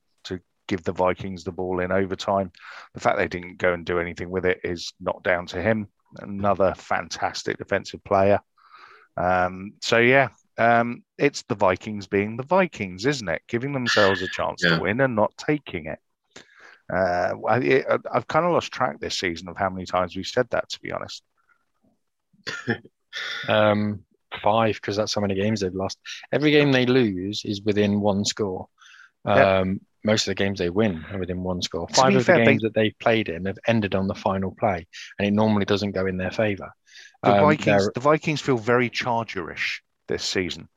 [0.70, 2.52] give the Vikings the ball in overtime.
[2.94, 5.90] The fact they didn't go and do anything with it is not down to him.
[6.20, 8.40] Another fantastic defensive player.
[9.18, 13.42] Um, so yeah, um, it's the Vikings being the Vikings, isn't it?
[13.48, 14.78] Giving themselves a chance Yeah.
[14.78, 16.00] to win and not taking it.
[16.92, 20.48] Uh, I, I've kind of lost track this season of how many times we've said
[20.52, 20.70] that.
[20.70, 21.24] To be honest,
[23.48, 24.04] Um,
[24.44, 25.98] five because that's how many games they've lost.
[26.32, 28.68] Every game they lose is within one score.
[29.26, 29.82] Um.
[30.04, 31.88] Most of the games they win are within one score.
[31.90, 34.56] Five of fair, the they- games that they've played in have ended on the final
[34.58, 34.88] play,
[35.18, 36.72] and it normally doesn't go in their favour.
[37.22, 40.70] the Um, Vikings, they're- the Vikings feel very Chargerish this season.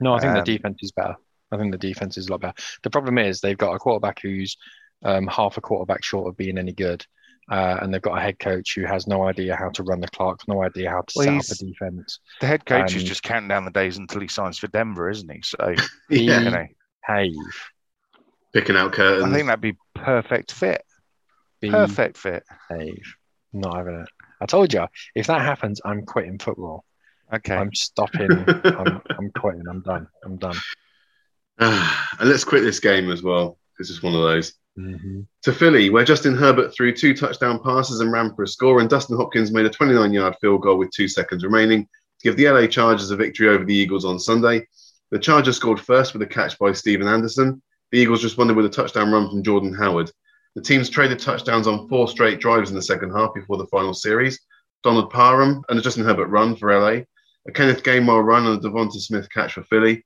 [0.00, 1.16] No, I think Um, the defense is better.
[1.50, 2.54] I think the defense is a lot better.
[2.84, 4.56] The problem is they've got a quarterback who's
[5.04, 7.06] um, half a quarterback short of being any good,
[7.50, 10.08] uh, and they've got a head coach who has no idea how to run the
[10.08, 12.18] clock, no idea how to Well, set up a defense.
[12.40, 15.08] The head coach is Um, just counting down the days until he signs for Denver,
[15.08, 15.40] isn't he?
[15.42, 15.56] So
[16.10, 16.66] you know,
[17.06, 17.34] Behave,
[18.52, 19.24] picking out curtains.
[19.24, 20.82] I think that'd be perfect fit.
[21.60, 22.44] be Perfect fit.
[22.70, 23.14] behave.
[23.52, 24.08] Not having it.
[24.40, 26.84] I told you, if that happens, I'm quitting football.
[27.32, 27.54] Okay.
[27.56, 28.30] I'm stopping.
[28.48, 29.64] I'm, I'm quitting.
[29.68, 30.06] I'm done.
[30.24, 30.56] I'm done.
[31.58, 33.58] and let's quit this game as well.
[33.78, 34.54] It's just one of those.
[34.78, 35.26] Mhm.
[35.42, 38.88] to Philly, where Justin Herbert threw two touchdown passes and ran for a score, and
[38.88, 41.88] Dustin Hopkins made a 29 yard field goal with two seconds remaining to
[42.22, 44.68] give the LA Chargers a victory over the Eagles on Sunday.
[45.10, 47.60] The Chargers scored first with a catch by Stephen Anderson.
[47.92, 50.10] The Eagles responded with a touchdown run from Jordan Howard.
[50.54, 53.94] The teams traded touchdowns on four straight drives in the second half before the final
[53.94, 54.40] series.
[54.82, 57.02] Donald Parham and a Justin Herbert run for LA,
[57.46, 60.04] a Kenneth Gainwell run and a Devonta Smith catch for Philly.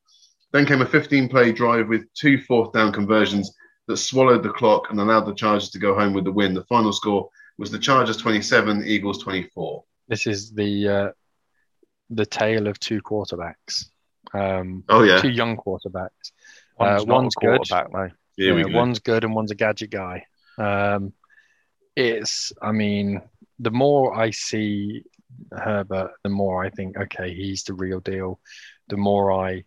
[0.52, 3.52] Then came a 15 play drive with two fourth down conversions
[3.88, 6.54] that swallowed the clock and allowed the Chargers to go home with the win.
[6.54, 7.28] The final score
[7.58, 9.84] was the Chargers 27, Eagles 24.
[10.08, 11.10] This is the uh,
[12.10, 13.86] the tale of two quarterbacks.
[14.34, 15.20] Um, Oh, yeah.
[15.20, 16.32] two young quarterbacks.
[16.82, 17.56] One's uh, one's good.
[17.58, 18.10] quarterback, though.
[18.36, 18.78] Here we Yeah, go.
[18.78, 20.24] One's good and one's a gadget guy.
[20.58, 21.12] Um,
[21.96, 23.20] it's, I mean,
[23.58, 25.04] the more I see
[25.52, 28.40] Herbert, the more I think, okay, he's the real deal.
[28.88, 29.64] The more I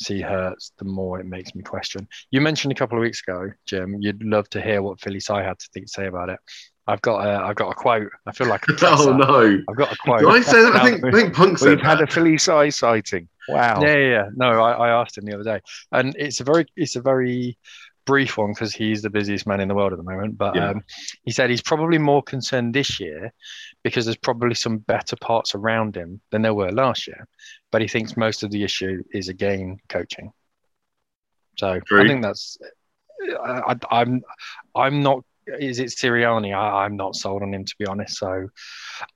[0.00, 2.08] see Hurts, the more it makes me question.
[2.30, 5.42] You mentioned a couple of weeks ago, Jim, you'd love to hear what Philly Sai
[5.42, 6.40] had to think, say about it.
[6.86, 8.10] I've got a, I've got a quote.
[8.26, 9.62] I feel like Oh, no.
[9.68, 10.20] I've got a quote.
[10.20, 10.74] Did I say that?
[10.74, 12.06] I think, I think Punk said We've had a.
[12.06, 13.28] Philly size sighting.
[13.48, 13.80] Wow.
[13.82, 14.24] Yeah, yeah, yeah.
[14.34, 15.60] No, I, I asked him the other day,
[15.92, 17.56] and it's a very, it's a very
[18.04, 20.36] brief one because he's the busiest man in the world at the moment.
[20.36, 20.70] But Yeah.
[20.70, 20.82] um,
[21.22, 23.32] he said he's probably more concerned this year
[23.84, 27.28] because there's probably some better parts around him than there were last year.
[27.70, 30.32] But he thinks most of the issue is again coaching.
[31.58, 32.02] So True.
[32.02, 32.58] I think that's.
[33.44, 34.22] I, I, I'm,
[34.74, 35.24] I'm not.
[35.58, 36.54] Is it Sirianni?
[36.54, 38.18] I, I'm not sold on him to be honest.
[38.18, 38.48] So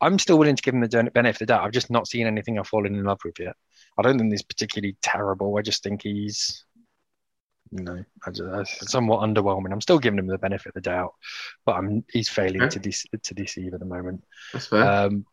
[0.01, 1.64] I'm still willing to give him the benefit of the doubt.
[1.64, 3.55] I've just not seen anything I've fallen in love with yet.
[3.99, 5.57] I don't think he's particularly terrible.
[5.57, 6.64] I just think he's,
[7.70, 9.72] you know, I just, uh, somewhat underwhelming.
[9.72, 11.14] I'm still giving him the benefit of the doubt,
[11.64, 12.70] but I'm he's failing Okay.
[12.70, 14.22] to de- to deceive at the moment.
[14.53, 14.82] That's fair.
[14.82, 15.26] Um,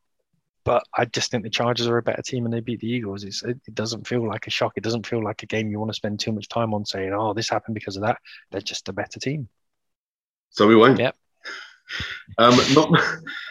[0.65, 3.25] but I just think the Chargers are a better team and they beat the Eagles.
[3.25, 4.73] It's, it, it doesn't feel like a shock.
[4.77, 7.13] It doesn't feel like a game you want to spend too much time on saying,
[7.13, 8.17] "Oh, this happened because of that."
[8.51, 9.49] They're just a better team.
[10.53, 10.99] So we won't.
[10.99, 11.15] Yep.
[12.37, 12.89] Um, not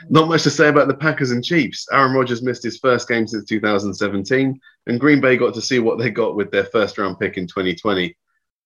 [0.09, 1.87] not much to say about the Packers and Chiefs.
[1.93, 5.99] Aaron Rodgers missed his first game since 2017, and Green Bay got to see what
[5.99, 8.17] they got with their first round pick in 2020.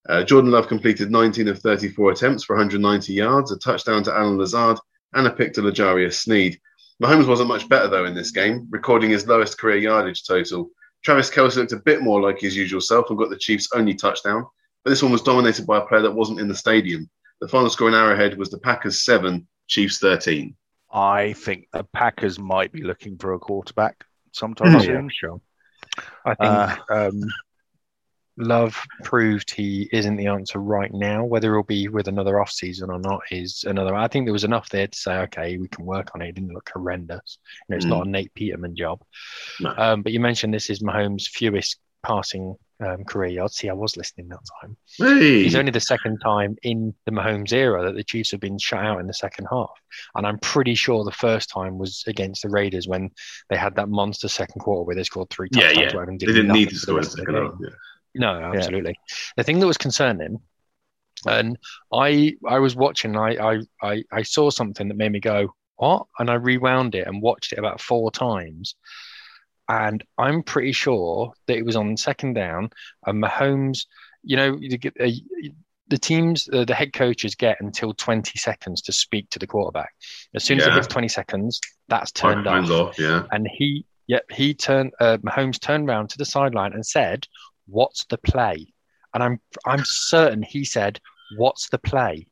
[0.07, 4.37] Uh, Jordan Love completed 19 of 34 attempts for 190 yards, a touchdown to Allen
[4.37, 4.77] Lazard,
[5.13, 6.59] and a pick to L'Jarius Sneed.
[7.03, 10.69] Mahomes wasn't much better though in this game, recording his lowest career yardage total.
[11.03, 13.93] Travis Kelce looked a bit more like his usual self and got the Chiefs' only
[13.93, 14.45] touchdown,
[14.83, 17.09] but this one was dominated by a player that wasn't in the stadium.
[17.41, 20.55] The final score in Arrowhead was the Packers 7, Chiefs 13.
[20.91, 25.03] I think the Packers might be looking for a quarterback sometime Oh, soon.
[25.05, 25.41] yeah, sure.
[26.25, 27.21] I think um,
[28.37, 31.23] Love proved he isn't the answer right now.
[31.25, 33.95] Whether he'll be with another off season or not is another.
[33.95, 36.29] I think there was enough there to say, okay, we can work on it.
[36.29, 37.39] It didn't look horrendous.
[37.67, 39.01] You know, it's not a Nate Peterman job.
[39.59, 39.73] No.
[39.75, 43.55] Um, but you mentioned this is Mahomes' fewest passing um, career yards.
[43.55, 44.77] See, I was listening that time.
[44.97, 48.57] Hey, It's only the second time in the Mahomes era that the Chiefs have been
[48.59, 49.71] shut out in the second half.
[50.15, 53.09] And I'm pretty sure the first time was against the Raiders when
[53.49, 55.75] they had that monster second quarter where they scored three touchdowns.
[55.75, 55.85] yeah.
[55.85, 57.53] whatever, and they did didn't need to score in the rest of the second half.
[57.61, 57.69] Yeah.
[58.15, 58.95] No, absolutely.
[59.35, 60.39] The thing that was concerning,
[61.25, 61.57] and
[61.93, 66.07] I I was watching, I, I I I saw something that made me go, what?
[66.19, 68.75] And I rewound it and watched it about four times.
[69.69, 72.69] And I'm pretty sure that it was on second down,
[73.05, 73.85] and Mahomes,
[74.23, 74.53] you know,
[74.99, 75.09] uh,
[75.89, 79.93] the teams, uh, the head coaches get until 20 seconds to speak to the quarterback.
[80.35, 80.75] As soon as it Yeah.
[80.75, 83.23] hits 20 seconds, that's turned off off, yeah.
[83.31, 87.25] and he yep he turned uh, Mahomes turned around to the sideline and said
[87.67, 88.73] what's the play
[89.13, 90.99] and I'm I'm certain he said
[91.37, 92.27] what's the play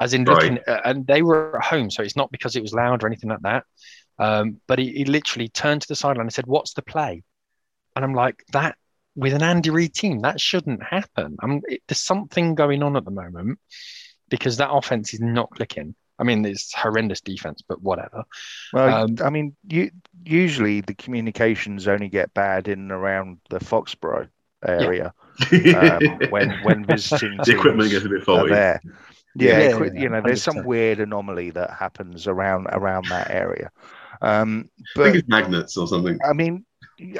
[0.00, 0.34] as in Right.
[0.42, 3.06] looking uh, and they were at home so it's not because it was loud or
[3.06, 3.64] anything like that
[4.20, 7.22] um, but he, he literally turned to the sideline and said what's the play
[7.96, 8.76] and I'm like that
[9.16, 13.04] with an Andy Reid team that shouldn't happen I'm it, there's something going on at
[13.04, 13.58] the moment
[14.28, 18.24] because that offense is not clicking I mean it's horrendous defense but whatever
[18.72, 19.90] Well, Um, I mean, you,
[20.24, 24.28] usually the communications only get bad in and around the Foxborough
[24.66, 25.12] area
[25.74, 26.00] um,
[26.30, 28.50] when when visiting the equipment teams gets a bit are faulty.
[28.50, 28.80] there.
[29.36, 33.70] Yeah, Yeah, yeah, you know, there's some weird anomaly that happens around around that area.
[34.20, 36.18] Um, I think it's magnets or something.
[36.28, 36.64] I mean,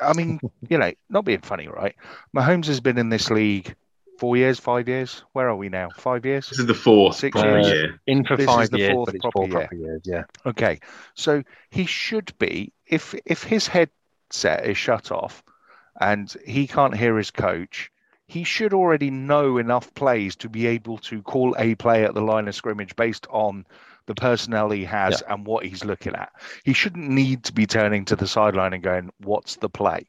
[0.03, 1.95] I mean, you know, not being funny, right?
[2.37, 3.75] Mahomes has been in this league
[4.19, 5.25] four years, five years.
[5.33, 5.89] Where are we now?
[5.97, 6.49] Five years.
[6.51, 7.69] This is the fourth Six proper years.
[7.69, 8.01] year.
[8.07, 9.59] in for This is five the years, fourth but it's proper four year.
[9.61, 10.03] proper years.
[10.05, 10.81] Yeah, Okay,
[11.15, 15.43] so he should be if if his headset is shut off
[16.01, 17.91] and he can't hear his coach,
[18.27, 22.23] he should already know enough plays to be able to call a play at the
[22.23, 23.65] line of scrimmage based on
[24.11, 26.33] the personnel he has and what he's looking at.
[26.65, 30.09] He shouldn't need to be turning to the sideline and going, "What's the play?"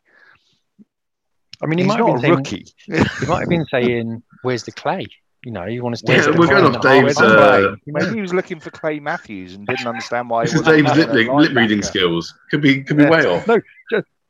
[1.61, 2.65] I mean, he he's might have not been a saying, rookie.
[3.19, 5.05] he might have been saying, "Where's the clay?"
[5.45, 6.31] You know, you want to Yeah, stay.
[6.31, 7.75] we're going off Dave's, uh.
[7.85, 10.43] Maybe he was looking for Clay Matthews and didn't understand why.
[10.45, 12.33] This is wasn't Dave's playing lip, lip reading skills.
[12.49, 13.09] Could be could be Yeah.
[13.11, 13.45] way off.
[13.47, 13.61] No,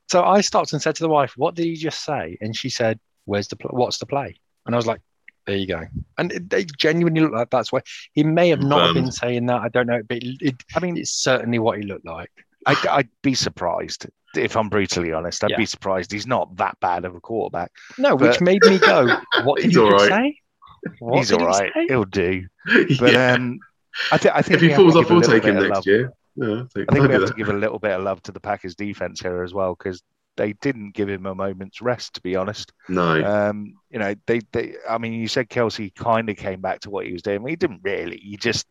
[0.10, 2.70] So I stopped and said to the wife, "What did he just say?" And she
[2.70, 5.00] said, "Where's the pl- what's the play?" And I was like,
[5.46, 5.84] "There you go."
[6.18, 7.82] And they genuinely look like that's why
[8.14, 9.62] he may have not have been saying that.
[9.62, 12.32] I don't know, but it, it, I mean, it's certainly what he looked like.
[12.66, 15.44] I'd, I'd be surprised if I'm brutally honest.
[15.44, 15.58] I'd Yeah.
[15.58, 17.72] be surprised he's not that bad of a quarterback.
[17.98, 19.08] No, which made me go,
[19.44, 20.08] "What did he right.
[20.10, 20.38] say?"
[21.00, 22.48] What he's all He He'll do.
[23.00, 23.34] But yeah.
[23.34, 23.60] um,
[24.12, 25.86] I, th- I think if he we falls off, we'll take him next love.
[25.88, 26.14] year.
[26.36, 28.32] Yeah, I think I'll we do have to give a little bit of love to
[28.32, 30.02] the Packers defense here as well because
[30.38, 32.16] they didn't give him a moment's rest.
[32.16, 33.24] To be honest, No.
[33.24, 34.76] um, you know, they, they.
[34.90, 37.46] I mean, you said Kelce kind of came back to what he was doing.
[37.48, 38.18] He didn't really.
[38.18, 38.68] He just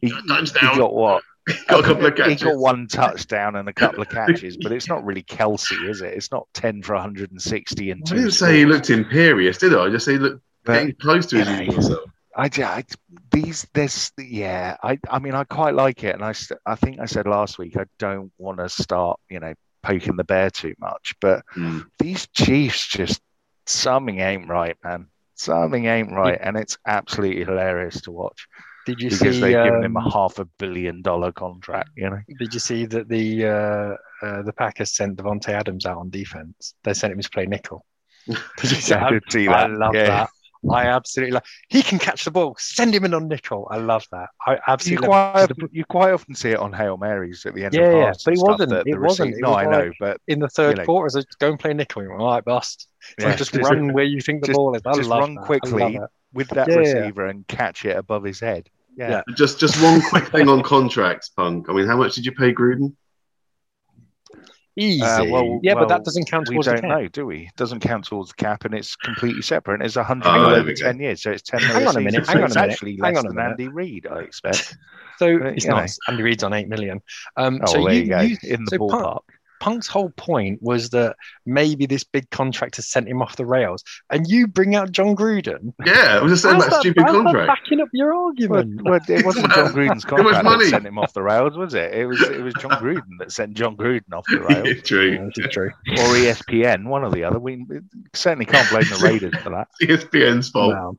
[0.00, 1.22] he, he got what
[1.68, 2.40] got a couple of catches.
[2.40, 6.00] He got one touchdown and a couple of catches, but it's not really Kelce, is
[6.00, 6.14] it?
[6.14, 9.84] It's not ten for 160 and I didn't say he looked imperious, did I?
[9.84, 12.00] I just say he looked But- getting close to his usual self.
[12.34, 12.82] I, I
[13.30, 16.32] these this yeah I I mean I quite like it and I
[16.64, 19.52] I think I said last week I don't want to start you know
[19.82, 21.80] poking the bear too much but Hmm.
[21.98, 23.20] these Chiefs just
[23.66, 28.46] something ain't right man something ain't right and it's absolutely hilarious to watch
[28.84, 29.40] Did you because see?
[29.40, 32.86] they've given him a um, half a billion dollar contract you know Did you see
[32.86, 36.74] that the uh, uh, the Packers sent Davante Adams out on defense?
[36.84, 37.84] They sent him to play nickel.
[38.56, 38.94] Did you see?
[38.96, 39.12] I
[39.46, 40.04] I, I love yeah.
[40.04, 40.30] that.
[40.70, 41.42] I absolutely love.
[41.68, 42.54] He can catch the ball.
[42.58, 43.66] Send him in on nickel.
[43.70, 44.28] I love that.
[44.46, 45.70] I You absolutely love quite, it.
[45.72, 48.26] you quite often see it on Hail Marys at the end Yeah, of yeah, but
[48.26, 49.28] and it stuff wasn't- that it the wasn't.
[49.30, 50.84] receive- It No, was I know, like- but in the third know.
[50.84, 51.08] quarter.
[51.20, 52.02] So go and play nickel.
[52.02, 52.88] You're All right, bust.
[53.18, 54.82] So yeah, just, just, run where you think the just- ball is.
[54.86, 55.44] I just love run that.
[55.44, 55.98] Quickly.
[55.98, 56.80] love with that Yeah, yeah.
[56.80, 58.70] receiver and catch it above his head.
[58.96, 59.10] Yeah.
[59.28, 59.34] Yeah.
[59.34, 61.68] Just just one quick thing on contracts, Punk.
[61.68, 62.94] I mean, how much did you pay Gruden?
[64.76, 65.02] Easy.
[65.02, 66.90] Uh, well, yeah, but that doesn't count We towards the don't cap.
[67.00, 67.40] know, do we?
[67.40, 69.74] It doesn't count towards the cap, and it's completely separate.
[69.74, 72.26] And it's a hundred Oh, over ten years, so it's ten Hang on a minute,
[72.26, 73.50] hang on it's a minute, actually hang less on a than minute.
[73.50, 74.76] Andy Reid, I expect.
[75.18, 75.84] So But, it's you not.
[75.84, 75.92] know.
[76.08, 77.02] Andy Reid's on eight million.
[77.36, 79.20] Um, Oh, so well, there you, you go you- in the so Punk- ballpark.
[79.62, 81.14] Punk's whole point was that
[81.46, 85.14] maybe this big contract has sent him off the rails, and you bring out Jon
[85.14, 85.72] Gruden.
[85.86, 87.46] Yeah, I was just saying that that- stupid how's that contract.
[87.62, 88.82] backing up your argument.
[88.82, 91.94] well, it wasn't Jon Gruden's contract that sent him off the rails, was it?
[91.94, 95.12] It was it was Jon Gruden that sent Jon Gruden off the rails, Yeah, True.
[95.12, 95.70] Yeah, this is true.
[95.90, 97.38] or ESPN, one or the other.
[97.38, 97.64] We
[98.14, 99.68] certainly can't blame the Raiders for that.
[99.82, 100.74] ESPN's fault.
[100.74, 100.96] Wow.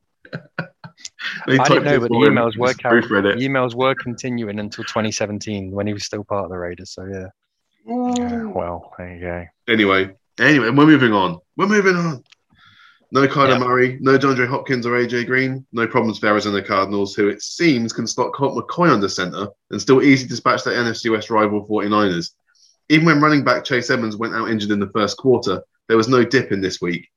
[1.48, 4.58] They I typed didn't know, but the emails were Just carried- The emails were continuing
[4.60, 6.92] until 2017 when he was still part of the Raiders.
[6.92, 7.28] So yeah.
[7.86, 8.54] Yeah, mm.
[8.54, 9.46] well, there you go.
[9.68, 11.40] Anyway, anyway, we're moving on.
[11.58, 12.24] We're moving on.
[13.12, 13.60] No Kyler Yeah.
[13.60, 17.94] Murray, no DeAndre Hopkins or AJ Green, no problems for Arizona Cardinals, who it seems
[17.94, 22.32] can slot Colt McCoy under center and still easily dispatch their NFC West rival 49ers.
[22.90, 26.08] Even when running back Chase Edmonds went out injured in the first quarter, there was
[26.08, 27.08] no dip in this week.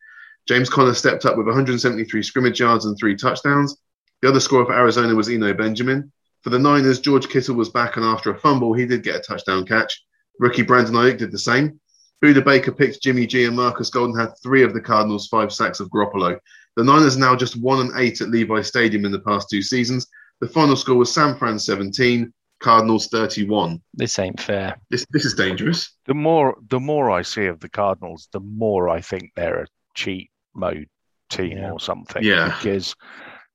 [0.47, 3.77] James Conner stepped up with 173 scrimmage yards and three touchdowns.
[4.21, 6.13] The other scorer for Arizona was Eno Benjamin.
[6.43, 9.21] For the Niners, George Kittle was back, and after a fumble, he did get a
[9.21, 10.05] touchdown catch.
[10.39, 11.81] Rookie Brandon Aiyuk did the same.
[12.25, 15.81] Budda Baker picked Jimmy G, and Marcus Golden had three of the Cardinals' five sacks
[15.81, 16.39] of Garoppolo.
[16.77, 19.63] The Niners are now just one and eight at Levi Stadium in the past two
[19.63, 20.07] seasons.
[20.41, 23.81] The final score was San Fran 17, Cardinals 31.
[23.95, 24.77] This ain't fair.
[24.91, 25.95] This this is dangerous.
[26.07, 29.67] The more the more I see of the Cardinals, the more I think they're a
[29.95, 30.89] cheat mode
[31.31, 31.71] team Yeah.
[31.73, 32.23] or something.
[32.23, 32.55] Yeah.
[32.59, 32.95] Because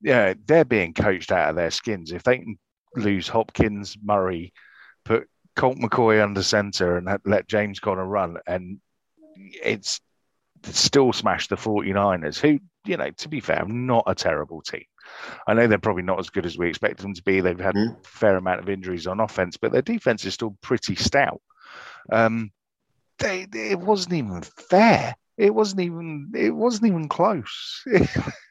[0.01, 2.11] yeah, they're being coached out of their skins.
[2.11, 2.57] If they can
[2.95, 4.53] lose Hopkins, Murray,
[5.05, 5.27] put
[5.61, 8.79] Colt McCoy under center and let- let James Conner run, and
[9.63, 10.01] it's
[10.63, 14.85] still smashed the 49ers, who, you know, to be fair, not a terrible team.
[15.45, 17.41] I know they're probably not as good as we expected them to be.
[17.41, 17.95] They've had Mhm.
[17.99, 21.41] a fair amount of injuries on offense, but their defense is still pretty stout.
[22.11, 22.51] Um,
[23.19, 25.15] they, it wasn't even fair.
[25.37, 26.31] It wasn't even.
[26.35, 27.83] It wasn't even close.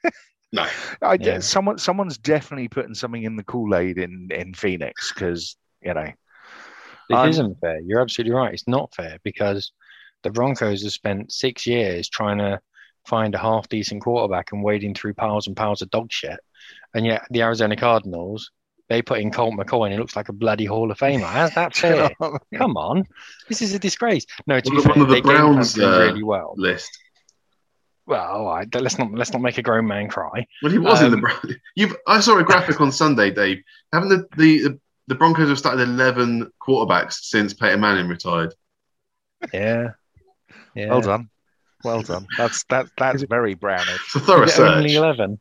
[0.52, 0.66] No.
[1.00, 1.38] I de- Yeah.
[1.38, 6.11] someone someone's definitely putting something in the Kool Aid in in Phoenix because you know
[7.11, 7.80] It I'm- not fair.
[7.80, 8.52] You're absolutely right.
[8.54, 9.72] It's not fair because
[10.22, 12.61] the Broncos have spent six years trying to
[13.06, 16.38] find a half decent quarterback and wading through piles and piles of dog shit.
[16.94, 18.50] And yet the Arizona Cardinals,
[18.88, 21.24] they put in Colt McCoy and he looks like a bloody Hall of Famer.
[21.24, 22.11] How's that fair?
[22.54, 23.04] Come on.
[23.48, 24.26] This is a disgrace.
[24.46, 26.54] No, to be One of the- fair, of the they Browns, uh, really well.
[26.56, 26.90] List.
[28.06, 30.44] Well, all right, let's not let's not make a grown man cry.
[30.62, 31.94] Well, he was in the Um, You've.
[32.08, 33.62] I saw a graphic on Sunday, Dave.
[33.92, 34.80] Haven't the, the the
[35.14, 38.54] Broncos have started eleven quarterbacks since Peyton Manning retired?
[39.52, 39.90] Yeah.
[40.74, 40.88] Yeah.
[40.90, 41.30] well done,
[41.82, 42.26] well done.
[42.38, 44.00] That's that that's very brownish.
[44.06, 44.76] It's a thorough Is it search.
[44.76, 45.40] only 11?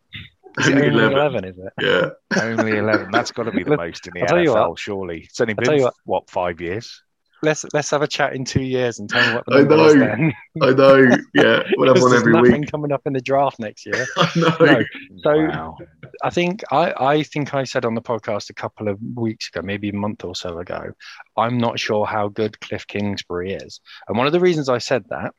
[0.58, 1.18] Is it Only only 11.
[1.18, 1.74] 11, is it?
[1.82, 2.42] Yeah.
[2.42, 3.12] Only eleven.
[3.12, 4.80] That's got to be the most in the I'll tell you NFL, what.
[4.80, 5.22] surely.
[5.26, 5.94] It's only been what.
[6.06, 7.04] what five years.
[7.42, 9.94] Let's let's have a chat in two years and tell me what the I know.
[9.94, 10.34] then.
[10.62, 11.18] I know.
[11.34, 11.64] Yeah.
[11.78, 12.72] We'll have Because one there's every nothing week.
[12.72, 14.06] coming up in the draft next year.
[14.18, 14.56] I know.
[14.60, 14.84] No.
[15.24, 15.78] So wow.
[16.24, 19.62] I think I, I think I said on the podcast a couple of weeks ago,
[19.62, 20.92] maybe a month or so ago,
[21.38, 23.80] I'm not sure how good Cliff Kingsbury is.
[24.08, 25.34] And one of the reasons I said that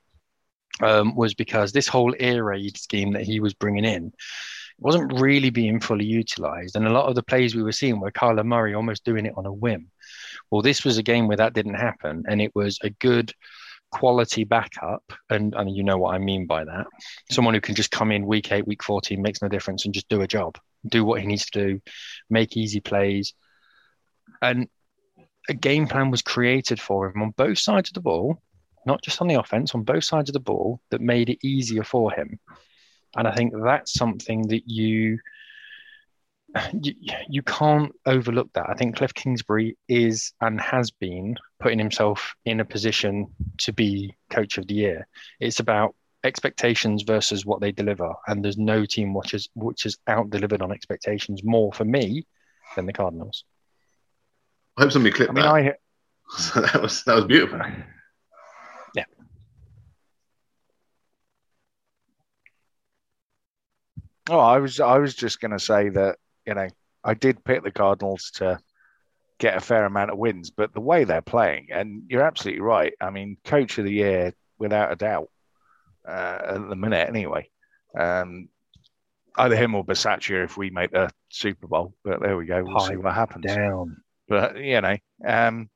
[0.82, 4.12] um, was because this whole air raid scheme that he was bringing in
[4.78, 6.74] wasn't really being fully utilized.
[6.76, 9.34] And a lot of the plays we were seeing were Carla Murray almost doing it
[9.36, 9.90] on a whim.
[10.50, 13.32] Well, this was a game where that didn't happen, and it was a good
[13.90, 15.12] quality backup.
[15.28, 16.86] And, and you know what I mean by that.
[17.30, 20.08] Someone who can just come in week eight, week 14, makes no difference, and just
[20.08, 21.80] do a job, do what he needs to do,
[22.28, 23.34] make easy plays.
[24.42, 24.68] And
[25.48, 28.40] a game plan was created for him on both sides of the ball,
[28.86, 31.84] not just on the offense, on both sides of the ball that made it easier
[31.84, 32.38] for him.
[33.16, 35.18] And I think that's something that you
[36.82, 36.94] you,
[37.28, 38.68] you can't overlook that.
[38.68, 43.28] I think Cliff Kingsbury is and has been putting himself in a position
[43.58, 45.06] to be coach of the year.
[45.38, 45.94] It's about
[46.24, 50.62] expectations versus what they deliver, and there's no team which has which has out delivered
[50.62, 52.26] on expectations more for me
[52.76, 53.44] than the Cardinals.
[54.76, 55.76] I hope somebody clipped I mean, that.
[56.56, 57.60] I that was that was beautiful.
[57.60, 57.70] Uh,
[58.94, 59.04] yeah.
[64.28, 66.16] Oh, I was I was just going to say that
[66.46, 66.68] you know
[67.04, 68.58] I did pick the Cardinals to
[69.38, 72.92] get a fair amount of wins, but the way they're playing, and you're absolutely right.
[73.00, 75.30] I mean, coach of the year without a doubt
[76.06, 77.48] uh, at the minute, anyway.
[77.98, 78.48] Um,
[79.38, 81.94] either him or Basaccia if we make the Super Bowl.
[82.04, 82.62] But there we go.
[82.62, 83.46] We'll see what happens.
[83.46, 84.02] Down.
[84.28, 85.70] But you know, um,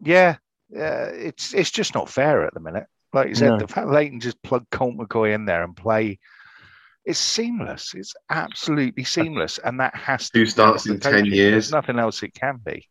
[0.00, 0.36] yeah,
[0.74, 2.86] uh, it's it's just not fair at the minute.
[3.12, 3.58] Like you said, No.
[3.58, 6.18] the fact Leighton just plug Colt McCoy in there and play,
[7.04, 7.94] it's seamless.
[7.94, 11.52] It's absolutely uh, seamless, and that has to Two starts in 10 years.
[11.52, 12.86] There's nothing else it can be.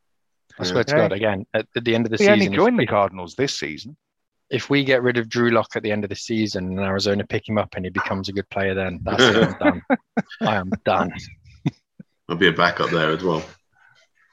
[0.58, 2.54] I swear to God, again, at, at the end of the He season, only if-
[2.54, 3.96] joined the Cardinals this season.
[4.50, 7.26] if we get rid of Drew Lock at the end of the season and Arizona
[7.26, 9.38] pick him up and he becomes a good player, then that's it.
[9.38, 9.82] I'm done.
[10.42, 11.12] I am done.
[12.28, 13.44] I'll be a backup there as well.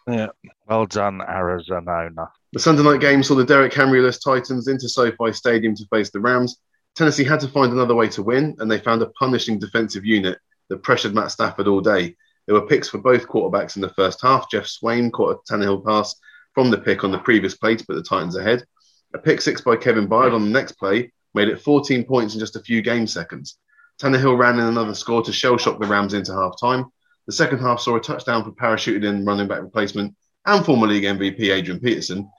[0.09, 0.29] Yeah.
[0.69, 2.09] Well done, Arizona.
[2.53, 6.21] The Sunday night game saw the Derrick Henry-less Titans into SoFi Stadium to face the
[6.21, 6.57] Rams.
[6.97, 10.39] Tennessee had to find another way to win, and they found a punishing defensive unit
[10.71, 12.17] that pressured Matt Stafford all day.
[12.47, 14.51] There were picks for both quarterbacks in the first half.
[14.51, 16.15] Geoff Swaim caught a Tannehill pass
[16.55, 18.65] from the pick on the previous play to put the Titans ahead.
[19.13, 22.41] A pick six by Kevin Byard on the next play made it 14 points in
[22.41, 23.59] just a few game seconds.
[24.01, 26.87] Tannehill ran in another score to shell shock the Rams into half time.
[27.27, 30.15] The second half saw a touchdown for parachuted in running back replacement
[30.47, 32.31] and former league MVP Adrian Peterson.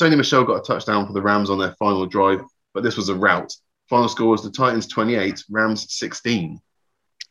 [0.00, 2.42] Sony Michel got a touchdown for the Rams on their final drive,
[2.74, 3.52] but this was a rout.
[3.88, 6.60] Final score was the Titans 28, Rams 16.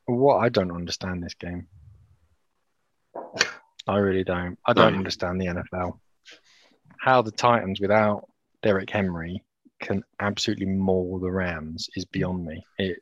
[0.05, 1.67] What I don't understand this game.
[3.87, 4.57] I really don't.
[4.65, 4.97] I don't No.
[4.99, 5.99] understand the NFL.
[6.99, 8.29] How the Titans without
[8.61, 9.43] Derrick Henry
[9.81, 12.65] can absolutely maul the Rams is beyond me.
[12.77, 12.99] It,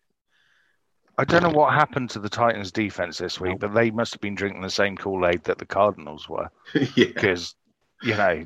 [1.18, 4.22] I don't know what happened to the Titans' defense this week, but they must have
[4.22, 6.50] been drinking the same Kool Aid that the Cardinals were.
[6.74, 7.06] yeah.
[7.14, 7.54] because
[8.02, 8.46] you know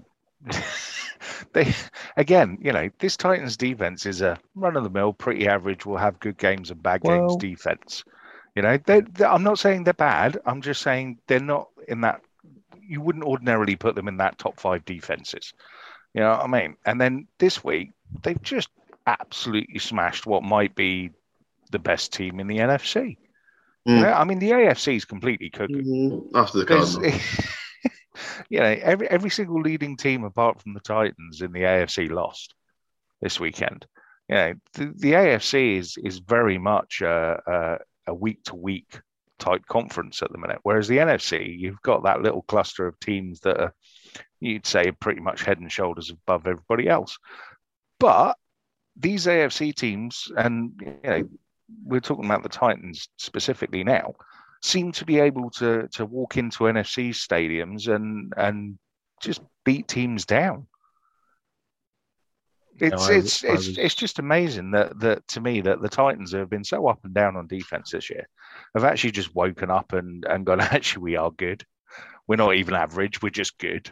[1.53, 1.73] they
[2.17, 6.71] again you know this titans defense is a run-of-the-mill pretty average We'll have good games
[6.71, 8.03] and bad games defense
[8.55, 12.01] you know they they- i'm not saying they're bad i'm just saying they're not in
[12.01, 12.21] that
[12.87, 15.53] you wouldn't ordinarily put them in that top five defenses
[16.13, 17.91] you know what i mean and then this week
[18.23, 18.69] they've just
[19.07, 21.09] absolutely smashed what might be
[21.71, 23.17] the best team in the nfc
[23.87, 23.97] Mm.
[23.97, 26.29] You know, i mean the afc is completely cuckoo Mhm.
[26.33, 27.23] After the there's, Cardinals.
[28.49, 32.53] you know, every every single leading team apart from the Titans in the AFC lost
[33.22, 33.86] this weekend.
[34.30, 37.80] You know, the, the AFC is is very much a,
[38.13, 38.99] week to week
[39.39, 43.39] type conference at the minute, whereas the NFC, you've got that little cluster of teams
[43.41, 43.74] that are,
[44.39, 47.18] you'd say, pretty much head and shoulders above everybody else.
[47.99, 48.38] But
[48.95, 51.30] these AFC teams, and you know,
[51.84, 54.13] we're talking about the Titans specifically now,
[54.62, 58.78] seem to be able to to walk into NFC stadiums and and
[59.22, 60.68] just beat teams down.
[62.78, 65.89] It's I- it's I it's was- it's just amazing that that to me that the
[65.89, 68.28] Titans have been so up and down on defense this year.
[68.76, 70.60] Have actually just woken up and and gone.
[70.78, 71.64] Actually, we are good.
[72.28, 73.22] We're not even average.
[73.22, 73.91] We're just good.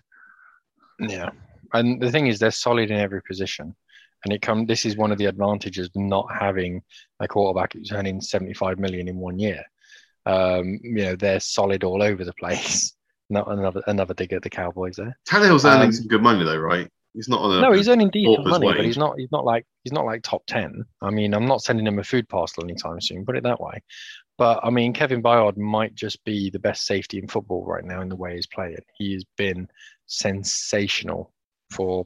[0.99, 1.29] Yeah,
[1.73, 3.75] and the thing is, they're solid in every position,
[4.23, 4.65] and it come.
[4.65, 6.81] This is one of the advantages of not having
[7.19, 9.63] a quarterback who's earning seventy-five million in one year.
[10.25, 12.93] Um, you know, they're solid all over the place.
[13.29, 15.17] Not another another dig at the Cowboys there.
[15.27, 16.87] Tannehill's earning Um, some good money though, right?
[17.13, 19.17] He's not on a No, he's earning decent money, but he's not.
[19.17, 20.83] He's not like he's not like top ten.
[21.01, 23.25] I mean, I'm not sending him a food parcel anytime soon.
[23.25, 23.81] Put it that way.
[24.37, 28.01] But I mean, Kevin Byard might just be the best safety in football right now
[28.01, 28.83] in the way he's playing.
[28.97, 29.67] He has been
[30.07, 31.31] sensational
[31.71, 32.05] for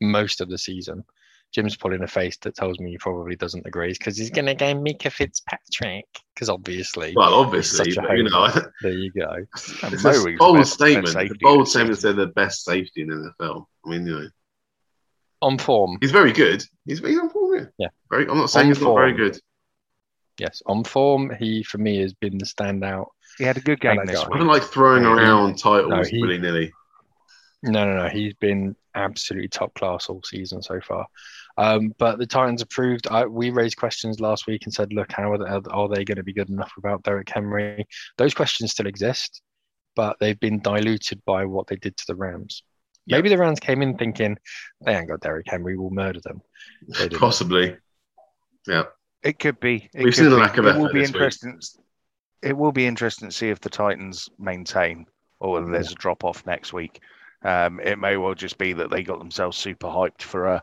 [0.00, 1.04] most of the season.
[1.52, 4.54] Jim's pulling a face that tells me he probably doesn't agree because he's going to
[4.54, 8.48] go Minkah Fitzpatrick because obviously well, obviously, but, you know,
[8.82, 9.46] there you go.
[9.54, 11.16] it's a Wiggs bold best- best statement.
[11.16, 12.16] A bold statement to season.
[12.16, 13.64] the best safety in the NFL.
[13.86, 14.28] I mean, you know,
[15.40, 16.62] On form, he's very good.
[16.84, 17.66] He's, he's on form, yeah.
[17.78, 17.88] Yeah.
[18.10, 19.38] Very, I'm not saying On he's not very good.
[20.38, 23.06] yes, on form, he for me has been the standout.
[23.38, 26.02] He had a good game I this got- I don't like throwing around titles no,
[26.02, 26.72] he- willy nilly.
[27.62, 28.08] No, no, no.
[28.08, 31.06] He's been absolutely top class all season so far.
[31.58, 33.06] Um, but the Titans approved.
[33.06, 36.16] I, we raised questions last week and said, look, how are they, are they going
[36.16, 37.86] to be good enough without Derrick Henry?
[38.18, 39.42] Those questions still exist,
[39.94, 42.62] but they've been diluted by what they did to the Rams.
[43.06, 43.18] Yeah.
[43.18, 44.36] Maybe the Rams came in thinking
[44.84, 46.42] they ain't got Derrick Henry, we'll murder them.
[46.98, 47.08] They.
[47.08, 47.76] Possibly.
[48.66, 48.84] Yeah.
[49.22, 49.88] It could be.
[49.94, 51.14] It We've could seen the lack of it effort will be this week.
[51.14, 51.60] interesting.
[52.42, 55.06] It will be interesting to see if the Titans maintain
[55.40, 57.00] or whether there's a drop off next week.
[57.42, 60.62] Um, it may well just be that they got themselves super hyped for a,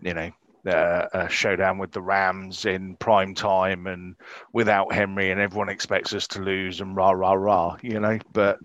[0.00, 0.30] you know,
[0.66, 4.16] uh, a showdown with the Rams in prime time and
[4.52, 8.18] without Henry, and everyone expects us to lose and rah rah rah, you know.
[8.32, 8.58] But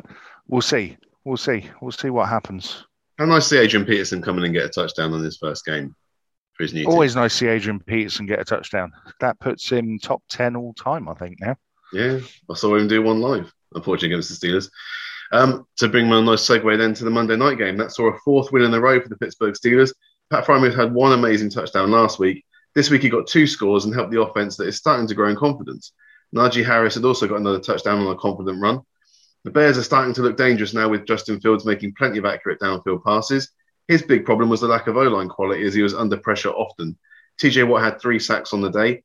[0.47, 0.97] we'll see.
[1.26, 1.70] We'll see.
[1.82, 2.86] We'll see what happens.
[3.18, 5.66] How nice to see Adrian Peterson come in and get a touchdown on his first
[5.66, 5.93] game
[6.53, 6.89] for his new team.
[6.89, 8.93] Always nice to see Adrian Peterson get a touchdown.
[9.20, 11.39] That puts him top ten all time, I think.
[11.41, 11.57] Now.
[11.91, 14.70] Yeah, I saw him do one live, unfortunately, against the Steelers.
[15.32, 18.19] Um, to bring my nice segue then to the Monday night game, that saw a
[18.19, 19.93] fourth win in a row for the Pittsburgh Steelers.
[20.32, 22.43] Pat Freiermuth had one amazing touchdown last week.
[22.75, 25.30] This week he got two scores and helped the offense that is starting to grow
[25.30, 25.93] in confidence.
[26.36, 28.82] Najee Harris had also got another touchdown on a confident run.
[29.43, 32.59] The Bears are starting to look dangerous now with Justin Fields making plenty of accurate
[32.59, 33.51] downfield passes.
[33.88, 36.49] His big problem was the lack of O line quality as he was under pressure
[36.49, 36.97] often.
[37.41, 39.03] TJ Watt had three sacks on the day.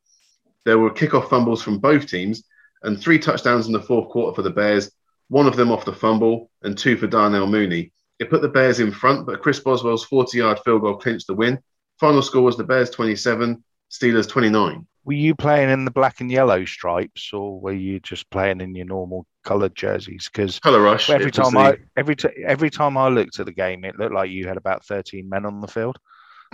[0.65, 2.45] There were kickoff fumbles from both teams
[2.83, 4.91] and three touchdowns in the fourth quarter for the Bears,
[5.35, 7.91] one of them off the fumble and two for Darnell Mooney.
[8.21, 11.35] It put the Bears in front, but Chris Boswell's 40 yard field goal clinched the
[11.35, 11.59] win.
[11.99, 13.61] Final score was the Bears 27,
[13.91, 14.87] Steelers 29.
[15.05, 18.77] Were you playing in the black and yellow stripes, or were you just playing in
[18.77, 20.31] your normal coloured jerseys?
[20.33, 21.11] Because Color rush.
[21.11, 24.15] every time the- I every t- every time I looked at the game, it looked
[24.15, 25.99] like you had about thirteen men on the field.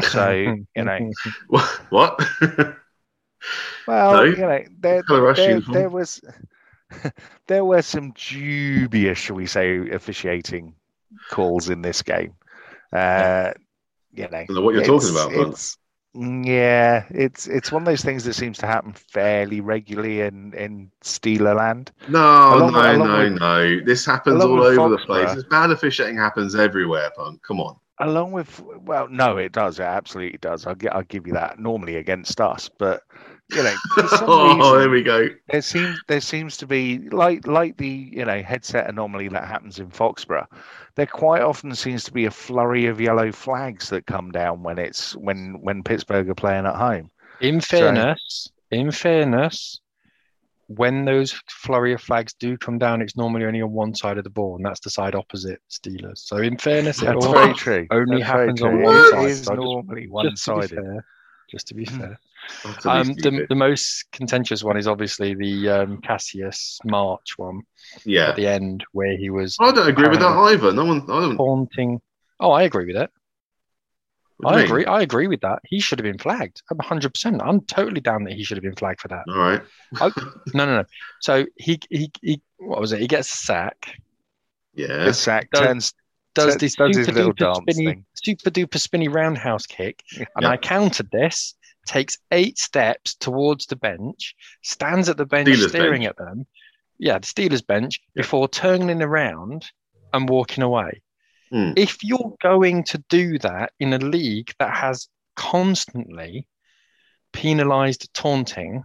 [0.09, 0.31] So
[0.75, 1.11] you know,
[1.91, 2.19] what?
[3.87, 4.23] well, No.
[4.23, 6.23] you know, there there, there was
[7.47, 10.75] there were some dubious, shall we say, officiating
[11.31, 12.35] calls in this game.
[12.93, 13.53] Uh,
[14.13, 15.79] you know, I don't know what you're talking about, but It's,
[16.15, 20.91] yeah, it's it's one of those things that seems to happen fairly regularly in in
[21.05, 21.93] Steeler land.
[22.09, 23.81] no, along no, along no, with- no.
[23.85, 25.33] This happens all over the place.
[25.35, 27.43] This bad officiating happens everywhere, punk.
[27.43, 27.77] Come on.
[28.03, 29.79] Along with, well, no, it does.
[29.79, 30.67] It absolutely does.
[30.67, 31.59] I'll, I'll give you that.
[31.59, 33.03] Normally against us, but
[33.55, 33.75] you know,
[34.27, 35.29] oh, reason, there we go.
[35.51, 39.79] there seems there seems to be like like the you know headset anomaly that happens
[39.79, 40.47] in Foxborough.
[40.97, 44.79] There quite often seems to be a flurry of yellow flags that come down when
[44.79, 47.11] it's when when Pittsburgh are playing at home.
[47.41, 49.81] In fairness, in fairness,
[50.69, 54.25] when those flurry of flags do come down, it's normally only on one side of
[54.25, 56.19] the ball, and that's the side opposite Steelers.
[56.19, 57.87] So in fairness, it That's all very true.
[57.91, 59.31] only That's happens on one It side.
[59.31, 60.71] is So normally just to be one-sided.
[60.71, 61.05] fair,
[61.51, 61.99] just to be Hmm.
[61.99, 62.21] fair.
[62.85, 67.63] Um, the, the most contentious one is obviously the um, Cassius Marsh one
[68.05, 68.29] yeah.
[68.31, 70.73] at the end, where he was I don't agree with that either.
[70.73, 71.03] No one.
[71.03, 71.37] I don't.
[71.37, 72.01] taunting.
[72.39, 73.11] Oh, I agree with it.
[74.39, 74.71] what do you I mean?
[74.71, 74.85] agree.
[74.87, 75.59] I agree with that.
[75.65, 76.63] He should have been flagged.
[76.71, 77.13] I'm 100.
[77.13, 79.25] percent I'm totally down that he should have been flagged for that.
[79.29, 79.63] All right.
[80.55, 80.85] No, no, no.
[81.21, 82.41] So he he he.
[82.59, 83.01] What was it?
[83.01, 83.97] He gets a sack.
[84.73, 85.05] Yeah.
[85.05, 85.93] The sack turns
[86.35, 88.05] Does this does super duper spinny, thing.
[88.15, 90.03] super duper spinny roundhouse kick,
[90.37, 90.47] and.
[90.47, 91.55] I countered this.
[91.87, 96.11] Takes eight steps towards the bench, stands at the bench, Steelers staring bench.
[96.11, 96.47] at them.
[96.99, 98.23] Yeah, the Steelers bench Yeah.
[98.23, 99.65] before turning around
[100.13, 101.03] and walking away.
[101.51, 101.73] Hmm.
[101.77, 106.47] If you're going to do that in a league that has constantly
[107.33, 108.85] penalized taunting,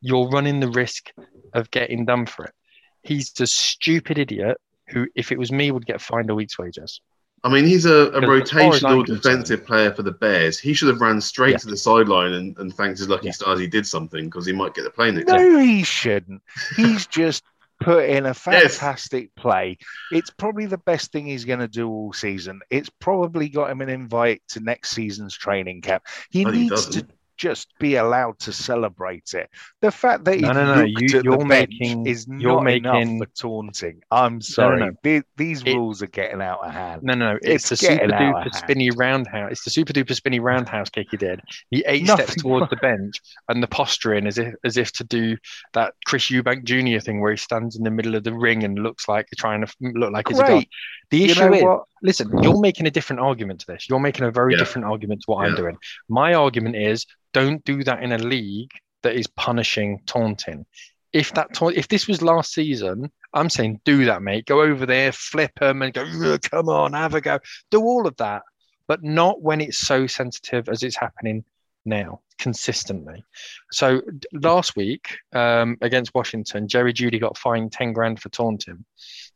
[0.00, 1.10] you're running the risk
[1.52, 2.54] of getting done for it.
[3.02, 4.56] He's a stupid idiot
[4.88, 7.00] who, if it was me, would get fined a week's wages.
[7.44, 10.02] I mean, he's a, a Because as far as I'm rotational concerned- defensive player for
[10.02, 10.58] the Bears.
[10.58, 11.58] He should have ran straight Yeah.
[11.58, 13.32] to the sideline and, and thanked his lucky Yeah.
[13.32, 15.28] stars he did something because he might get the play next.
[15.28, 16.42] No, he shouldn't.
[16.76, 17.44] He's just
[17.78, 19.76] put in a fantastic play.
[20.10, 22.60] It's probably the best thing he's going to do all season.
[22.70, 26.02] It's probably got him an invite to next season's training camp.
[26.30, 27.06] He needs to.
[27.36, 29.48] Just be allowed to celebrate it.
[29.80, 32.26] The fact that he No, no, no, looked you- at you're the bench making- is
[32.28, 34.00] you're not enough for taunting.
[34.10, 34.80] I'm sorry.
[34.80, 34.92] no.
[35.02, 37.02] The- these It- rules are getting out of hand.
[37.02, 37.38] No, no, no.
[37.42, 39.52] It's It's, the super getting out of duper spinny roundhouse.
[39.52, 41.40] It's the super duper spinny roundhouse kick he did.
[41.70, 45.04] He eight Nothing steps towards the bench and the posturing as if as if to
[45.04, 45.36] do
[45.74, 47.00] that Chris Eubank Jr.
[47.00, 49.72] thing where he stands in the middle of the ring and looks like trying to
[49.80, 50.48] look like he's a god.
[50.48, 50.68] Great.
[51.10, 51.82] The You issue know is, what?
[52.02, 53.88] listen, you're making a different argument to this.
[53.88, 54.58] You're making a very Yeah.
[54.58, 55.76] different argument to what I'm doing.
[56.08, 58.70] My argument is don't do that in a league
[59.02, 60.66] that is punishing taunting.
[61.12, 64.46] If that taunt, if this was last season, I'm saying do that, mate.
[64.46, 66.38] Go over there, flip them, and go.
[66.50, 67.38] Come on, have a go.
[67.70, 68.42] Do all of that,
[68.88, 71.44] but not when it's so sensitive as it's happening
[71.84, 73.24] now, consistently.
[73.70, 74.02] So
[74.32, 78.84] last week um, against Washington, Jerry Jeudy got fined ten grand for taunting,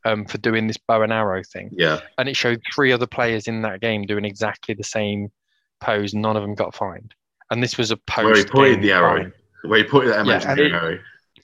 [0.04, 2.00] um, for doing this bow and arrow thing Yeah.
[2.18, 5.30] and it showed three other players in that game doing exactly the same
[5.80, 6.12] pose.
[6.12, 7.14] None of them got fined,
[7.50, 8.24] and this was a post.
[8.24, 9.30] Where he pointed the arrow.
[9.64, 10.98] Where he pointed that Yeah, imaginary and it- arrow.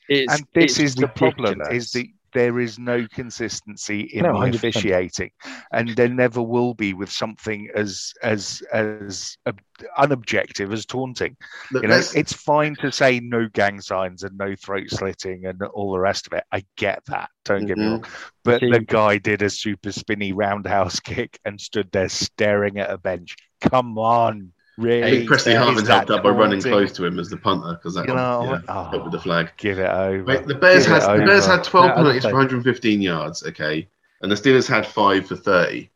[0.08, 4.38] It's, and this it's is the problem is that there is no consistency in No,
[4.40, 5.30] the officiating
[5.72, 9.60] and there never will be with something as as as ob-
[9.98, 11.36] unobjective as taunting
[11.72, 15.46] Look, you know let's- it's fine to say no gang signs and no throat slitting
[15.46, 17.90] and all the rest of it i get that don't get me Mhm.
[17.92, 18.04] wrong
[18.44, 22.90] but See- the guy did a super spinny roundhouse kick and stood there staring at
[22.90, 27.18] a bench come on I think Pressley Harvin helped out by running close to him
[27.18, 29.50] as the punter because that you know yeah, oh, with the oh, flag.
[29.56, 32.22] give it over Wait, the Bears Give had the Bears had 12 Yeah, I'd penalties
[32.22, 33.88] for 115 yards, okay,
[34.20, 35.88] and the Steelers had five for 30.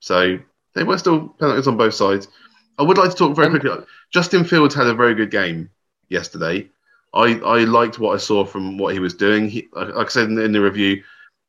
[0.00, 0.38] So
[0.74, 2.26] they were still penalties on both sides.
[2.78, 3.70] I would like to talk very quickly.
[4.10, 5.70] Justin Fields had a very good game
[6.08, 6.68] yesterday.
[7.14, 9.48] I, I liked what I saw from what he was doing.
[9.48, 11.02] He, like like I said in the, in the review,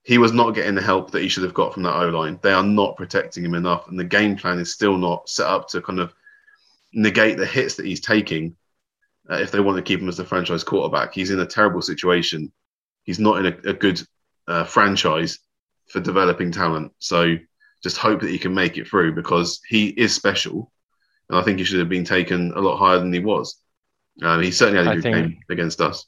[0.04, 2.40] he was not getting the help that he should have got from that O line.
[2.42, 5.68] They are not protecting him enough, and the game plan is still not set up
[5.70, 6.14] to kind of
[6.94, 8.56] negate the hits that he's taking.
[9.30, 11.14] uh, if they want to keep him as the franchise quarterback.
[11.14, 12.52] He's in a terrible situation.
[13.04, 14.02] He's not in a, a good
[14.48, 15.40] uh, franchise
[15.88, 16.94] for developing talent.
[17.00, 17.36] So
[17.84, 20.72] just hope that he can make it through because he is special,
[21.30, 23.62] and I think he should have been taken a lot higher than he was.
[24.22, 26.06] Uh, he certainly had a good game against us.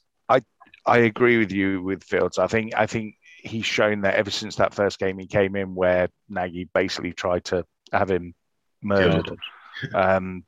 [0.84, 2.38] I agree with you with Fields.
[2.38, 5.76] I think I think he's shown that ever since that first game he came in,
[5.76, 8.34] where Nagy basically tried to have him
[8.82, 9.30] murdered.
[9.94, 10.42] Um,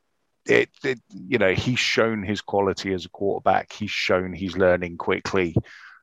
[0.46, 3.72] it, it, you know, he's shown his quality as a quarterback.
[3.72, 5.54] He's shown he's learning quickly.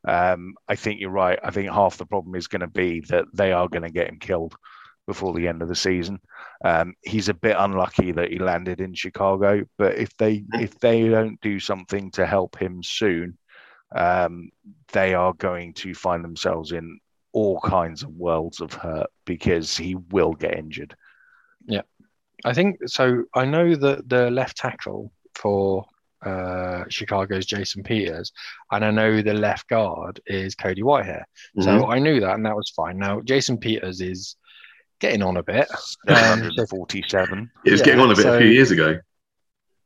[0.08, 1.40] Um, I think you're right.
[1.44, 4.10] I think half the problem is going to be that they are going to get
[4.10, 4.56] him killed
[5.08, 6.20] before the end of the season.
[6.64, 11.08] Um, he's a bit unlucky that he landed in Chicago, but if they if they
[11.08, 13.38] don't do something to help him soon,
[13.96, 14.50] um,
[14.94, 17.00] they are going to find themselves in
[17.34, 20.96] all kinds of worlds of hurt because he will get injured.
[22.46, 23.24] I think so.
[23.36, 25.86] I know that the left tackle for
[26.26, 28.32] uh, Chicago's Jason Peters,
[28.72, 31.24] and I know the left guard is Cody Whitehair.
[31.58, 31.64] Mhm.
[31.64, 32.98] So I knew that, and that was fine.
[32.98, 34.36] Now Jason Peters is
[35.00, 35.68] getting on a bit.
[36.08, 37.50] Um, 147.
[37.64, 39.00] he was yeah, getting on a bit so- a few years ago.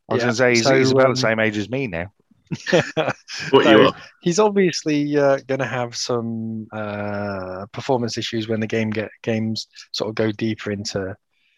[0.09, 1.67] I was Yeah, going to say he's, so, he's about um, the same age as
[1.69, 2.11] me now.
[2.95, 3.15] What
[3.51, 3.95] So- you are?
[4.21, 9.67] He's obviously uh, going to have some uh, performance issues when the game get games
[9.93, 11.15] sort of go deeper into.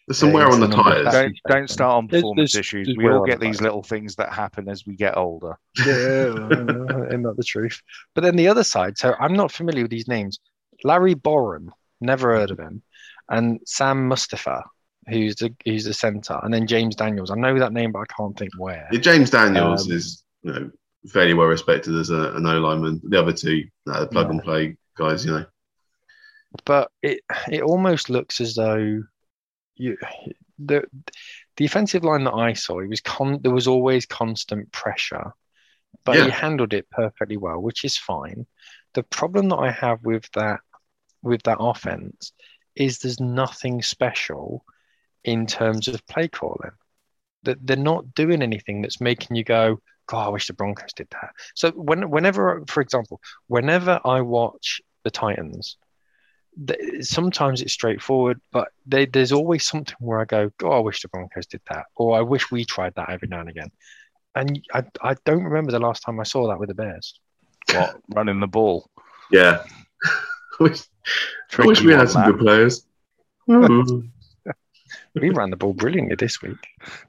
[0.08, 1.12] There's some Yeah, wear on the a number of tires.
[1.12, 2.86] Don't don't start on performance there's- issues.
[2.86, 3.64] there's We all get these that.
[3.64, 5.58] little things that happen as we get older.
[5.86, 6.34] Yeah,
[7.12, 7.80] and not the truth.
[8.14, 8.96] But then the other side.
[8.98, 10.38] So I'm not familiar with these names.
[10.82, 11.68] Larry Borom,
[12.00, 12.82] never heard of him,
[13.28, 14.62] and Sam Mustipher,
[15.08, 17.30] who's the who's the centre, and then James Daniels.
[17.30, 18.88] I know that name, but I can't think where.
[18.90, 20.70] Yeah, James Daniels Um, is you know
[21.08, 23.00] fairly well respected as a, an O lineman.
[23.04, 25.44] The other two, uh, the plug and play guys, you know.
[26.64, 27.20] but it
[27.50, 29.02] it almost looks as though
[29.78, 29.96] you
[30.58, 30.84] the
[31.56, 35.32] the offensive line that I saw, it was con there was always constant pressure,
[36.04, 36.24] but Yeah.
[36.24, 38.46] he handled it perfectly well, which is fine.
[38.94, 40.60] The problem that I have with that
[41.22, 42.32] with that offense
[42.76, 44.64] is there's nothing special
[45.24, 46.72] in terms of play calling.
[47.44, 51.08] That they're not doing anything that's making you go, God, I wish the Broncos did
[51.10, 51.30] that.
[51.54, 55.76] So when whenever, for example, whenever I watch the Titans,
[56.66, 61.02] th- sometimes it's straightforward, but they, there's always something where I go, "God, I wish
[61.02, 63.70] the Broncos did that," or "I wish we tried that every now and again."
[64.34, 67.18] And I, I don't remember the last time I saw that with the Bears.
[67.72, 68.88] What running the ball?
[69.30, 69.64] Yeah.
[70.04, 70.82] I wish,
[71.58, 72.32] I wish we had some that.
[72.32, 72.86] good players.
[73.50, 73.84] Ooh.
[74.08, 74.10] Mm.
[75.20, 76.56] We ran the ball brilliantly this week.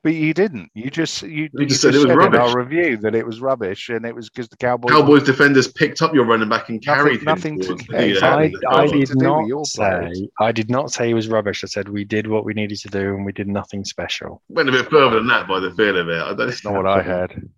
[0.03, 0.69] But you didn't.
[0.73, 2.39] You just you, You just said it was in rubbish.
[2.39, 4.91] our review that it was rubbish, and it was because the Cowboys.
[4.91, 8.49] Cowboys defenders picked up your running back and carried nothing him to- yeah, exactly.
[8.59, 10.19] the I, I nothing did to do your not players.
[10.19, 11.63] say I did not say it was rubbish.
[11.63, 14.41] I said we did what we needed to do and we did nothing special.
[14.49, 16.21] Went a bit further than that by the feel of it.
[16.21, 17.49] I don't That's not what I heard.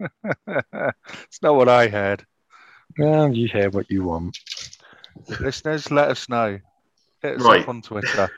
[0.00, 2.24] it's not what I heard.
[2.98, 4.38] Well, you hear what you want.
[5.40, 6.58] Listeners, let us know.
[7.20, 7.60] Hit us Right.
[7.60, 8.30] up on Twitter.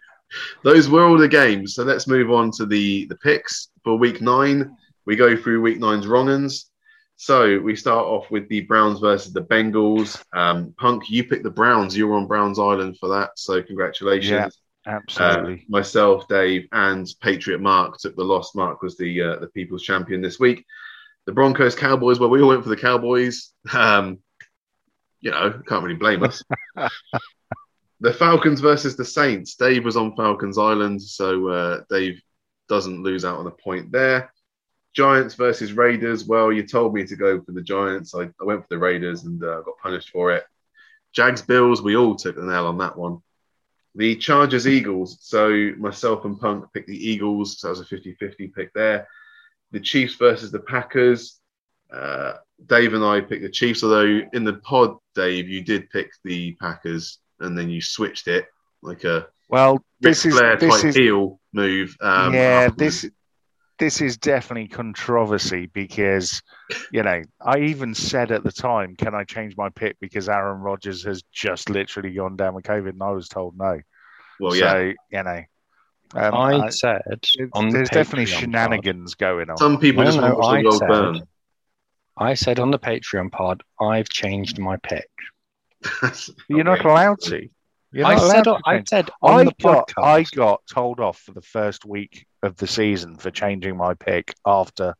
[0.63, 1.75] Those were all the games.
[1.75, 4.77] So let's move on to the the picks for week nine.
[5.07, 6.71] We go through week nine's wrong-uns.
[7.17, 10.23] So we start off with the Browns versus the Bengals.
[10.33, 11.97] Um, Punk, you picked the Browns.
[11.97, 14.59] You were on Browns Island for that, so congratulations.
[14.87, 15.67] Uh, Absolutely.
[15.69, 18.55] myself, Dave, and Patriot Mark took the loss.
[18.55, 20.65] Mark was the uh, the People's Champion this week.
[21.27, 22.21] The Broncos Cowboys.
[22.21, 23.53] Well, we all went for the Cowboys.
[23.73, 24.21] Um,
[25.21, 26.43] you know, can't really blame us.
[28.01, 29.57] the Falcons versus the Saints.
[29.57, 32.21] Dave was on Falcons Island, so uh, Dave
[32.69, 34.33] doesn't lose out on a point there.
[34.95, 36.25] Giants versus Raiders.
[36.25, 38.15] Well, you told me to go for the Giants.
[38.15, 40.45] I, I went for the Raiders and uh, got punished for it.
[41.13, 41.83] Jags Bills.
[41.83, 43.19] We all took the nail on that one.
[43.95, 45.19] The Chargers Eagles.
[45.21, 47.59] So myself and Punk picked the Eagles.
[47.59, 49.09] So that was a 50 50 pick there.
[49.73, 51.41] The Chiefs versus the Packers.
[51.93, 52.35] Uh,
[52.67, 56.53] Dave and I picked the Chiefs, although in the pod, Dave, you did pick the
[56.61, 58.47] Packers and then you switched it
[58.83, 61.97] like a well, Ric this is Flair this type is heel move.
[62.01, 62.41] Um, yeah.
[62.69, 62.77] afterwards.
[63.03, 63.11] This
[63.79, 66.43] this is definitely controversy because
[66.93, 70.61] you know I even said at the time, can I change my pick because Aaron
[70.61, 73.81] Rodgers has just literally gone down with COVID, and I was told no.
[74.41, 74.73] Well, yeah.
[74.73, 74.79] So
[75.13, 75.43] you know,
[76.15, 79.57] um, I, I- said It's- on the there's definitely Patreon pod- shenanigans going on.
[79.59, 81.21] Some people No, just no, want to I the said- burn.
[82.21, 85.09] I said on the Patreon pod, I've changed my pick.
[86.49, 87.49] You're not allowed to.
[87.93, 90.05] You're I not allowed said, to I said on I the got podcast.
[90.05, 94.35] I got told off for the first week of the season for changing my pick
[94.45, 94.95] after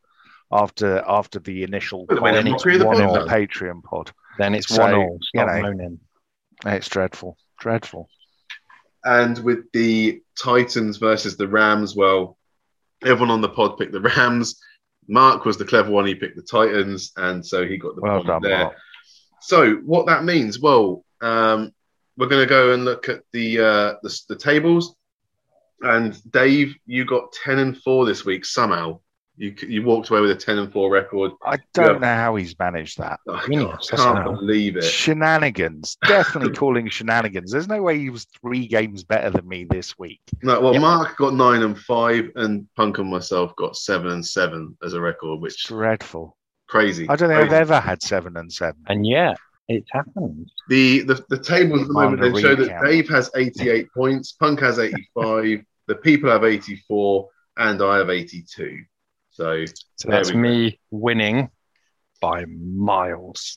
[0.51, 3.27] after after the initial Well, call then it's it's really the one on the all.
[3.27, 4.11] Patreon pod.
[4.39, 5.19] then it's So, one all.
[5.33, 5.61] you Stop know.
[5.61, 5.99] moaning.
[6.65, 8.09] It's dreadful, dreadful.
[9.05, 12.37] And with the Titans versus the Rams, well,
[13.05, 14.59] everyone on the pod picked the Rams.
[15.07, 16.05] Mark was the clever one.
[16.05, 18.63] He picked the Titans, and so he got the Well point done, there.
[18.65, 18.75] Mark.
[19.41, 20.59] So what that means?
[20.59, 21.71] Well, um,
[22.17, 24.95] we're going to go and look at the, uh, the the tables.
[25.81, 28.99] And Dave, you got ten and four this week somehow.
[29.37, 31.31] You you walked away with a ten and four record.
[31.45, 31.99] I don't Yeah.
[31.99, 33.21] know how he's managed that.
[33.29, 34.83] I Genius, can't, believe it.
[34.83, 35.95] Shenanigans.
[36.05, 37.49] Definitely calling shenanigans.
[37.53, 40.19] There's no way he was three games better than me this week.
[40.43, 40.81] No, well, Yep.
[40.81, 44.99] Mark got nine and five, and Punk and myself got seven and seven as a
[44.99, 46.35] record, which Dreadful.
[46.69, 47.07] Crazy.
[47.09, 48.81] I don't think I've ever had seven and seven.
[48.87, 49.37] And yet,
[49.67, 50.49] it's happened.
[50.69, 52.83] The, the the tables at the moment they show that.
[52.83, 57.27] Dave has 88 points, Punk has 85, the people have 84,
[57.57, 58.83] and I have 82.
[59.31, 59.65] So
[59.95, 61.49] So that's me winning
[62.21, 63.55] by miles.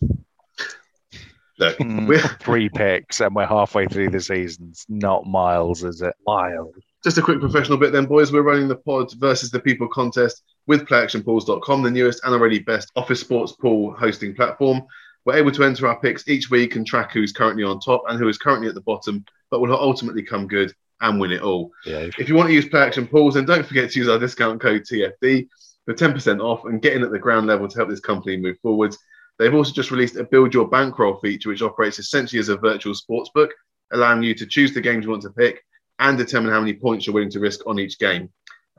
[1.59, 4.69] look, Mm, we're, Three picks, and we're halfway through the season.
[4.71, 6.15] It's not miles, is it?
[6.27, 6.75] Miles.
[7.03, 8.33] Just a quick professional bit then, boys.
[8.33, 12.93] We're running the pod versus the people contest with playactionpools.com, the newest and already best
[12.95, 14.83] office sports pool hosting platform.
[15.25, 18.19] We're able to enter our picks each week and track who's currently on top and
[18.19, 21.73] who is currently at the bottom, but will ultimately come good and win it all.
[21.85, 22.09] Yeah.
[22.19, 24.61] If you want to use Play Action Pools, then don't forget to use our discount
[24.61, 25.49] code TFD
[25.85, 28.57] for 10% off and get in at the ground level to help this company move
[28.63, 28.97] forwards.
[29.39, 32.95] They've also just released a Build Your Bankroll feature, which operates essentially as a virtual
[32.95, 33.51] sports book,
[33.93, 35.65] allowing you to choose the games you want to pick
[36.03, 38.29] and determine how many points you're willing to risk on each game.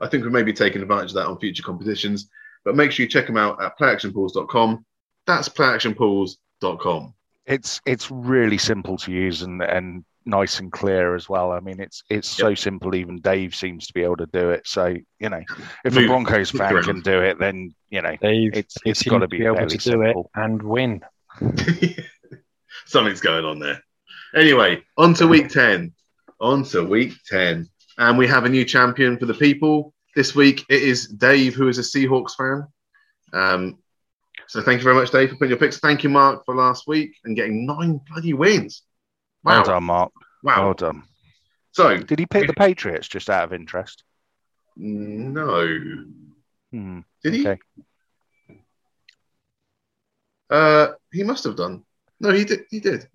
[0.00, 2.28] I think we may be taking advantage of that on future competitions,
[2.64, 4.84] but make sure you check them out at playactionpools.com.
[5.26, 7.14] That's playactionpools.com.
[7.46, 11.52] It's it's really simple to use and and nice and clear as well.
[11.52, 12.94] I mean, it's it's so simple.
[12.94, 14.66] Even Dave seems to be able to do it.
[14.66, 15.42] So you know,
[15.84, 16.84] if a Broncos fan around.
[16.84, 19.38] can do it, then you know They've it's they it's seem got to to be,
[19.38, 21.02] be able to do it and win.
[22.86, 23.82] Something's going on there.
[24.34, 25.92] Anyway, on to week 10.
[26.40, 27.68] On to week 10.
[27.98, 29.94] And we have a new champion for the people.
[30.14, 32.66] This week it is Dave, who is a Seahawks fan.
[33.32, 33.78] Um,
[34.48, 35.78] so thank you very much, Dave, for putting your picks.
[35.78, 38.82] Thank you, Mark, for last week and getting nine bloody wins.
[39.42, 39.54] Wow.
[39.54, 40.12] Well done, Mark.
[40.42, 40.64] Wow.
[40.64, 41.02] Well done.
[41.72, 44.04] So, Did he pick the Patriots just out of interest?
[44.76, 45.78] no.
[46.72, 47.00] Hmm.
[47.22, 47.48] Did he?
[47.48, 47.60] Okay.
[50.50, 51.84] Uh, he must have done.
[52.20, 52.60] No, he did.
[52.70, 53.08] He did.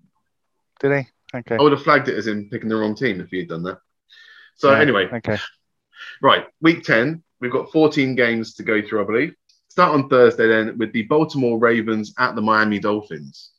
[0.80, 1.08] Did he?
[1.34, 1.56] Okay.
[1.56, 3.62] I would have flagged it as in picking the wrong team if he had done
[3.64, 3.78] that.
[4.56, 5.38] So, Yeah, anyway, Okay.
[6.22, 7.22] Right, week 10.
[7.40, 9.34] We've got 14 games to go through, I believe.
[9.68, 13.52] Start on Thursday then with the Baltimore Ravens at the Miami Dolphins.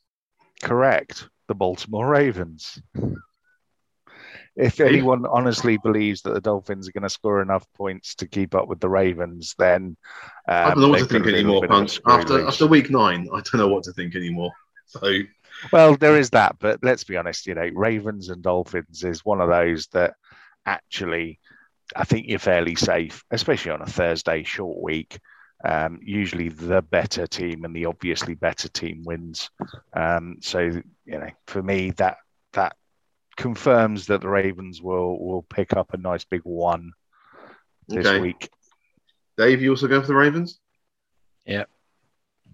[0.61, 1.27] Correct.
[1.47, 2.81] The Baltimore Ravens.
[4.55, 8.53] If anyone honestly believes that the Dolphins are going to score enough points to keep
[8.53, 9.95] up with the Ravens, then
[10.47, 11.89] um, I don't know what to think anymore, bit of a Punk.
[11.89, 14.51] screw After, after week nine, I don't know what to think anymore.
[14.87, 14.99] So,
[15.71, 17.47] Well, there is that, but let's be honest.
[17.47, 20.15] You know, Ravens and Dolphins is one of those that
[20.65, 21.39] actually
[21.95, 25.19] I think you're fairly safe, especially on a Thursday short week.
[25.63, 29.49] Um, usually, the better team and the obviously better team wins.
[29.93, 32.17] Um, so, you know, for me, that
[32.53, 32.75] that
[33.37, 36.93] confirms that the Ravens will will pick up a nice big one
[37.87, 38.19] this okay.
[38.19, 38.49] week.
[39.37, 40.59] Dave, you also go for the Ravens?
[41.45, 41.69] Yep.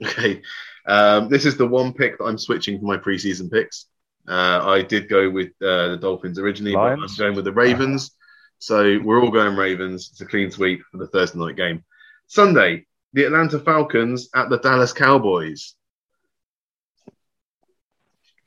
[0.04, 0.42] Okay.
[0.88, 3.88] Um, this is the one pick that I'm switching for my preseason picks.
[4.28, 8.12] Uh, I did go with uh, the Dolphins originally, but I'm going with the Ravens.
[8.60, 10.10] So we're all going Ravens.
[10.12, 11.84] It's a clean sweep for the Thursday night game.
[12.28, 15.76] Sunday, the Atlanta Falcons at the Dallas Cowboys.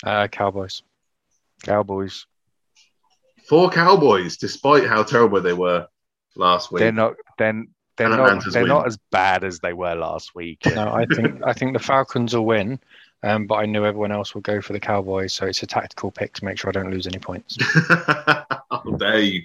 [0.04, 0.82] Uh, Cowboys.
[1.62, 2.26] Cowboys.
[3.48, 5.86] Four Cowboys, despite how terrible they were
[6.36, 6.80] last week.
[6.80, 7.14] They're not.
[7.38, 8.44] Then they're not.
[8.52, 8.68] They're win.
[8.68, 10.62] not as bad as they were last week.
[10.74, 12.78] No, I think I think the Falcons will win,
[13.22, 16.10] um, but I knew everyone else will go for the Cowboys, so it's a tactical
[16.10, 17.58] pick to make sure I don't lose any points.
[17.90, 19.42] oh, Dave.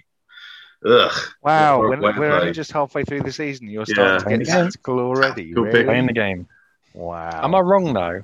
[0.85, 1.11] Ugh.
[1.41, 3.67] Wow, we're, we're only just halfway through the season.
[3.67, 4.19] You're Yeah.
[4.19, 4.63] starting to get Yeah.
[4.63, 5.51] tactical already.
[5.53, 5.73] Cool pick.
[5.73, 5.85] Really?
[5.85, 6.47] Playing the game.
[6.93, 7.41] Wow.
[7.43, 8.23] Am I wrong though?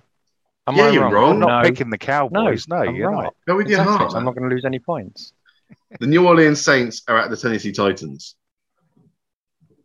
[0.67, 1.13] Am Yeah, I you're wrong?
[1.13, 1.29] wrong.
[1.39, 2.67] You're not no, picking the Cowboys.
[2.67, 3.23] No, I'm you're right.
[3.23, 3.35] not.
[3.47, 4.13] Go with your heart.
[4.15, 5.33] I'm not going to lose any points.
[5.99, 8.35] The New Orleans Saints are at the Tennessee Titans.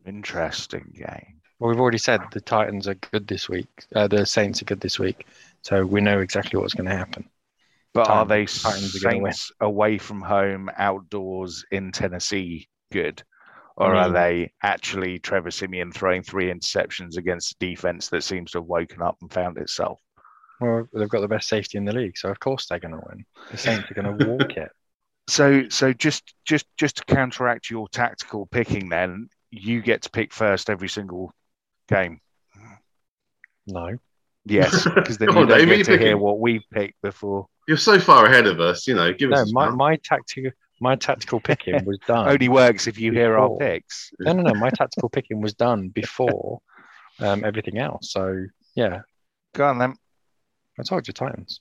[0.07, 1.41] Interesting game.
[1.59, 3.69] Well, we've already said the Titans are good this week.
[3.95, 5.27] Uh, the Saints are good this week,
[5.62, 7.28] so we know exactly what's going to happen.
[7.95, 9.11] But are they Titans are.
[9.11, 13.23] Saints away from home, outdoors in Tennessee good?
[13.78, 18.53] Or I are they actually Trevor Siemian throwing three interceptions against a defense that seems
[18.53, 20.01] to have woken up and found itself?
[20.61, 23.03] Well, they've got the best safety in the league, so of course they're going to
[23.09, 23.24] win.
[23.51, 24.70] The Saints are going to walk it.
[25.28, 29.28] So, so just just just to counteract your tactical picking, then
[29.59, 31.33] you get to pick first every single
[31.89, 32.20] game.
[33.66, 33.99] No,
[34.45, 37.49] Yes, because then you on, don't Dave, get you to hear what we've picked before.
[37.66, 39.12] You're so far ahead of us, you know.
[39.12, 42.28] Give no, us my, my tactical my tactical picking was done.
[42.28, 44.12] Only works if you hear our picks.
[44.20, 44.55] No, no, no.
[44.55, 46.61] My tactical picking was done before
[47.19, 48.12] um, everything else.
[48.12, 48.45] So
[48.77, 49.01] yeah,
[49.57, 49.97] Go on then,
[50.78, 51.61] I told you Titans.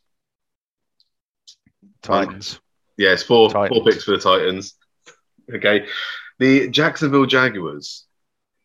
[2.02, 2.60] Titans.
[2.98, 3.70] Yeah, it's four Titans.
[3.70, 4.76] four picks for the Titans.
[5.54, 5.88] Okay,
[6.40, 8.06] the Jacksonville Jaguars,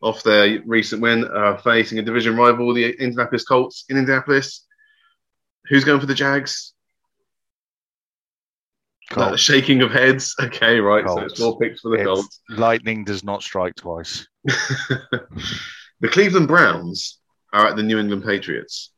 [0.03, 4.67] off their recent win, are facing a division rival, the Indianapolis Colts in Indianapolis.
[5.69, 6.73] Who's going for the Jags?
[9.13, 9.41] Uh, Colts.
[9.43, 10.35] shaking of heads.
[10.41, 11.07] Okay, right.
[11.07, 12.41] So it's four picks for the It's- Colts.
[12.49, 14.27] Lightning does not strike twice.
[14.45, 17.19] the Cleveland Browns
[17.53, 18.91] are at the New England Patriots.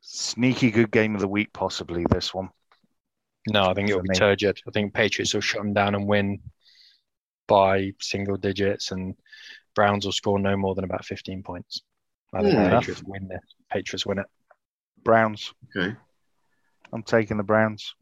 [0.00, 2.50] Sneaky good game of the week, possibly this one.
[3.48, 4.14] No, I think it'll be me.
[4.16, 4.60] turgid.
[4.66, 6.40] I think Patriots will shut them down and win
[7.46, 9.14] by single digits, and
[9.74, 11.82] Browns will score no more than about 15 points.
[12.34, 12.64] I think Hmm.
[12.64, 13.54] the Patriots win this.
[13.70, 14.26] Patriots win it.
[15.02, 15.52] Browns.
[15.76, 15.96] Okay.
[16.92, 17.94] I'm taking the Browns.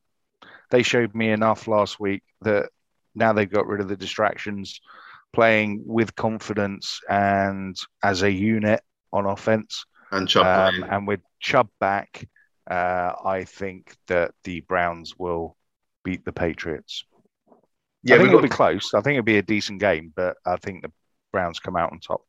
[0.70, 2.70] They showed me enough last week that
[3.14, 4.80] now they've got rid of the distractions,
[5.32, 8.80] playing with confidence and as a unit
[9.12, 9.84] on offense.
[10.10, 10.74] And Chubb.
[10.74, 12.26] Um, and with Chubb back,
[12.70, 15.56] uh, I think that the Browns will
[16.02, 17.04] beat the Patriots.
[18.04, 18.94] Yeah, I think it'll got, be close.
[18.94, 20.92] I think it'll be a decent game, but I think the
[21.32, 22.22] Browns come out on top.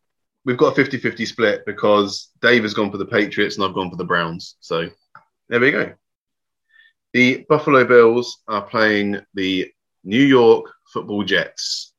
[0.45, 3.73] we've got a 50 50 split because Dave has gone for the Patriots and I've
[3.73, 4.56] gone for the Browns.
[4.61, 4.89] So
[5.49, 5.93] there we go.
[7.14, 9.72] The Buffalo Bills are playing the
[10.03, 11.93] New York Football Jets.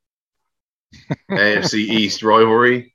[1.30, 2.94] AFC East rivalry.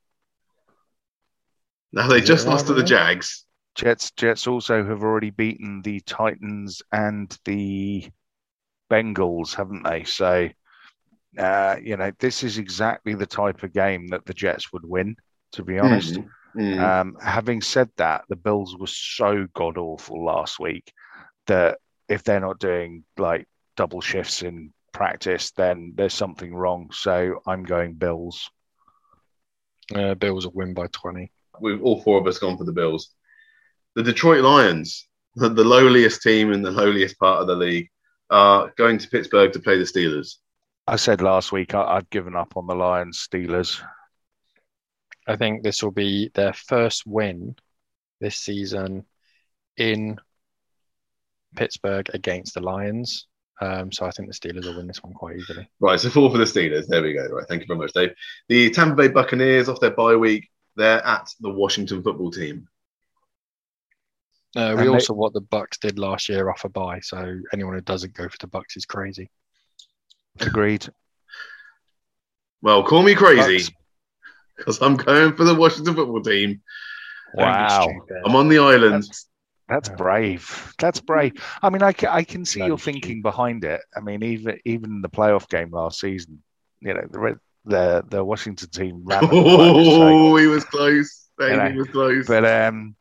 [1.94, 2.84] Now they just lost to the?
[2.84, 3.46] Jags.
[3.76, 8.10] Jets Jets also have already beaten the Titans and the
[8.90, 10.04] Bengals, haven't they?
[10.04, 10.50] So,
[11.38, 15.16] uh, you know, this is exactly the type of game that the Jets would win.
[15.54, 16.18] To be honest,
[16.56, 16.80] Mm, mm.
[16.80, 20.92] um, having said that, the Bills were so god awful last week
[21.48, 21.80] that
[22.10, 23.48] if they're not doing like
[23.78, 26.90] double shifts in practice, then there's something wrong.
[26.92, 28.50] So I'm going Bills.
[29.94, 31.32] Uh, Bills will win by 20.
[31.60, 33.14] We've all four of us gone for the Bills.
[33.96, 37.90] The Detroit Lions, the, the lowliest team in the lowliest part of the league,
[38.30, 40.36] are going to Pittsburgh to play the Steelers.
[40.92, 43.82] I said last week I, I'd given up on the Lions Steelers.
[45.26, 47.56] I think this will be their first win
[48.20, 49.06] this season
[49.78, 50.20] in
[51.56, 53.28] Pittsburgh against the Lions.
[53.62, 55.70] Um, so I think the Steelers will win this one quite easily.
[55.80, 56.88] Right, so four for the Steelers.
[56.88, 57.26] There we go.
[57.28, 58.14] Right, thank you very much, Dave.
[58.50, 62.68] The Tampa Bay Buccaneers, off their bye week, they're at the Washington football team.
[64.58, 67.40] Uh, And we they- all what the Bucks did last year off a bye, so
[67.54, 69.30] anyone who doesn't go for the Bucks is crazy.
[70.40, 70.88] Agreed.
[72.62, 73.74] Well, call me crazy
[74.58, 76.62] because I'm going for the Washington football team.
[77.34, 77.88] Wow.
[78.26, 79.04] I'm on the island.
[79.04, 79.28] That's,
[79.68, 80.74] that's brave.
[80.78, 81.34] That's brave.
[81.62, 83.82] I mean, I, I can see your thinking behind it.
[83.96, 86.44] I mean, even even the playoff game last season,
[86.82, 89.24] you know, the the the Washington team ran.
[89.32, 91.30] Oh, he was close.
[91.40, 92.28] You he know, was close.
[92.28, 92.96] but um,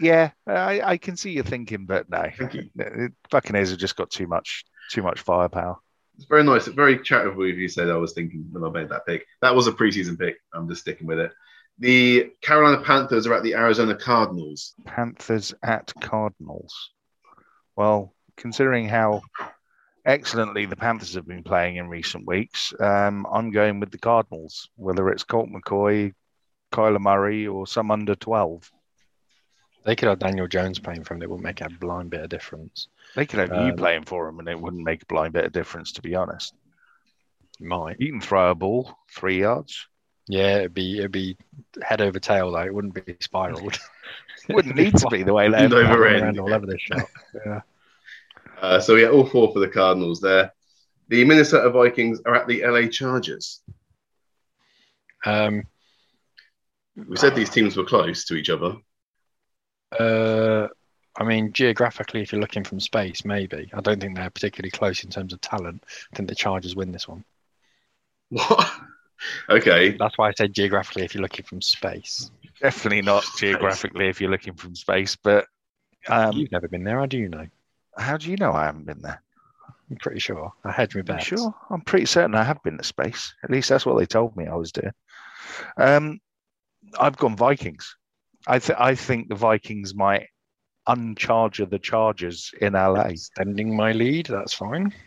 [0.00, 2.70] yeah, I, I can see your thinking, but no, you.
[2.74, 5.78] The Buccaneers have just got too much too much firepower.
[6.16, 6.66] It's very nice.
[6.68, 9.26] Very charitable of you said I was thinking when I made that pick.
[9.42, 10.36] That was a preseason pick.
[10.52, 11.32] I'm just sticking with it.
[11.78, 14.74] The Carolina Panthers are at the Arizona Cardinals.
[14.84, 16.90] Panthers at Cardinals.
[17.74, 19.22] Well, considering how
[20.04, 24.68] excellently the Panthers have been playing in recent weeks, um, I'm going with the Cardinals,
[24.76, 26.12] whether it's Colt McCoy,
[26.72, 28.70] Kyler Murray, or some under 12.
[29.84, 31.22] They could have Daniel Jones playing for them.
[31.22, 32.88] It wouldn't make a blind bit of difference.
[33.14, 35.44] They could have you Um, playing for them, and it wouldn't make a blind bit
[35.44, 36.54] of difference, to be honest.
[37.60, 38.00] Might.
[38.00, 39.86] You can throw a ball three yards.
[40.26, 41.36] Yeah, it'd be it'd be
[41.82, 42.60] head over tail though.
[42.60, 43.78] It wouldn't be spiraled.
[44.48, 46.22] Wouldn't need to be the way they End over Flying end.
[46.22, 47.08] around all over this shot.
[47.46, 47.60] Yeah.
[48.60, 50.52] Uh, so yeah, all four for the Cardinals there.
[51.08, 53.62] The Minnesota Vikings are at the LA Chargers.
[55.24, 55.64] Um,
[56.96, 58.76] We said these teams were close to each other.
[59.98, 60.68] Uh,
[61.16, 63.70] I mean, geographically, if you're looking from space, maybe.
[63.72, 65.84] I don't think they're particularly close in terms of talent.
[66.12, 67.24] I think the Chargers win this one.
[68.30, 68.72] What?
[69.48, 69.96] okay.
[69.96, 72.30] That's why I said geographically if you're looking from space.
[72.60, 75.46] Definitely not geographically if you're looking from space, but
[76.08, 77.46] um, You've never been there, how do you know?
[77.96, 79.22] how do you know I haven't been there?
[79.90, 80.52] I'm pretty sure.
[80.64, 81.26] I had my You bets.
[81.26, 83.34] Sure, I'm pretty certain I have been to space.
[83.44, 84.92] At least that's what they told me I was doing.
[85.76, 86.20] Um,
[86.98, 87.96] I've gone Vikings.
[88.46, 90.28] I th- I think the Vikings might
[90.88, 93.00] uncharger the Chargers in LA.
[93.02, 94.92] Extending my lead, that's fine.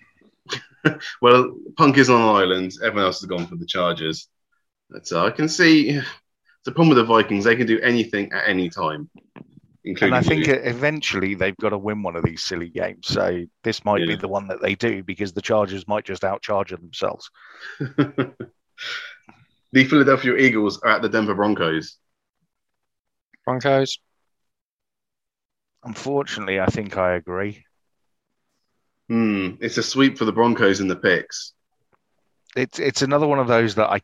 [1.21, 2.71] Well, Punk is on an island.
[2.81, 4.29] Everyone else has gone for the Chargers.
[4.89, 5.99] But, uh, I can see
[6.63, 7.43] the problem with the Vikings.
[7.43, 9.09] They can do anything at any time.
[9.83, 10.53] And I think you.
[10.53, 13.07] eventually they've got to win one of these silly games.
[13.07, 16.69] So this might be the one that they do because the Chargers might just outcharge
[16.69, 17.29] themselves.
[19.73, 21.97] The Philadelphia Eagles are at the Denver Broncos.
[23.47, 23.99] Broncos.
[25.81, 27.63] Unfortunately, I think I agree.
[29.07, 29.51] Hmm.
[29.61, 31.53] It's a sweep for the Broncos in the picks.
[32.57, 34.01] It's it's another one of those that I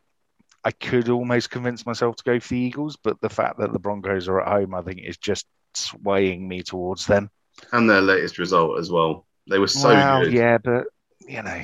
[0.64, 3.78] I could almost convince myself to go for the Eagles, but the fact that the
[3.78, 5.44] Broncos are at home, I think, is just
[5.74, 7.28] swaying me towards them.
[7.70, 9.26] And their latest result as well.
[9.46, 10.32] They were so well, good.
[10.32, 10.86] yeah, but
[11.28, 11.60] you know,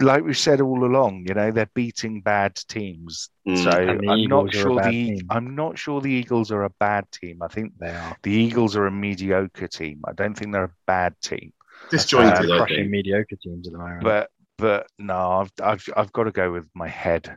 [0.00, 3.30] like we've said all along, you know, they're beating bad teams.
[3.46, 3.64] Mm.
[3.64, 5.26] So I'm not Eagles are sure the team.
[5.30, 7.42] I'm not sure the Eagles are a bad team.
[7.42, 8.16] I think They are.
[8.22, 10.02] the Eagles are a mediocre team.
[10.06, 11.52] I don't think they're a bad team.
[11.90, 12.90] Disjointed, Uh, I crushing think.
[12.90, 14.02] mediocre teams at the moment.
[14.02, 17.36] But but no, I've I've I've got to go with my head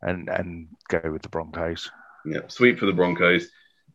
[0.00, 1.90] and and go with the Broncos.
[2.24, 3.48] Yeah, sweep for the Broncos.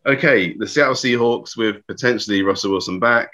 [0.05, 3.29] Okay, the Seattle Seahawks with potentially Russell Wilson back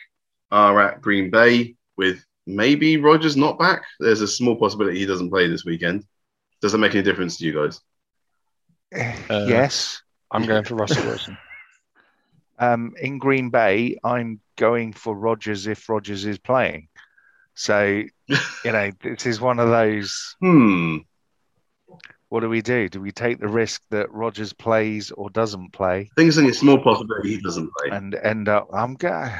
[0.51, 3.83] are at Green Bay with maybe Rodgers not back.
[3.99, 6.05] There's a small possibility he doesn't play this weekend.
[6.61, 7.79] Does that make any difference to you guys?
[9.29, 10.01] Uh, yes.
[10.31, 11.37] I'm going for Russell Wilson.
[12.59, 16.87] Um, in Green Bay, I'm going for Rodgers if Rodgers is playing.
[17.55, 20.35] So, you know, this is one of those.
[20.39, 20.97] Hmm.
[22.29, 22.89] What do we do?
[22.89, 26.51] Do we take the risk that Rodgers plays or doesn't play I think it's only
[26.51, 27.89] a small possibility he doesn't play.
[27.95, 28.69] and end up?
[28.71, 29.31] I'm going.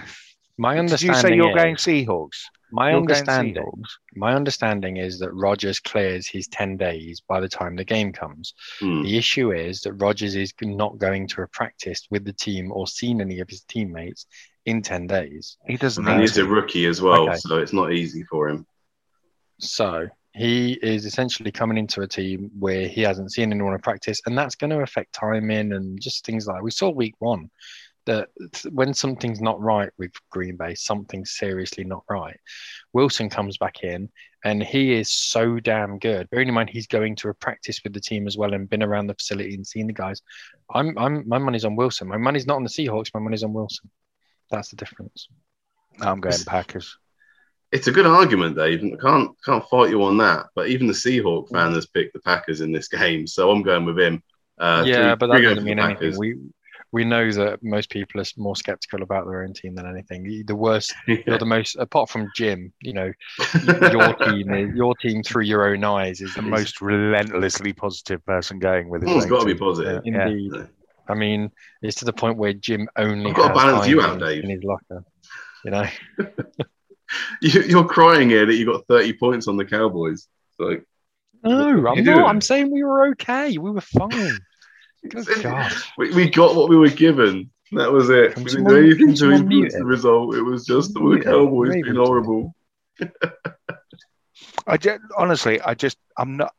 [0.58, 2.42] My Did understanding you say you're is, going Seahawks?
[2.74, 3.84] My understanding
[4.16, 8.56] my understanding is that Rodgers clears his 10 days by the time the game comes.
[8.80, 9.04] Hmm.
[9.04, 12.88] The issue is that Rodgers is not going to have practiced with the team or
[12.88, 14.26] seen any of his teammates
[14.66, 15.58] in 10 days.
[15.68, 17.38] He doesn't And need he's a rookie as well, Okay.
[17.38, 18.66] so it's not easy for him.
[19.60, 24.20] So he is essentially coming into a team where he hasn't seen anyone in practice,
[24.26, 27.52] and that's going to affect timing and just things like we saw week one.
[28.06, 28.30] That
[28.72, 32.38] when something's not right with Green Bay, something's seriously not right.
[32.92, 34.10] Wilson comes back in
[34.44, 36.30] and he is so damn good.
[36.30, 38.84] Bearing in mind he's going to a practice with the team as well and been
[38.84, 40.22] around the facility and seen the guys.
[40.74, 42.10] I'm, I'm my money's on Wilson.
[42.10, 43.12] My money's not on the Seahawks.
[43.14, 43.90] My money's on Wilson.
[44.52, 45.30] That's the difference.
[46.02, 46.98] I'm going Packers.
[47.72, 48.84] It's a good argument, Dave.
[48.84, 50.48] I can't can't fight you on that.
[50.56, 53.86] But even the Seahawk fan has picked the Packers in this game, so I'm going
[53.86, 54.22] with him.
[54.60, 55.98] Uh, yeah, three- but that three doesn't mean the anything.
[56.12, 56.18] Packers.
[56.18, 56.36] We
[56.94, 60.44] we know that most people are more skeptical about their own team than anything.
[60.45, 62.72] The- worst, you're the most, apart from Jim.
[62.82, 63.11] You know,
[63.91, 68.88] your team, your team through your own eyes is The most relentlessly positive person going
[68.90, 70.03] with Someone's own got to be positive.
[70.06, 70.28] Yeah.
[70.28, 70.68] Indeed.
[71.10, 71.52] I mean,
[71.82, 74.44] it's to the point where Jim only I've got to balance you out, Dave.
[74.44, 75.03] in his locker.
[75.65, 75.88] You know,
[77.41, 80.28] You, you're crying here that you got 30 points on the Cowboys.
[80.57, 80.78] So
[81.44, 81.95] no, I'm not.
[81.95, 82.20] doing?
[82.20, 83.57] I'm saying we were okay.
[83.57, 84.38] We were fine.
[85.98, 87.50] We, we got what we were given.
[87.74, 88.36] That was it.
[88.36, 90.36] Can we didn't do anything to influence the result.
[90.36, 91.22] It was just the.
[91.24, 92.56] Cowboys being horrible.
[94.68, 96.54] I just, honestly, I just, I'm not,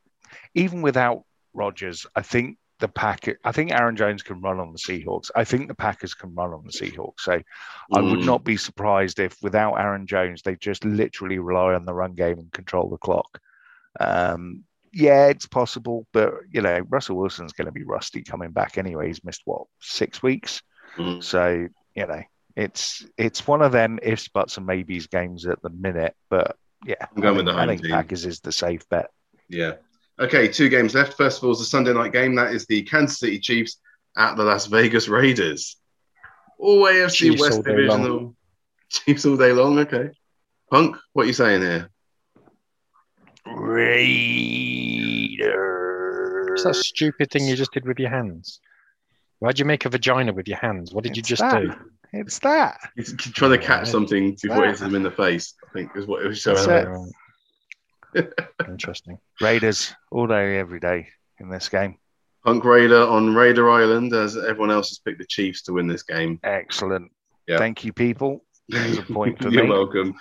[0.54, 4.78] even without Rodgers, I think the Packers, I think Aaron Jones can run on the
[4.78, 5.30] Seahawks.
[5.34, 7.20] I think the Packers can run on the Seahawks.
[7.20, 7.40] So
[7.92, 8.26] I would Mm.
[8.26, 12.38] not be surprised if without Aaron Jones, they just literally rely on the run game
[12.38, 13.40] and control the clock.
[14.00, 14.64] Um,
[14.94, 19.08] yeah, it's possible, but you know, Russell Wilson's going to be rusty coming back anyway.
[19.08, 20.62] He's missed what six weeks,
[20.96, 21.22] Mm.
[21.22, 21.66] so
[21.96, 22.22] you know,
[22.56, 26.14] it's it's one of them ifs, buts, and maybes games at the minute.
[26.30, 27.90] But yeah, I'm going I with think, the I think team.
[27.90, 29.10] Packers is the safe bet.
[29.48, 29.72] Yeah.
[30.20, 31.14] Okay, two games left.
[31.16, 32.36] First of all, is the Sunday night game.
[32.36, 33.78] That is the Kansas City Chiefs
[34.16, 35.76] at the Las Vegas Raiders.
[36.58, 37.98] All AFC Chiefs West all day long.
[38.02, 38.36] Divisional.
[38.90, 39.78] Chiefs all day long.
[39.80, 40.10] Okay.
[40.70, 41.90] Punk, what are you saying here?
[43.46, 45.40] Raiders.
[46.50, 48.60] What's that stupid thing you just did with your hands?
[49.40, 50.92] Why'd you make a vagina with your hands?
[50.92, 51.60] What did you just that.
[51.62, 51.72] do?
[52.12, 52.78] It's that.
[52.94, 53.92] He's trying to oh, catch Yeah.
[53.92, 56.64] something before it hits him in the face, I think is what it was That's
[56.64, 57.10] showing.
[58.14, 58.14] it.
[58.14, 58.28] Right.
[58.68, 59.18] Interesting.
[59.40, 61.08] Raiders all day, every day
[61.40, 61.96] in this game.
[62.44, 66.04] Punk Raider on Raider Island, as everyone else has picked the Chiefs to win this
[66.04, 66.38] game.
[66.44, 67.10] Excellent.
[67.48, 67.58] Yeah.
[67.58, 68.44] Thank you, people.
[68.72, 69.70] A point for You're me.
[69.70, 70.14] welcome.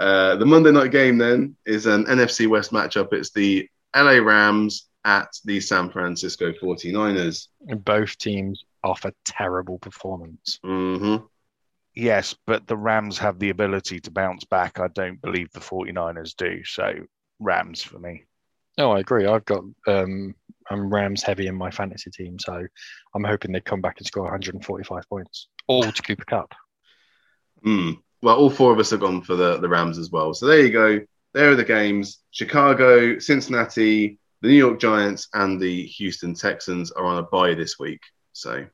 [0.00, 3.12] Uh, the Monday night game then is an NFC West matchup.
[3.12, 7.48] It's the LA Rams at the San Francisco 49ers.
[7.84, 10.58] Both teams offer terrible performance.
[10.62, 11.16] hmm
[11.94, 14.80] Yes, but the Rams have the ability to bounce back.
[14.80, 16.64] I don't believe the 49ers do.
[16.64, 16.94] So,
[17.40, 18.24] Rams for me.
[18.78, 19.26] No, I agree.
[19.26, 20.34] I've got um,
[20.70, 22.64] I'm Rams heavy in my fantasy team, so
[23.14, 26.54] I'm hoping they come back and score 145 points, all to Cooper Kupp.
[27.66, 27.98] Mm.
[28.22, 30.34] Well, all four of us have gone for the, the Rams as well.
[30.34, 31.00] So there you go.
[31.32, 32.18] There are the games.
[32.30, 37.78] Chicago, Cincinnati, the New York Giants, and the Houston Texans are on a bye this
[37.78, 38.00] week.
[38.32, 38.66] So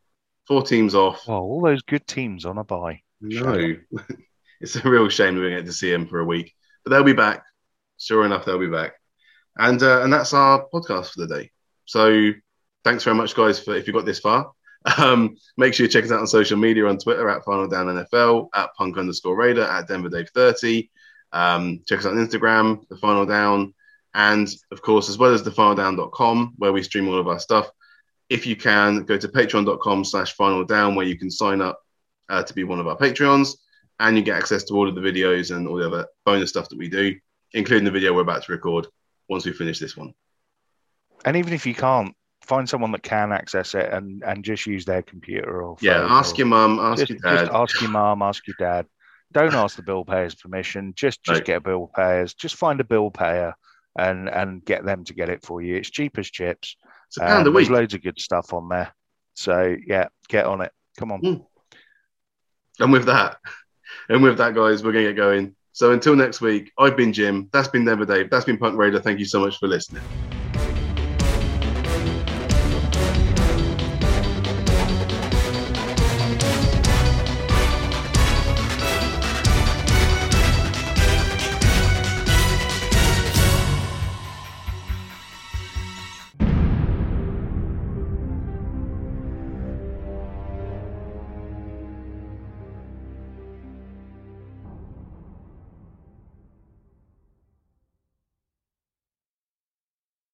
[0.47, 1.29] four teams off.
[1.29, 3.03] Oh, all those good teams on a bye.
[3.21, 3.77] No,
[4.61, 6.55] it's a real shame we don't get to see them for a week,
[6.85, 7.43] but they'll be back.
[7.99, 8.95] Sure enough, they'll be back,
[9.57, 11.51] and uh, and that's our podcast for the day.
[11.87, 12.33] So
[12.85, 14.53] thanks very much, guys, for if you got this far.
[14.99, 17.87] Um, make sure you check us out on social media on Twitter at Final Down
[17.87, 20.91] NFL, at Punk underscore Raider, at Denver Dave 30.
[21.33, 23.75] Um, check us out on Instagram, The Final Down,
[24.15, 27.69] and of course, as well as thefinaldown.com, where we stream all of our stuff.
[28.29, 31.81] If you can, go to patreon.com slash final down, where you can sign up
[32.29, 33.57] uh, to be one of our Patreons,
[34.01, 36.69] and you get access to all of the videos and all the other bonus stuff
[36.69, 37.15] that we do,
[37.53, 38.87] including the video we're about to record
[39.29, 40.15] once we finish this one.
[41.25, 42.15] And even if you can't,
[42.47, 46.35] find someone that can access it and, and just use their computer or Yeah, ask
[46.35, 47.41] or- your mum, ask just, your dad.
[47.47, 48.87] just ask your mum, ask your dad.
[49.33, 50.93] Don't ask the bill payer's permission.
[50.97, 51.45] Just just No.
[51.45, 52.35] get a bill payers.
[52.35, 53.55] Just find a bill payer
[53.99, 55.77] and and get them to get it for you.
[55.77, 56.77] It's cheap as chips.
[57.09, 57.67] it's a pound a Um, week.
[57.69, 58.95] There's loads of good stuff on there.
[59.35, 60.73] So yeah, get on it.
[60.99, 61.21] Come on.
[61.23, 61.47] Mm.
[62.79, 63.37] And with that,
[64.09, 65.57] and with that, guys, we're going to get going.
[65.73, 67.49] So until next week, I've been Jim.
[67.53, 68.31] That's been Never Dave.
[68.31, 69.01] That's been Punk Raider.
[69.01, 70.03] Thank you so much for listening.